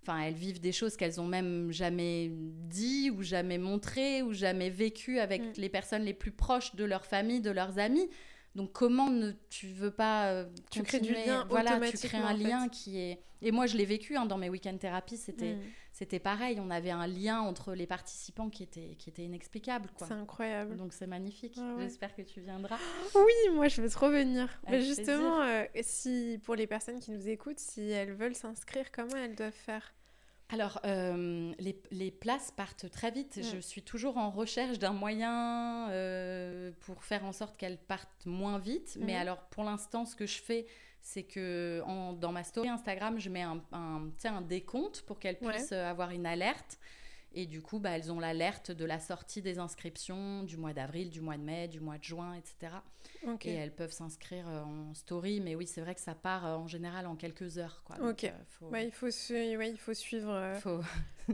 [0.06, 4.70] Enfin, elles vivent des choses qu'elles ont même jamais dit ou jamais montré ou jamais
[4.70, 5.52] vécu avec mm.
[5.56, 8.08] les personnes les plus proches de leur famille, de leurs amis.
[8.56, 12.32] Donc comment ne tu veux pas euh, tu crées du lien voilà tu crées un
[12.32, 15.62] lien qui est et moi je l'ai vécu hein, dans mes week-end thérapie c'était mm.
[15.92, 16.58] c'était pareil.
[16.58, 20.76] On avait un lien entre les participants qui était qui était inexplicable c'est incroyable.
[20.76, 21.60] Donc c'est magnifique.
[21.78, 22.78] J'espère que tu viendras.
[23.14, 24.48] Oui moi je veux trop venir.
[24.70, 29.16] Mais justement euh, si pour les personnes qui nous écoutent si elles veulent s'inscrire comment
[29.16, 29.92] elles doivent faire?
[30.48, 33.36] Alors, euh, les, les, places partent très vite.
[33.36, 33.42] Mm.
[33.54, 38.58] Je suis toujours en recherche d'un moyen euh, pour faire en sorte qu'elles partent moins
[38.58, 38.96] vite.
[39.00, 39.22] Mais mm.
[39.22, 40.66] alors, pour l'instant, ce que je fais,
[41.00, 45.38] c'est que en, dans ma story Instagram, je mets un, un, un décompte pour qu'elles
[45.38, 46.78] puissent avoir une alerte.
[47.38, 51.10] Et du coup, bah, elles ont l'alerte de la sortie des inscriptions du mois d'avril,
[51.10, 52.72] du mois de mai, du mois de juin, etc.
[53.42, 55.40] Et elles peuvent s'inscrire euh, en story.
[55.40, 57.82] Mais oui, c'est vrai que ça part euh, en général en quelques heures.
[57.84, 57.96] Quoi.
[58.08, 58.24] Ok.
[58.24, 58.74] Euh, faut...
[58.74, 60.54] il, faut il faut suivre.
[60.62, 60.80] Faut...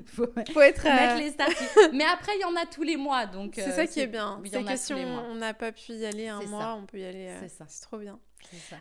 [0.06, 0.26] faut...
[0.52, 1.64] faut être, mettre les statuts.
[1.92, 3.26] mais après, il y en a tous les mois.
[3.26, 4.42] donc C'est ça qui est bien.
[4.44, 7.32] C'est que si on n'a pas pu y aller un mois, on peut y aller.
[7.38, 7.66] C'est ça.
[7.68, 8.18] C'est trop bien.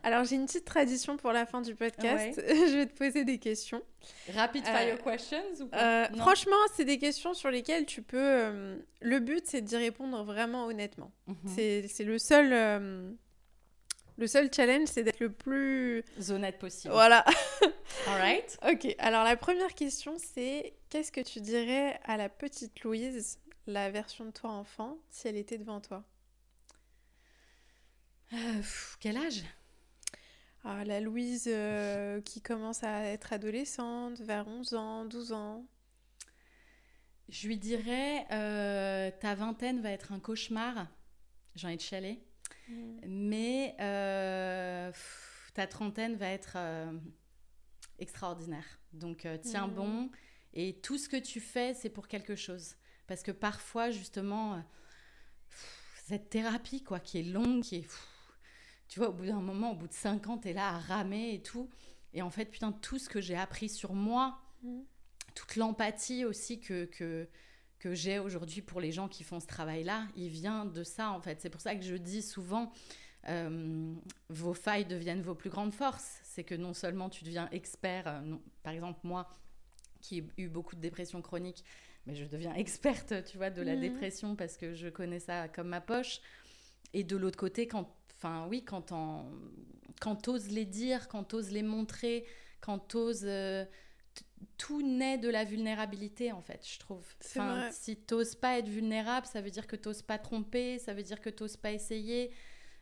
[0.03, 2.41] Alors, j'ai une petite tradition pour la fin du podcast.
[2.47, 3.81] je vais te poser des questions.
[4.33, 8.17] Rapid fire euh, questions ou euh, Franchement, c'est des questions sur lesquelles tu peux.
[8.19, 11.11] Euh, le but, c'est d'y répondre vraiment honnêtement.
[11.27, 11.35] Mhm.
[11.55, 13.17] C'est le seul.
[14.17, 16.93] Le seul challenge, c'est d'être le plus honnête possible.
[16.93, 17.25] Voilà.
[18.07, 18.57] right.
[18.69, 18.95] ok.
[18.99, 24.25] Alors la première question, c'est qu'est-ce que tu dirais à la petite Louise, la version
[24.25, 26.03] de toi enfant, si elle était devant toi?
[28.33, 28.61] Euh,
[28.99, 29.43] quel âge?
[30.63, 35.65] Ah, La Louise euh, qui commence à être adolescente, vers 11 ans, 12 ans.
[37.29, 40.87] Je lui dirais, euh, ta vingtaine va être un cauchemar.
[41.55, 42.19] J'en ai de chalet.
[42.67, 42.99] Mm.
[43.07, 43.75] Mais
[45.53, 46.57] ta trentaine va être
[47.99, 48.79] extraordinaire.
[48.93, 49.73] Donc tiens mm.
[49.73, 50.11] bon.
[50.53, 52.75] Et tout ce que tu fais, c'est pour quelque chose.
[53.07, 54.63] Parce que parfois, justement,
[56.05, 57.87] cette thérapie, quoi, qui est longue, qui est
[58.91, 61.33] tu vois, au bout d'un moment, au bout de 5 ans, t'es là à ramer
[61.33, 61.69] et tout.
[62.13, 64.81] Et en fait, putain, tout ce que j'ai appris sur moi, mm.
[65.33, 67.25] toute l'empathie aussi que, que,
[67.79, 71.21] que j'ai aujourd'hui pour les gens qui font ce travail-là, il vient de ça, en
[71.21, 71.39] fait.
[71.39, 72.73] C'est pour ça que je dis souvent,
[73.29, 73.93] euh,
[74.27, 76.19] vos failles deviennent vos plus grandes forces.
[76.23, 79.29] C'est que non seulement tu deviens expert, euh, par exemple moi,
[80.01, 81.63] qui ai eu beaucoup de dépression chronique,
[82.05, 83.79] mais je deviens experte, tu vois, de la mm.
[83.79, 86.19] dépression parce que je connais ça comme ma poche.
[86.93, 87.89] Et de l'autre côté, quand
[88.21, 89.25] Enfin, oui, quand on
[89.99, 92.25] quand oses les dire, quand oses les montrer,
[92.59, 93.65] quand oses euh,
[94.57, 97.05] tout naît de la vulnérabilité, en fait, je trouve.
[97.23, 101.03] Enfin, si t'oses pas être vulnérable, ça veut dire que t'oses pas tromper, ça veut
[101.03, 102.31] dire que t'oses pas essayer.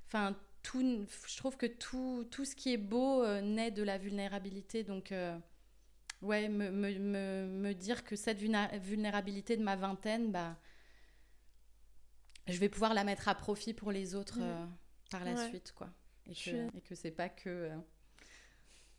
[0.08, 3.98] Enfin, tout, je trouve que tout, tout ce qui est beau euh, naît de la
[3.98, 4.84] vulnérabilité.
[4.84, 5.38] Donc, euh,
[6.22, 10.58] ouais, me, me, me, me, dire que cette vulnérabilité de ma vingtaine, bah,
[12.48, 14.66] je vais pouvoir la mettre à profit pour les autres euh,
[15.10, 15.90] par la suite, quoi.
[16.28, 17.72] Et que, et que c'est pas que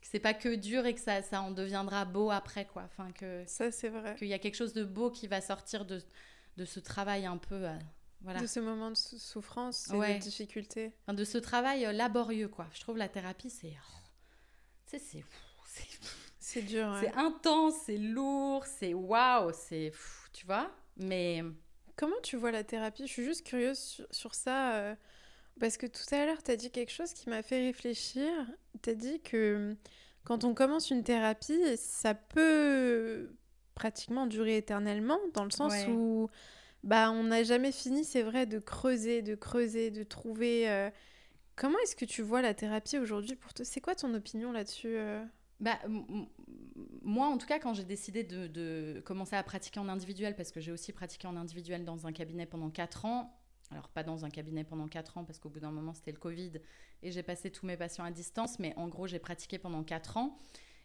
[0.01, 2.83] c'est pas que dur et que ça, ça en deviendra beau après quoi.
[2.83, 4.15] Enfin que ça c'est vrai.
[4.15, 6.01] qu'il y a quelque chose de beau qui va sortir de,
[6.57, 7.77] de ce travail un peu euh,
[8.21, 8.41] voilà.
[8.41, 12.67] De ce moment de souffrance et de difficulté enfin, de ce travail euh, laborieux quoi.
[12.73, 15.13] Je trouve la thérapie c'est oh, c'est
[16.39, 19.93] c'est dur c'est intense c'est lourd c'est waouh c'est
[20.33, 20.71] tu vois.
[20.97, 21.43] Mais
[21.95, 23.07] comment tu vois la thérapie?
[23.07, 24.95] Je suis juste curieuse sur, ça euh,
[25.61, 28.27] parce que tout à l'heure, tu as dit quelque chose qui m'a fait réfléchir.
[28.81, 29.77] Tu as dit que
[30.23, 33.29] quand on commence une thérapie, ça peut
[33.75, 36.29] pratiquement durer éternellement, dans le sens où
[36.83, 40.67] bah, on n'a jamais fini, c'est vrai, de creuser, de creuser, de trouver...
[40.67, 40.89] Euh,
[41.55, 43.63] comment est-ce que tu vois la thérapie aujourd'hui pour toi?
[43.63, 45.23] C'est quoi ton opinion là-dessus euh?
[45.59, 45.77] bah,
[47.03, 50.51] moi, en tout cas, quand j'ai décidé de, de, commencer à pratiquer en individuel, parce
[50.51, 53.31] que j'ai aussi pratiqué en individuel dans un cabinet pendant 4 ans,
[53.71, 56.17] alors pas dans un cabinet pendant 4 ans parce qu'au bout d'un moment c'était le
[56.17, 56.53] Covid
[57.03, 60.17] et j'ai passé tous mes patients à distance, mais en gros j'ai pratiqué pendant 4
[60.17, 60.37] ans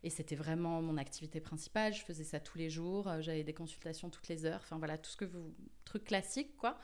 [0.02, 1.92] et c'était vraiment mon activité principale.
[1.92, 4.98] Je faisais ça tous les jours, euh, j'avais des consultations toutes les heures, enfin voilà,
[4.98, 5.54] tout ce que vous...
[5.84, 6.78] truc classique quoi.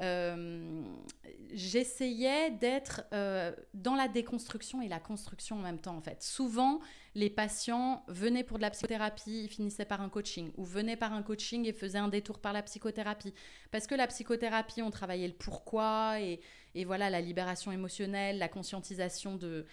[0.00, 0.82] Euh,
[1.52, 6.22] j'essayais d'être euh, dans la déconstruction et la construction en même temps en fait.
[6.22, 6.80] Souvent,
[7.14, 11.12] les patients venaient pour de la psychothérapie, ils finissaient par un coaching, ou venaient par
[11.12, 13.32] un coaching et faisaient un détour par la psychothérapie.
[13.70, 16.40] Parce que la psychothérapie, on travaillait le pourquoi et,
[16.84, 19.64] voilà la libération émotionnelle, la conscientisation de,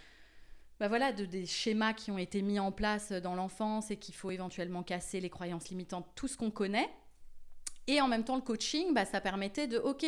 [0.80, 4.14] bah voilà, de, des schémas qui ont été mis en place dans l'enfance et qu'il
[4.14, 6.92] faut éventuellement casser, les croyances limitantes, tout ce qu'on connaît.
[7.92, 10.06] Et en même temps, le coaching, bah, ça permettait de, OK,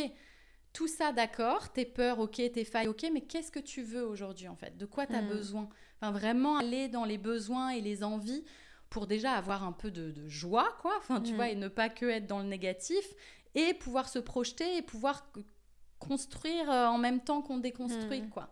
[0.71, 4.47] tout ça, d'accord, tes peurs, ok, tes failles, ok, mais qu'est-ce que tu veux aujourd'hui
[4.47, 4.77] en fait?
[4.77, 5.27] De quoi tu as hmm.
[5.27, 5.69] besoin?
[5.99, 8.45] Enfin, vraiment aller dans les besoins et les envies
[8.89, 11.35] pour déjà avoir un peu de, joie, quoi, enfin, tu hmm.
[11.35, 13.05] vois, et ne pas que être dans le négatif,
[13.53, 15.29] et pouvoir se projeter et pouvoir
[15.99, 18.29] construire euh, en même temps qu'on déconstruit, hmm.
[18.29, 18.49] quoi.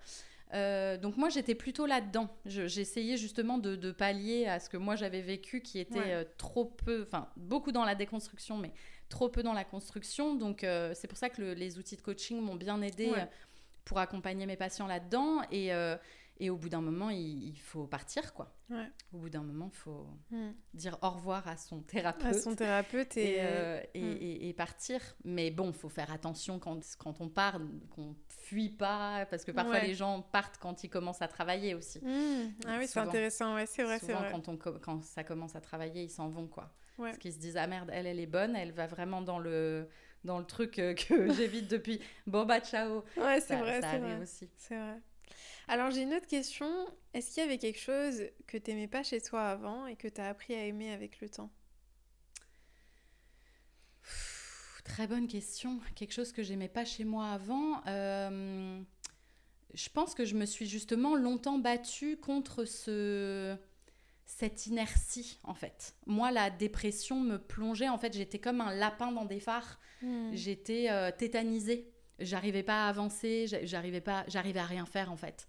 [0.53, 2.27] Euh, donc moi j'étais plutôt là-dedans.
[2.45, 7.03] J'essayais justement de, pallier à ce que moi j'avais vécu qui était euh, trop peu,
[7.03, 8.73] enfin beaucoup dans la déconstruction, mais
[9.11, 10.33] trop peu dans la construction.
[10.33, 13.25] Donc, euh, c'est pour ça que les outils de coaching m'ont bien aidé euh,
[13.85, 15.41] pour accompagner mes patients là-dedans.
[15.51, 15.95] Et, euh,
[16.39, 18.53] et, au bout d'un moment, il, faut partir, quoi.
[19.13, 20.51] Au bout d'un moment, il faut hmm.
[20.73, 22.25] dire au revoir à son thérapeute.
[22.25, 23.37] À son thérapeute et,
[23.93, 24.17] et, hmm.
[24.21, 25.01] et partir.
[25.23, 27.59] Mais bon, il faut faire attention quand, quand on part,
[27.91, 31.99] qu'on fuit pas, parce que parfois les gens partent quand ils commencent à travailler aussi.
[31.99, 32.53] Hmm.
[32.65, 34.29] Ah oui, c'est intéressant, ouais, c'est vrai, c'est vrai.
[34.31, 36.73] Quand, on, quand ça commence à travailler, ils s'en vont, quoi.
[36.97, 39.87] Parce qu'ils se disent, ah merde, elle, elle est bonne, elle va vraiment dans le,
[40.23, 41.99] dans le truc euh, que j'évite depuis.
[42.27, 43.03] Bon, bah, ciao.
[43.17, 44.19] Ouais, c'est vrai, c'est vrai.
[44.21, 44.49] aussi.
[44.55, 44.99] C'est vrai.
[45.67, 46.69] Alors, j'ai une autre question.
[47.13, 50.07] Est-ce qu'il y avait quelque chose que tu n'aimais pas chez toi avant et que
[50.07, 51.51] tu as appris à aimer avec le temps?
[54.83, 55.79] Très bonne question.
[55.95, 57.81] Quelque chose que j'aimais pas chez moi avant.
[57.87, 58.81] Euh,
[59.73, 63.57] je pense que je me suis justement longtemps battue contre ce
[64.25, 65.95] cette inertie en fait.
[66.05, 69.79] Moi, la dépression me plongeait, en fait, j'étais comme un lapin dans des phares.
[70.01, 70.31] Hmm.
[70.33, 71.91] J'étais euh, tétanisée.
[72.21, 75.47] J'arrivais pas à avancer, j'arrivais pas, j'arrivais à rien faire en fait.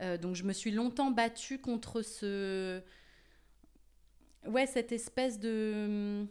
[0.00, 2.80] Euh, donc je me suis longtemps battue contre ce,
[4.46, 6.26] ouais, cette espèce de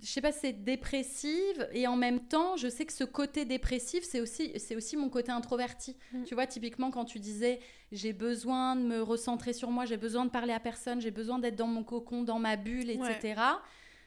[0.00, 4.04] je sais pas, c'est dépressive et en même temps, je sais que ce côté dépressif,
[4.04, 5.96] c'est aussi, c'est aussi mon côté introverti.
[6.12, 6.24] Mm.
[6.24, 7.60] Tu vois, typiquement, quand tu disais
[7.90, 11.38] j'ai besoin de me recentrer sur moi, j'ai besoin de parler à personne, j'ai besoin
[11.38, 13.40] d'être dans mon cocon, dans ma bulle, etc.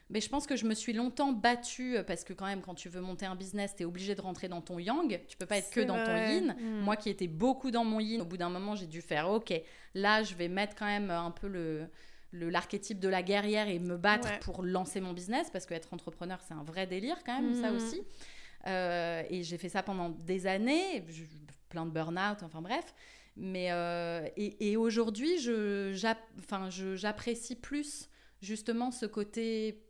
[0.08, 2.74] Mais je pense que je me suis longtemps battue euh, parce que quand même quand
[2.74, 5.46] tu veux monter un business, tu es obligé de rentrer dans ton yang, tu peux
[5.46, 6.54] pas être que dans ton yin.
[6.58, 6.80] Mm.
[6.84, 9.52] Moi qui étais beaucoup dans mon yin, au bout d'un moment, j'ai dû faire OK,
[9.94, 11.88] là je vais mettre quand même un peu le
[12.32, 16.54] l'archétype de la guerrière et me battre pour lancer mon business parce qu'être entrepreneur c'est
[16.54, 17.76] un vrai délire quand même ça mhm.
[17.76, 18.02] aussi
[18.66, 21.04] euh, et j'ai fait ça pendant des années
[21.68, 22.94] plein de burn-out enfin bref
[23.36, 25.92] mais euh, et, aujourd'hui je
[26.94, 28.08] j'apprécie plus
[28.42, 29.85] justement ce côté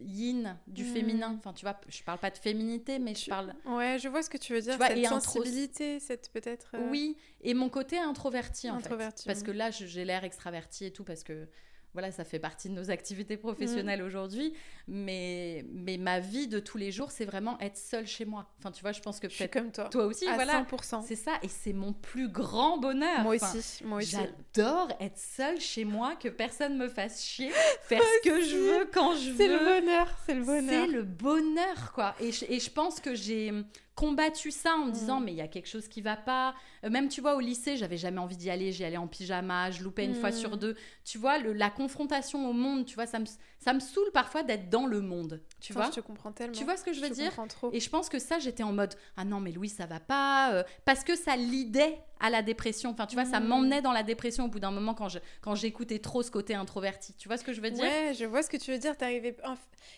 [0.00, 0.92] yin du mhm.
[0.92, 1.36] féminin.
[1.38, 4.30] Enfin tu vois je parle pas de féminité mais je parle ouais je vois ce
[4.30, 8.70] que tu veux dire tu cette sensibilité cette peut-être euh, oui et mon côté introverti
[8.70, 9.24] en fait.
[9.26, 11.48] parce que là j'ai l'air extraverti et tout parce que
[11.92, 14.54] voilà, ça fait partie de nos activités professionnelles aujourd'hui,
[14.86, 18.48] mais, mais ma vie de tous les jours, c'est vraiment être seule chez moi.
[18.58, 19.88] Enfin, tu vois, je pense que peut-être comme toi.
[19.88, 20.62] Toi aussi, à voilà.
[20.62, 21.02] 100%.
[21.06, 23.22] C'est ça, et c'est mon plus grand bonheur.
[23.22, 24.16] Moi aussi, moi aussi.
[24.16, 27.50] J'adore être seule chez moi, que personne me fasse chier,
[27.82, 29.36] faire ce que je veux quand je veux.
[29.36, 30.86] C'est le bonheur, c'est le bonheur.
[30.86, 32.14] C'est le bonheur, quoi.
[32.20, 33.52] Et je, et je pense que j'ai
[34.00, 35.24] combattu ça en me disant mm.
[35.24, 36.54] mais il y a quelque chose qui va pas
[36.84, 39.70] euh, même tu vois au lycée j'avais jamais envie d'y aller j'y allais en pyjama
[39.70, 40.58] je loupais une fois sur mm.
[40.58, 43.26] deux tu vois le, la confrontation au monde tu vois ça me
[43.58, 46.64] ça me saoule parfois d'être dans le monde tu vois je te comprends tellement tu
[46.64, 47.70] vois ce que je veux je dire trop.
[47.74, 50.54] et je pense que ça j'étais en mode ah non mais Louis ça va pas
[50.54, 53.46] euh, parce que ça lidait à la dépression enfin tu vois ça mm.
[53.46, 56.54] m'emmenait dans la dépression au bout d'un moment quand je quand j'écoutais trop ce côté
[56.54, 57.84] introverti tu vois ce que je veux dire?
[57.84, 59.36] Ouais je vois ce que tu veux dire t'arrivais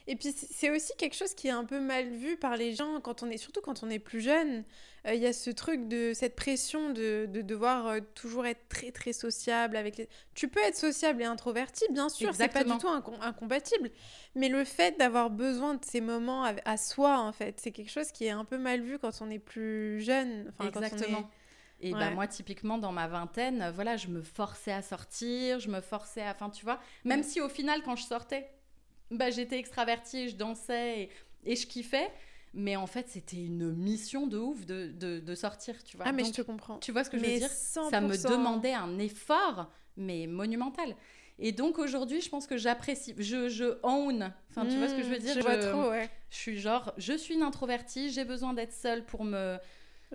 [0.07, 3.01] et puis c'est aussi quelque chose qui est un peu mal vu par les gens
[3.01, 4.65] quand on est surtout quand on est plus jeune
[5.07, 8.69] euh, il y a ce truc de cette pression de, de devoir euh, toujours être
[8.69, 10.09] très très sociable avec les...
[10.35, 13.91] Tu peux être sociable et introverti, bien sûr, c'est pas du tout incompatible.
[14.37, 18.13] Mais le fait d'avoir besoin de ces moments à, soi, en fait, c'est quelque chose
[18.13, 20.51] qui est un peu mal vu quand on est plus jeune.
[20.51, 21.29] Enfin, Exactement.
[21.83, 25.81] Et bah, moi, typiquement, dans ma vingtaine, voilà, je me forçais à sortir, je me
[25.81, 26.31] forçais à.
[26.31, 27.25] Enfin, tu vois, même mm.
[27.25, 28.49] si au final, quand je sortais,
[29.11, 31.11] bah, j'étais extravertie, je dansais et,
[31.45, 32.11] et je kiffais.
[32.55, 36.07] Mais en fait, c'était une mission de ouf de, de, sortir, tu vois.
[36.07, 36.79] Ah, mais je te comprends.
[36.79, 37.49] Tu vois ce que je veux dire?
[37.49, 40.95] Ça me demandait un effort, mais monumental.
[41.39, 45.03] Et donc aujourd'hui, je pense que j'apprécie, je, je own, enfin tu vois ce que
[45.03, 45.35] je veux dire?
[45.35, 46.09] Je, vois trop, ouais.
[46.31, 49.57] Je suis genre, je suis une introvertie, j'ai besoin d'être seule pour me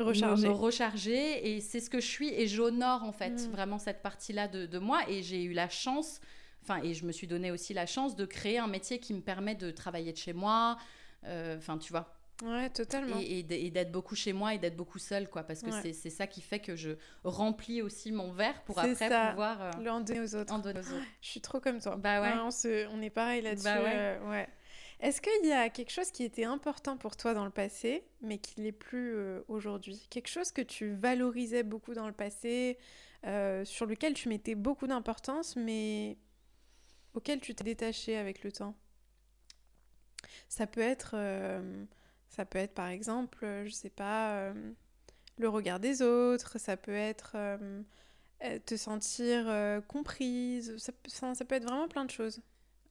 [0.03, 3.51] recharger, me recharger et c'est ce que je suis et j'honore en fait mm.
[3.51, 6.19] vraiment cette partie-là de, de, moi et j'ai eu la chance,
[6.63, 9.21] enfin et je me suis donné aussi la chance de créer un métier qui me
[9.21, 10.77] permet de travailler de chez moi,
[11.25, 13.17] euh, enfin tu vois, Ouais, totalement.
[13.19, 15.43] Et, d'être beaucoup chez moi et d'être beaucoup seule, quoi.
[15.43, 16.91] Parce que c'est ça qui fait que je
[17.23, 19.61] remplis aussi mon verre pour après pouvoir.
[19.61, 20.53] Euh, le en donner aux autres.
[21.21, 21.95] Je suis trop comme toi.
[21.95, 22.33] Bah ouais.
[22.39, 23.63] on, se, on, est pareil là-dessus.
[23.63, 23.95] Bah ouais.
[23.95, 24.45] Euh,
[24.99, 28.39] Est-ce qu'il y a quelque chose qui était important pour toi dans le passé, mais
[28.39, 30.07] qui l'est plus euh, aujourd'hui?
[30.09, 32.77] Quelque chose que tu valorisais beaucoup dans le passé,
[33.65, 36.17] sur lequel tu mettais beaucoup d'importance, mais
[37.13, 38.75] auquel tu t'es détaché avec le temps?
[40.47, 41.15] Ça peut être
[42.55, 44.73] être par exemple, euh, je sais pas, euh,
[45.37, 47.81] le regard des autres, ça peut être euh,
[48.65, 49.47] te sentir
[49.87, 50.91] comprise, ça,
[51.45, 52.41] peut être vraiment plein de choses.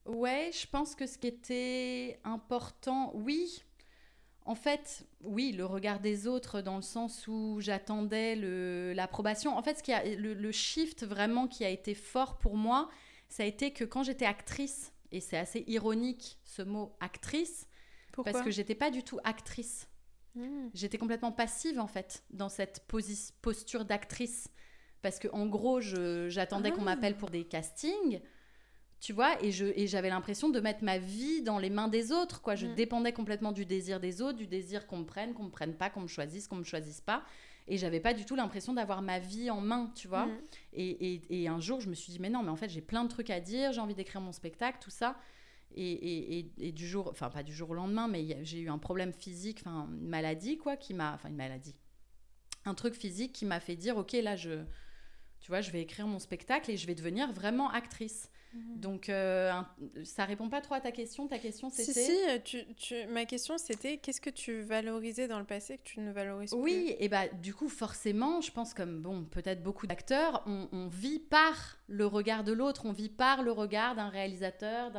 [0.07, 3.63] Ouais, je pense que ce qui était important, oui,
[4.45, 8.35] en fait, oui, le regard des autres dans le sens où j'attendais
[8.93, 9.57] l'approbation.
[9.57, 12.89] En fait, ce qui a, le, le, shift vraiment qui a été fort pour moi,
[13.27, 17.67] ça a été que quand j'étais actrice, et c'est assez ironique ce mot actrice,
[18.23, 19.89] parce que j'étais pas du tout actrice.
[20.35, 20.69] Hmm.
[20.73, 22.87] J'étais complètement passive en fait dans cette
[23.41, 24.49] posture d'actrice.
[25.01, 26.95] Parce que en gros, j'attendais qu'on ah.
[26.95, 28.19] m'appelle pour des castings,
[28.99, 29.51] tu vois, et
[29.87, 32.55] j'avais l'impression de mettre ma vie dans les mains des autres, quoi.
[32.55, 32.75] Je hmm.
[32.75, 35.89] dépendais complètement du désir des autres, du désir qu'on me prenne, qu'on me prenne pas,
[35.89, 37.23] qu'on me choisisse, qu'on me choisisse pas.
[37.67, 40.25] Et j'avais pas du tout l'impression d'avoir ma vie en main, tu vois.
[40.25, 40.37] Hmm.
[40.73, 43.03] Et, et, un jour, je me suis dit, mais non, mais en fait, j'ai plein
[43.03, 45.15] de trucs à dire, j'ai envie d'écrire mon spectacle, tout ça.
[45.75, 49.13] Et, et, du jour, enfin pas du jour au lendemain, mais j'ai eu un problème
[49.13, 51.75] physique, enfin une maladie quoi, qui m'a, enfin une maladie,
[52.65, 54.63] un truc physique qui m'a fait dire ok là je,
[55.39, 58.31] tu vois, je vais écrire mon spectacle et je vais devenir vraiment actrice.
[58.53, 58.79] Mhm.
[58.79, 59.51] Donc euh,
[60.03, 61.27] ça répond pas trop à ta question.
[61.27, 61.91] Ta question c'était.
[61.93, 63.05] Si si, tu, tu...
[63.07, 66.59] ma question c'était qu'est-ce que tu valorisais dans le passé que tu ne valorises plus?
[66.59, 70.87] Oui, et bah du coup forcément, je pense comme bon peut-être beaucoup d'acteurs, on, on,
[70.87, 74.91] vit par le regard de l'autre, on vit par le regard d'un réalisateur,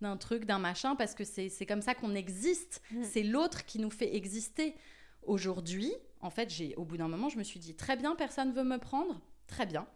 [0.00, 2.82] d'un truc, d'un machin, parce que c'est comme ça qu'on existe.
[2.90, 3.02] Mm.
[3.04, 4.74] C'est l'autre qui nous fait exister.
[5.22, 8.52] Aujourd'hui, en fait, j'ai au bout d'un moment, je me suis dit, très bien, personne
[8.52, 9.86] veut me prendre, très bien.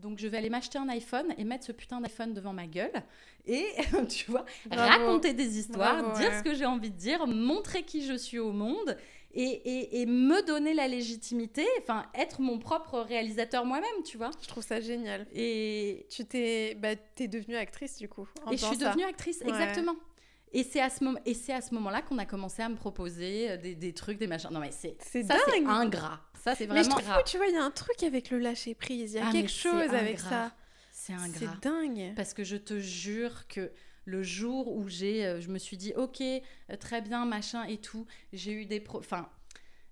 [0.00, 3.02] Donc je vais aller m'acheter un iPhone et mettre ce putain d'iPhone devant ma gueule
[3.46, 3.66] et
[4.08, 8.14] tu vois raconter des histoires, dire ce que j'ai envie de dire, montrer qui je
[8.14, 8.96] suis au monde
[9.32, 14.30] et, et, me donner la légitimité, enfin être mon propre réalisateur moi-même, tu vois.
[14.42, 15.26] Je trouve ça génial.
[15.32, 18.28] Et tu t'es, bah, es devenue actrice du coup.
[18.50, 19.94] et je suis devenue actrice, exactement.
[20.52, 22.74] Et c'est à ce moment, et c'est à ce moment-là qu'on a commencé à me
[22.74, 24.50] proposer euh, des, des, trucs, des machins.
[24.50, 26.18] Non mais c'est ça, c'est ingrat.
[26.42, 26.80] Ça c'est vraiment.
[26.80, 29.12] Mais je trouve, tu vois, il y a un truc avec le lâcher prise.
[29.12, 30.52] Il y a ah, quelque chose avec ça.
[30.90, 31.14] C'est
[31.62, 32.12] dingue.
[32.16, 33.72] Parce que je te jure que
[34.04, 36.40] le jour où j'ai, euh, je me suis dit, ok, euh,
[36.78, 38.84] très bien, machin et tout, j'ai eu des...
[38.94, 39.28] Enfin,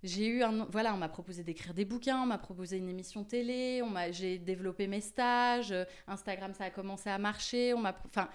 [0.03, 0.67] j'ai eu un...
[0.67, 4.11] Voilà, on m'a proposé d'écrire des bouquins, on m'a proposé une émission télé, on m'a,
[4.11, 7.97] j'ai développé mes stages, euh, Instagram, ça a commencé à marcher, on m'a...
[8.07, 8.29] Enfin,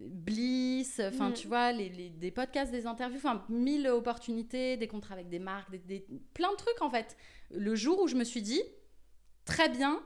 [0.00, 1.34] Bliss, enfin, mm.
[1.34, 5.70] tu vois, les, des podcasts, des interviews, enfin, mille opportunités, des contrats avec des marques,
[5.70, 6.04] des,
[6.34, 7.16] plein de trucs, en fait.
[7.56, 8.62] Le jour où je me suis dit,
[9.44, 10.00] très bien,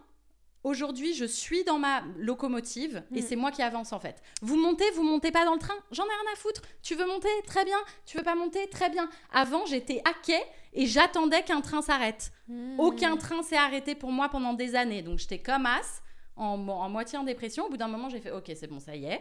[0.64, 3.24] Aujourd'hui, je suis dans ma locomotive et Mm.
[3.26, 4.20] c'est moi qui avance en fait.
[4.42, 6.62] Vous montez, vous montez pas dans le train, j'en ai rien à foutre.
[6.82, 7.78] Tu veux monter Très bien.
[8.06, 9.08] Tu veux pas monter Très bien.
[9.32, 10.40] Avant, j'étais à quai
[10.74, 12.32] et j'attendais qu'un train s'arrête.
[12.48, 12.78] Hmm.
[12.80, 15.00] Aucun train s'est arrêté pour moi pendant des années.
[15.00, 16.02] Donc j'étais comme as,
[16.38, 17.64] en, mo- en moitié en dépression.
[17.66, 19.20] Au bout d'un moment, j'ai fait Ok, c'est bon, ça y est.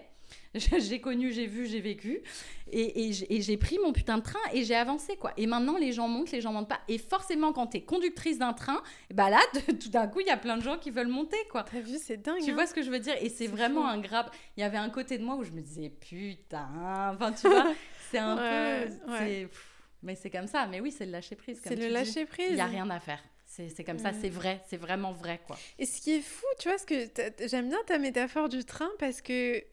[0.56, 2.19] J'ai connu, j'ai vu, j'ai vécu.
[2.69, 5.31] Et, et j'ai- pris mon putain de train et j'ai avancé, quoi.
[5.38, 6.81] Et maintenant, les gens montent, les gens montent pas.
[6.89, 8.81] Et forcément, quand t'es conductrice d'un train,
[9.14, 11.38] bah là, de- tout d'un coup, il y a plein de gens qui veulent monter,
[11.49, 11.64] quoi.
[11.64, 12.41] T'as vu, c'est dingue.
[12.44, 12.56] Tu hein.
[12.56, 13.15] vois ce que je veux dire?
[13.22, 13.88] Et c'est vraiment fou.
[13.88, 14.30] un grave.
[14.57, 16.68] Il y avait un côté de moi où je me disais putain.
[17.14, 17.72] Enfin, tu vois,
[18.11, 19.11] c'est un Ouais, peu.
[19.14, 19.48] ouais.
[20.03, 20.68] Mais c'est comme ça.
[20.68, 21.61] Mais oui, c'est le lâcher prise.
[21.64, 22.48] C'est le lâcher prise.
[22.49, 23.23] Il n'y a rien à faire.
[23.75, 24.17] C'est comme ça, Mm.
[24.21, 25.57] c'est vrai, c'est vraiment vrai, quoi.
[25.79, 26.95] Et ce qui est fou, tu vois, ce que
[27.47, 29.63] j'aime bien ta métaphore du train parce que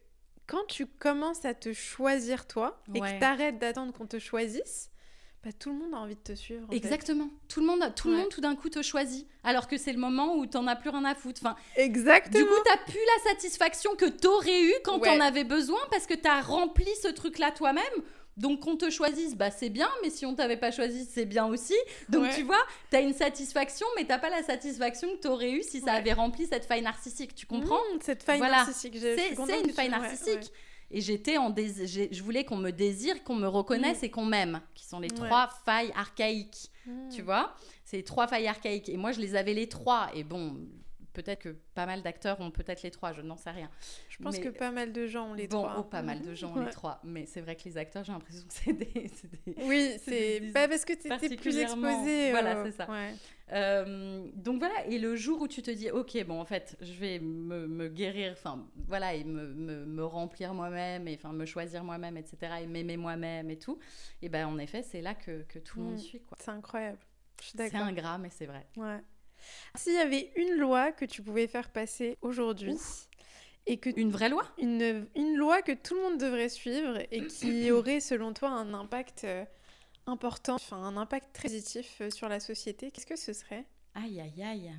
[0.47, 3.15] quand tu commences à te choisir toi et Ouais.
[3.15, 4.89] que t'arrêtes d'attendre qu'on te choisisse,
[5.43, 6.65] bah, tout le monde a envie de te suivre.
[6.65, 6.75] en fait.
[6.77, 7.29] Exactement.
[7.47, 9.27] Tout le monde, tout le monde, tout d'un coup, te choisit.
[9.43, 11.41] Alors que c'est le moment où t'en as plus rien à foutre.
[11.43, 12.43] Enfin, Exactement.
[12.43, 15.15] du coup, t'as plus la satisfaction que t'aurais eu quand Ouais.
[15.15, 17.83] t'en avais besoin parce que t'as rempli ce truc-là toi-même.
[18.37, 21.45] Donc qu'on te choisisse, bah c'est bien, mais si on t'avait pas choisi, c'est bien
[21.45, 21.73] aussi.
[22.09, 22.35] Donc Ouais.
[22.35, 25.91] tu vois, t'as une satisfaction, mais t'as pas la satisfaction que t'aurais eu si ça
[25.93, 25.97] Ouais.
[25.99, 27.33] avait rempli cette faille narcissique.
[27.33, 27.79] Tu comprends?
[27.93, 28.57] Mmh, cette faille Voilà.
[28.65, 28.97] narcissique.
[28.99, 30.35] C'est une faille narcissique.
[30.35, 30.51] ouais.
[30.91, 34.61] Et j'étais en dés- je voulais qu'on me désire, qu'on me reconnaisse et qu'on m'aime,
[34.75, 36.69] qui sont les trois failles archaïques.
[36.85, 37.09] Mmh.
[37.09, 37.55] Tu vois?
[37.85, 38.89] C'est les trois failles archaïques.
[38.89, 40.09] Et moi, je les avais les trois.
[40.13, 40.57] Et bon,
[41.15, 43.69] peut-être que pas mal d'acteurs ont peut-être les trois, je n'en sais rien.
[44.09, 45.75] Je pense Mais- que pas mal de gens ont les bon, trois.
[45.79, 46.65] oh, pas mal de gens ont Ouais.
[46.65, 46.99] les trois.
[47.03, 50.39] Mais c'est vrai que les acteurs, j'ai l'impression que c'est des, c'est des- Oui, C'est
[50.41, 52.31] c'est pas parce que t'étais plus particulièrement- exposé.
[52.31, 52.89] Voilà, euh, c'est ça.
[52.91, 53.13] ouais.
[53.53, 56.93] Euh, donc voilà, et le jour où tu te dis, ok, bon, en fait, je
[56.93, 61.45] vais me, me guérir, enfin, voilà, et me, me, me remplir moi-même, et enfin, me
[61.45, 63.77] choisir moi-même, etc., et m'aimer moi-même et tout,
[64.23, 65.99] et ben, en effet, c'est là que, que tout le monde Mm.
[65.99, 66.37] suit, quoi.
[66.41, 66.97] C'est incroyable.
[67.39, 67.81] Je suis C'est d'accord.
[67.87, 68.65] ingrat, mais c'est vrai.
[68.77, 68.99] Ouais.
[69.75, 72.77] S'il y avait une loi que tu pouvais faire passer aujourd'hui
[73.65, 74.43] et que Une vraie loi?
[74.57, 78.73] Une, une loi que tout le monde devrait suivre et qui aurait selon toi un
[78.73, 79.45] impact euh,
[80.05, 83.65] important, enfin un impact très positif euh, sur la société, qu'est-ce que ce serait?
[83.95, 84.73] Aïe, aïe, aïe.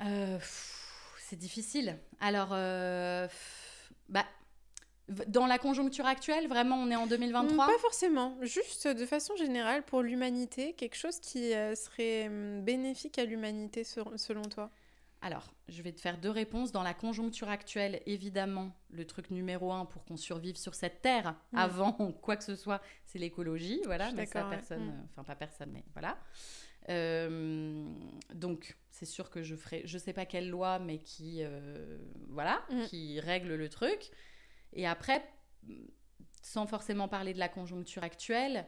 [0.00, 0.38] Euh,
[1.18, 1.98] c'est difficile.
[2.20, 3.26] Alors, euh,
[4.08, 4.26] bah,
[5.28, 9.36] dans la conjoncture actuelle, vraiment, on est en 2023 Mm, Pas forcément, juste de façon
[9.36, 14.70] générale pour l'humanité, quelque chose qui euh, serait hum, bénéfique à l'humanité selon toi?
[15.22, 16.72] Alors, je vais te faire deux réponses.
[16.72, 21.34] Dans la conjoncture actuelle, évidemment, le truc numéro un pour qu'on survive sur cette terre
[21.52, 21.58] Mm.
[21.58, 21.92] avant
[22.22, 23.80] quoi que ce soit, c'est l'écologie.
[23.86, 24.56] Voilà, mais ça, ouais.
[24.56, 25.06] personne, Mm.
[25.12, 26.18] enfin pas personne, mais voilà.
[26.88, 27.84] Euh,
[28.34, 32.62] donc, c'est sûr que je ferai, je sais pas quelle loi, mais qui, euh, voilà,
[32.70, 32.84] Mm.
[32.84, 34.10] qui règle le truc.
[34.72, 35.22] Et après,
[36.42, 38.66] sans forcément parler de la conjoncture actuelle,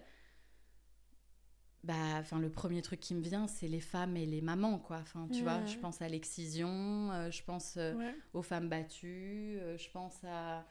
[1.84, 4.98] bah, enfin, le premier truc qui me vient, c'est les femmes et les mamans, quoi.
[5.00, 8.14] Enfin, tu vois, je pense à l'excision, euh, je pense euh, Ouais.
[8.34, 10.66] aux femmes battues, euh, je pense à.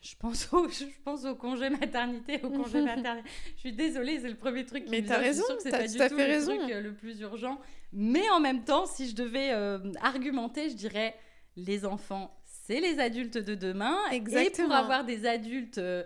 [0.00, 3.28] Je pense, au, je pense au congé maternité, au congé maternité.
[3.56, 5.32] Je suis désolée, c'est le premier truc qui Mais me t'as vient.
[5.32, 6.56] Je suis raison, c'est t'as pas du tout fait le raison.
[6.58, 7.60] truc le plus urgent.
[7.92, 9.50] Mais en même temps, si je devais
[10.00, 11.14] argumenter, je dirais
[11.56, 12.36] les enfants,
[12.66, 13.98] c'est les adultes de demain.
[14.10, 14.20] Et
[14.50, 16.02] pour avoir des adultes euh,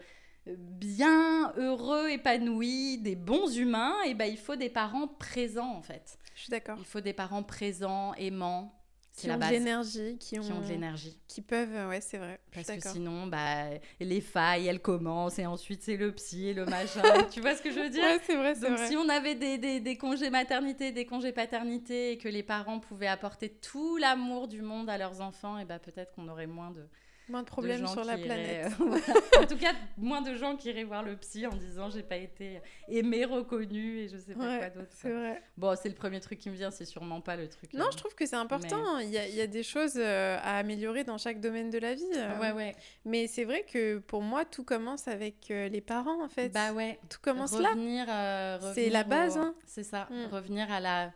[0.46, 6.18] bien heureux, épanouis, des bons humains, et ben, il faut des parents présents en fait.
[6.34, 6.76] Je suis d'accord.
[6.78, 8.74] Il faut des parents présents, aimants.
[9.22, 9.48] Qui ont base.
[9.50, 11.18] de l'énergie, qui ont, Qui ont de l'énergie.
[11.26, 12.38] qui peuvent, euh, ouais, c'est vrai.
[12.54, 13.64] Parce que sinon, bah,
[14.00, 17.02] les failles, elles commencent et ensuite c'est le psy et le machin.
[17.30, 18.88] tu vois ce que je veux dire Ouais, c'est vrai, c'est Donc vrai.
[18.88, 22.78] si on avait des, des, des congés maternité, des congés paternité et que les parents
[22.80, 26.70] pouvaient apporter tout l'amour du monde à leurs enfants, et bah, peut-être qu'on aurait moins
[26.70, 26.86] de,
[27.28, 28.72] Moins de problèmes sur la iraient, planète.
[28.80, 29.42] euh.
[29.42, 32.16] En tout cas, moins de gens qui iraient voir le psy en disant j'ai pas
[32.16, 34.92] été aimé, reconnu et je sais pas Ouais, quoi d'autre.
[34.92, 35.42] c'est vrai.
[35.56, 37.72] Bon, c'est le premier truc qui me vient, c'est sûrement pas le truc.
[37.74, 38.98] Non, euh, je trouve que c'est important.
[38.98, 41.78] Il, y a, il y a des choses euh, à améliorer dans chaque domaine de
[41.78, 42.02] la vie.
[42.40, 42.74] Ouais, ouais.
[43.04, 46.48] Mais c'est vrai que pour moi, tout commence avec les parents, en fait.
[46.48, 46.98] Bah ouais.
[47.10, 47.72] Tout commence là.
[47.76, 49.54] euh, C'est la base, au- hein.
[49.66, 50.08] C'est ça.
[50.10, 50.32] Mm.
[50.34, 51.12] Revenir à la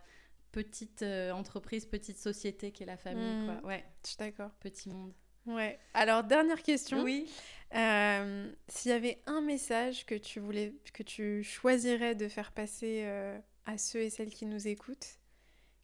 [0.53, 3.45] petite euh, entreprise, petite société qui est la famille.
[3.45, 3.47] Mm.
[3.61, 3.69] Quoi.
[3.69, 4.51] Ouais, Je suis d'accord.
[4.61, 5.13] petit monde.
[5.47, 5.79] Ouais.
[5.95, 7.03] Alors, dernière question.
[7.03, 7.31] Oui.
[7.75, 13.03] Euh, S'il y avait un message que tu voulais, que tu choisirais de faire passer
[13.05, 15.19] euh, à ceux et celles qui nous écoutent,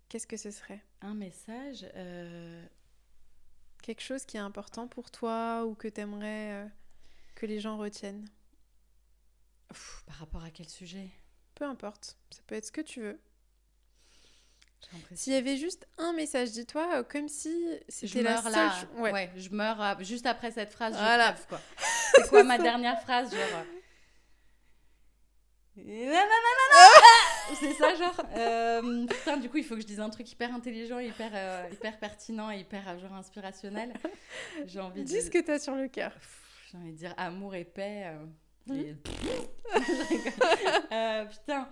[0.08, 0.82] qu'est-ce que ce serait?
[1.00, 1.86] Un message.
[1.94, 2.64] euh,
[3.82, 6.68] Quelque chose qui est important pour toi ou que tu aimerais
[7.34, 8.28] que les gens retiennent?
[10.06, 11.08] Par rapport à quel sujet?
[11.54, 12.18] Peu importe.
[12.30, 13.18] Ça peut être ce que tu veux.
[15.14, 17.52] S'il y avait juste un message, dis-toi, euh, comme si
[17.88, 18.74] c'était la seule là.
[18.96, 19.12] Ouais.
[19.12, 19.30] Ouais.
[19.36, 20.94] je meurs juste après cette phrase.
[20.94, 21.32] Je Voilà.
[21.32, 21.60] crève, quoi.
[22.14, 23.40] C'est quoi ma dernière phrase Genre.
[25.78, 26.14] euh,
[27.60, 28.20] c'est ça, genre.
[28.36, 31.68] Euh, putain, du coup, il faut que je dise un truc hyper intelligent, hyper, euh,
[31.72, 33.92] hyper pertinent et hyper euh, genre inspirationnel.
[34.66, 35.18] J'ai envie Dis de.
[35.20, 36.12] Dis ce que t'as sur le cœur.
[36.70, 38.12] J'ai envie de dire amour et paix.
[38.68, 38.96] Mmh.
[41.30, 41.68] putain.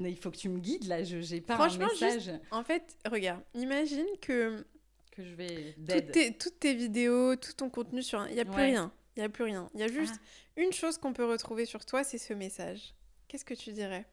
[0.00, 2.32] il faut que tu me guides là, je j'ai pas Franchement, un message.
[2.50, 4.64] en fait, regarde, imagine que
[5.12, 8.44] que je vais toutes tes, toutes tes vidéos, tout ton contenu sur il y a
[8.44, 8.92] plus rien.
[9.16, 9.68] Il y a plus rien.
[9.74, 10.60] Il y a juste ah.
[10.60, 12.94] une chose qu'on peut retrouver sur toi, c'est ce message.
[13.26, 14.06] Qu'est-ce que tu dirais?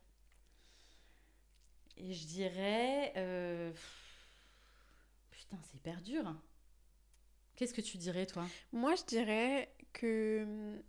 [1.97, 3.13] Et je dirais.
[3.15, 3.71] Euh,
[5.29, 6.35] putain, c'est hyper dur.
[7.55, 8.47] Qu'est-ce que tu dirais, toi?
[8.73, 10.81] Moi, je dirais que.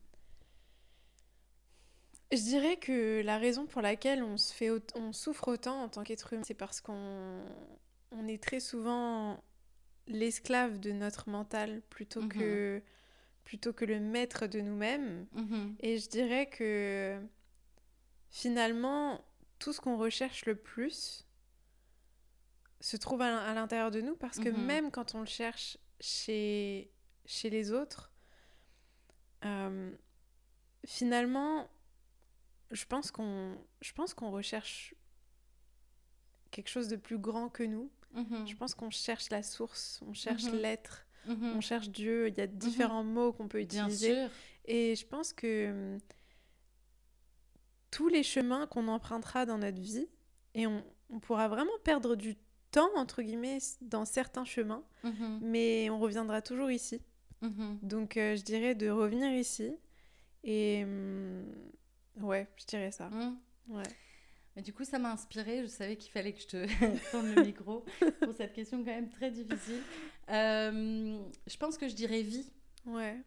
[2.32, 6.03] Je dirais que la raison pour laquelle on, se fait on souffre autant en tant
[6.03, 7.44] qu'être humain, c'est parce qu'on
[8.11, 9.43] on est très souvent
[10.09, 12.28] l'esclave de notre mental plutôt, mhm.
[12.28, 12.82] que,
[13.44, 15.27] plutôt que le maître de nous-mêmes.
[15.32, 15.77] Mhm.
[15.81, 17.20] Et je dirais que
[18.28, 19.24] finalement,
[19.59, 21.24] tout ce qu'on recherche le plus
[22.81, 24.65] se trouve à l'intérieur de nous parce que mhm.
[24.65, 26.90] même quand on le cherche chez,
[27.24, 28.12] chez les autres,
[29.44, 29.90] euh,
[30.85, 31.69] finalement,
[32.70, 33.56] je pense qu'on
[34.16, 34.94] qu'on recherche
[36.51, 37.90] quelque chose de plus grand que nous.
[38.14, 38.47] Mhm.
[38.47, 40.56] Je pense qu'on cherche la source, on cherche mhm.
[40.56, 42.28] l'être, on cherche Dieu.
[42.28, 44.26] Il y a différents mots qu'on peut utiliser.
[44.64, 45.98] Et je pense que
[47.90, 50.09] tous les chemins qu'on empruntera dans notre vie
[50.55, 50.84] et on,
[51.22, 52.36] pourra vraiment perdre du
[52.72, 55.38] temps, entre guillemets, dans certains chemins, mhm.
[55.40, 57.01] mais on reviendra toujours ici.
[57.43, 57.78] Mhm.
[57.82, 59.70] Donc euh, je dirais de revenir ici
[60.43, 61.44] et hum,
[62.20, 63.09] ouais, je dirais ça.
[63.09, 63.38] Mhm.
[63.68, 63.82] Ouais.
[64.55, 65.62] Mais du coup, ça m'a inspiré.
[65.62, 66.66] Je savais qu'il fallait que je te
[67.10, 67.84] tourne le micro
[68.22, 69.82] pour cette question quand même très difficile.
[70.30, 72.51] Euh, je pense que je dirais vie.
[72.86, 73.20] Ouais.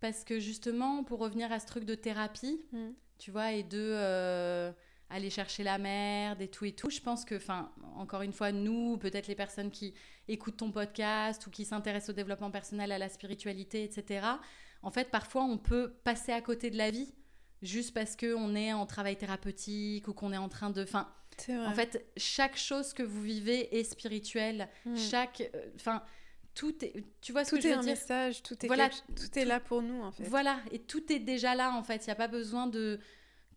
[0.00, 2.90] Parce que justement, pour revenir à ce truc de thérapie, mm
[3.22, 4.72] tu vois, et de euh,
[5.08, 6.90] aller chercher la merde et tout et tout.
[6.90, 9.94] Je pense que, enfin, encore une fois, nous, peut-être les personnes qui
[10.26, 14.26] écoutent ton podcast ou qui s'intéressent au développement personnel, à la spiritualité, etc.
[14.82, 17.14] En fait, parfois, on peut passer à côté de la vie
[17.62, 20.82] juste parce qu'on est en travail thérapeutique ou qu'on est en train de...
[20.82, 21.08] Enfin,
[21.48, 24.68] en fait, chaque chose que vous vivez est spirituelle.
[24.84, 24.96] Hmm.
[24.96, 25.50] Chaque...
[25.54, 26.02] Euh, enfin...
[26.54, 29.38] tout est tu vois ce tout que je veux un message tout est voilà, tout,
[29.38, 32.08] est là pour nous en fait voilà et tout est déjà là en fait il
[32.08, 33.00] n'y a pas besoin de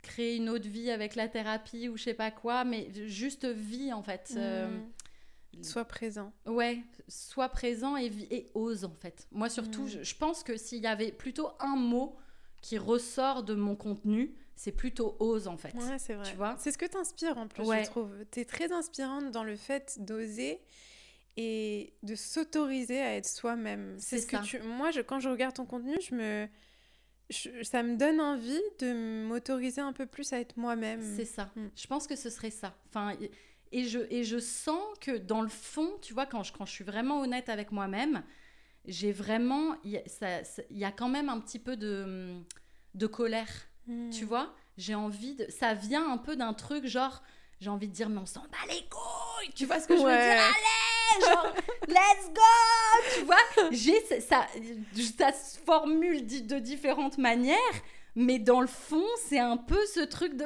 [0.06, 3.92] créer une autre vie avec la thérapie ou je sais pas quoi, mais juste vie
[3.92, 4.32] en fait.
[4.32, 4.38] Mmh.
[4.38, 4.68] Euh,
[5.62, 6.32] sois présent.
[6.46, 9.28] Ouais, sois présent et, et ose en fait.
[9.32, 10.04] Moi surtout, mmh.
[10.04, 12.16] je, pense que s'il y avait plutôt un mot
[12.66, 15.72] qui ressort de mon contenu, c'est plutôt ose en fait.
[15.76, 16.28] Ouais, c'est vrai.
[16.28, 18.12] Tu vois C'est ce que t'inspires en plus, je trouve.
[18.32, 20.60] T'es très inspirante dans le fait d'oser
[21.38, 23.96] et de s'autoriser à être soi-même.
[24.00, 24.60] C'est ce que tu.
[24.62, 26.48] Moi, je, quand je regarde ton contenu, je me
[27.64, 31.02] ça me donne envie de m'autoriser un peu plus à être moi-même.
[31.16, 31.52] C'est ça.
[31.56, 31.68] Mm.
[31.76, 32.76] Je pense que ce serait ça.
[32.90, 33.16] Enfin,
[33.72, 36.72] et je, et je sens que dans le fond, tu vois, quand je, quand je
[36.72, 38.24] suis vraiment honnête avec moi-même,
[38.88, 39.76] j'ai vraiment.
[39.84, 40.02] Il
[40.72, 42.36] y, a quand même un petit peu de,
[42.94, 43.50] de colère.
[43.88, 44.10] Mm.
[44.10, 45.46] Tu vois J'ai envie de.
[45.50, 47.22] Ça vient un peu d'un truc genre.
[47.62, 50.02] J'ai envie de dire, mais on s'en bat les couilles Tu vois ce que je
[50.02, 50.20] veux dire?
[50.20, 51.54] Allez genre,
[51.88, 52.42] let's go,
[53.14, 53.72] tu vois?
[53.72, 54.48] J'ai ça,
[55.18, 57.58] ça se formule de différentes manières,
[58.16, 60.46] mais dans le fond, c'est un peu ce truc de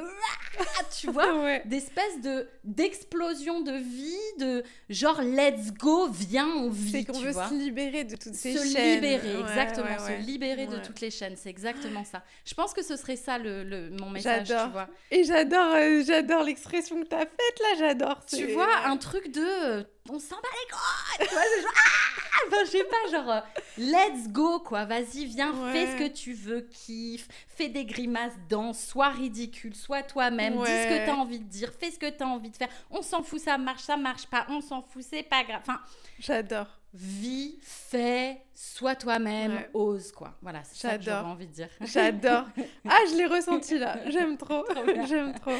[0.99, 6.91] tu vois, d'espèce de d'explosion de vie, de genre let's go, viens, on vit.
[6.91, 8.63] C'est qu'on veut se libérer de toutes ces chaînes.
[8.63, 12.23] Se libérer, exactement, se libérer de toutes les chaînes, c'est exactement ça.
[12.45, 14.87] Je pense que ce serait ça le, le mon message, tu vois.
[15.11, 18.25] Et j'adore, euh, j'adore l'expression que tu as faite là, j'adore.
[18.25, 22.65] Tu vois, un truc de on s'en bat les couilles tu vois genre ah enfin
[22.65, 23.41] je sais pas genre euh,
[23.77, 28.79] let's go quoi vas-y viens fais ce que tu veux kiffe fais des grimaces danse
[28.81, 32.09] sois ridicule sois toi-même dis ce que tu as envie de dire fais ce que
[32.09, 34.81] tu as envie de faire on s'en fout ça marche ça marche pas on s'en
[34.81, 35.79] fout c'est pas grave enfin
[36.17, 40.35] j'adore vis, fais, sois toi-même, ose quoi.
[40.41, 41.69] Voilà, c'est ça que j'avais envie de dire.
[41.81, 42.45] J'adore.
[42.91, 43.99] Ah, je l'ai ressenti là.
[44.09, 44.65] J'aime trop.
[45.07, 45.53] J'aime trop.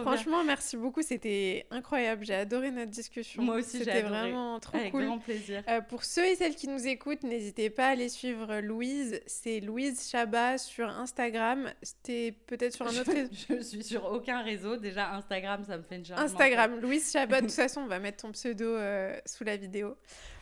[0.00, 1.02] Franchement, merci beaucoup.
[1.02, 2.24] C'était incroyable.
[2.24, 3.42] J'ai adoré notre discussion.
[3.42, 5.06] Moi aussi, C'était vraiment trop Avec cool.
[5.06, 5.62] grand plaisir.
[5.68, 9.20] Euh, pour ceux et celles qui nous écoutent, n'hésitez pas à aller suivre Louise.
[9.26, 11.72] C'est Louise Chabat sur Instagram.
[11.82, 13.30] C'était peut-être sur un autre réseau.
[13.48, 14.76] Je suis sur aucun réseau.
[14.76, 16.20] Déjà, Instagram, ça me fait une charge.
[16.20, 17.40] Instagram, Louise Chabat.
[17.40, 19.96] De toute façon, on va mettre ton pseudo euh, sous la vidéo.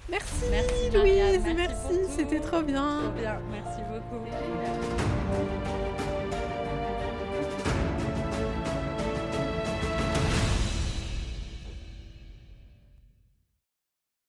[0.09, 3.01] Merci, merci Louise, merci, c'était trop bien.
[3.03, 4.25] Trop bien, merci beaucoup.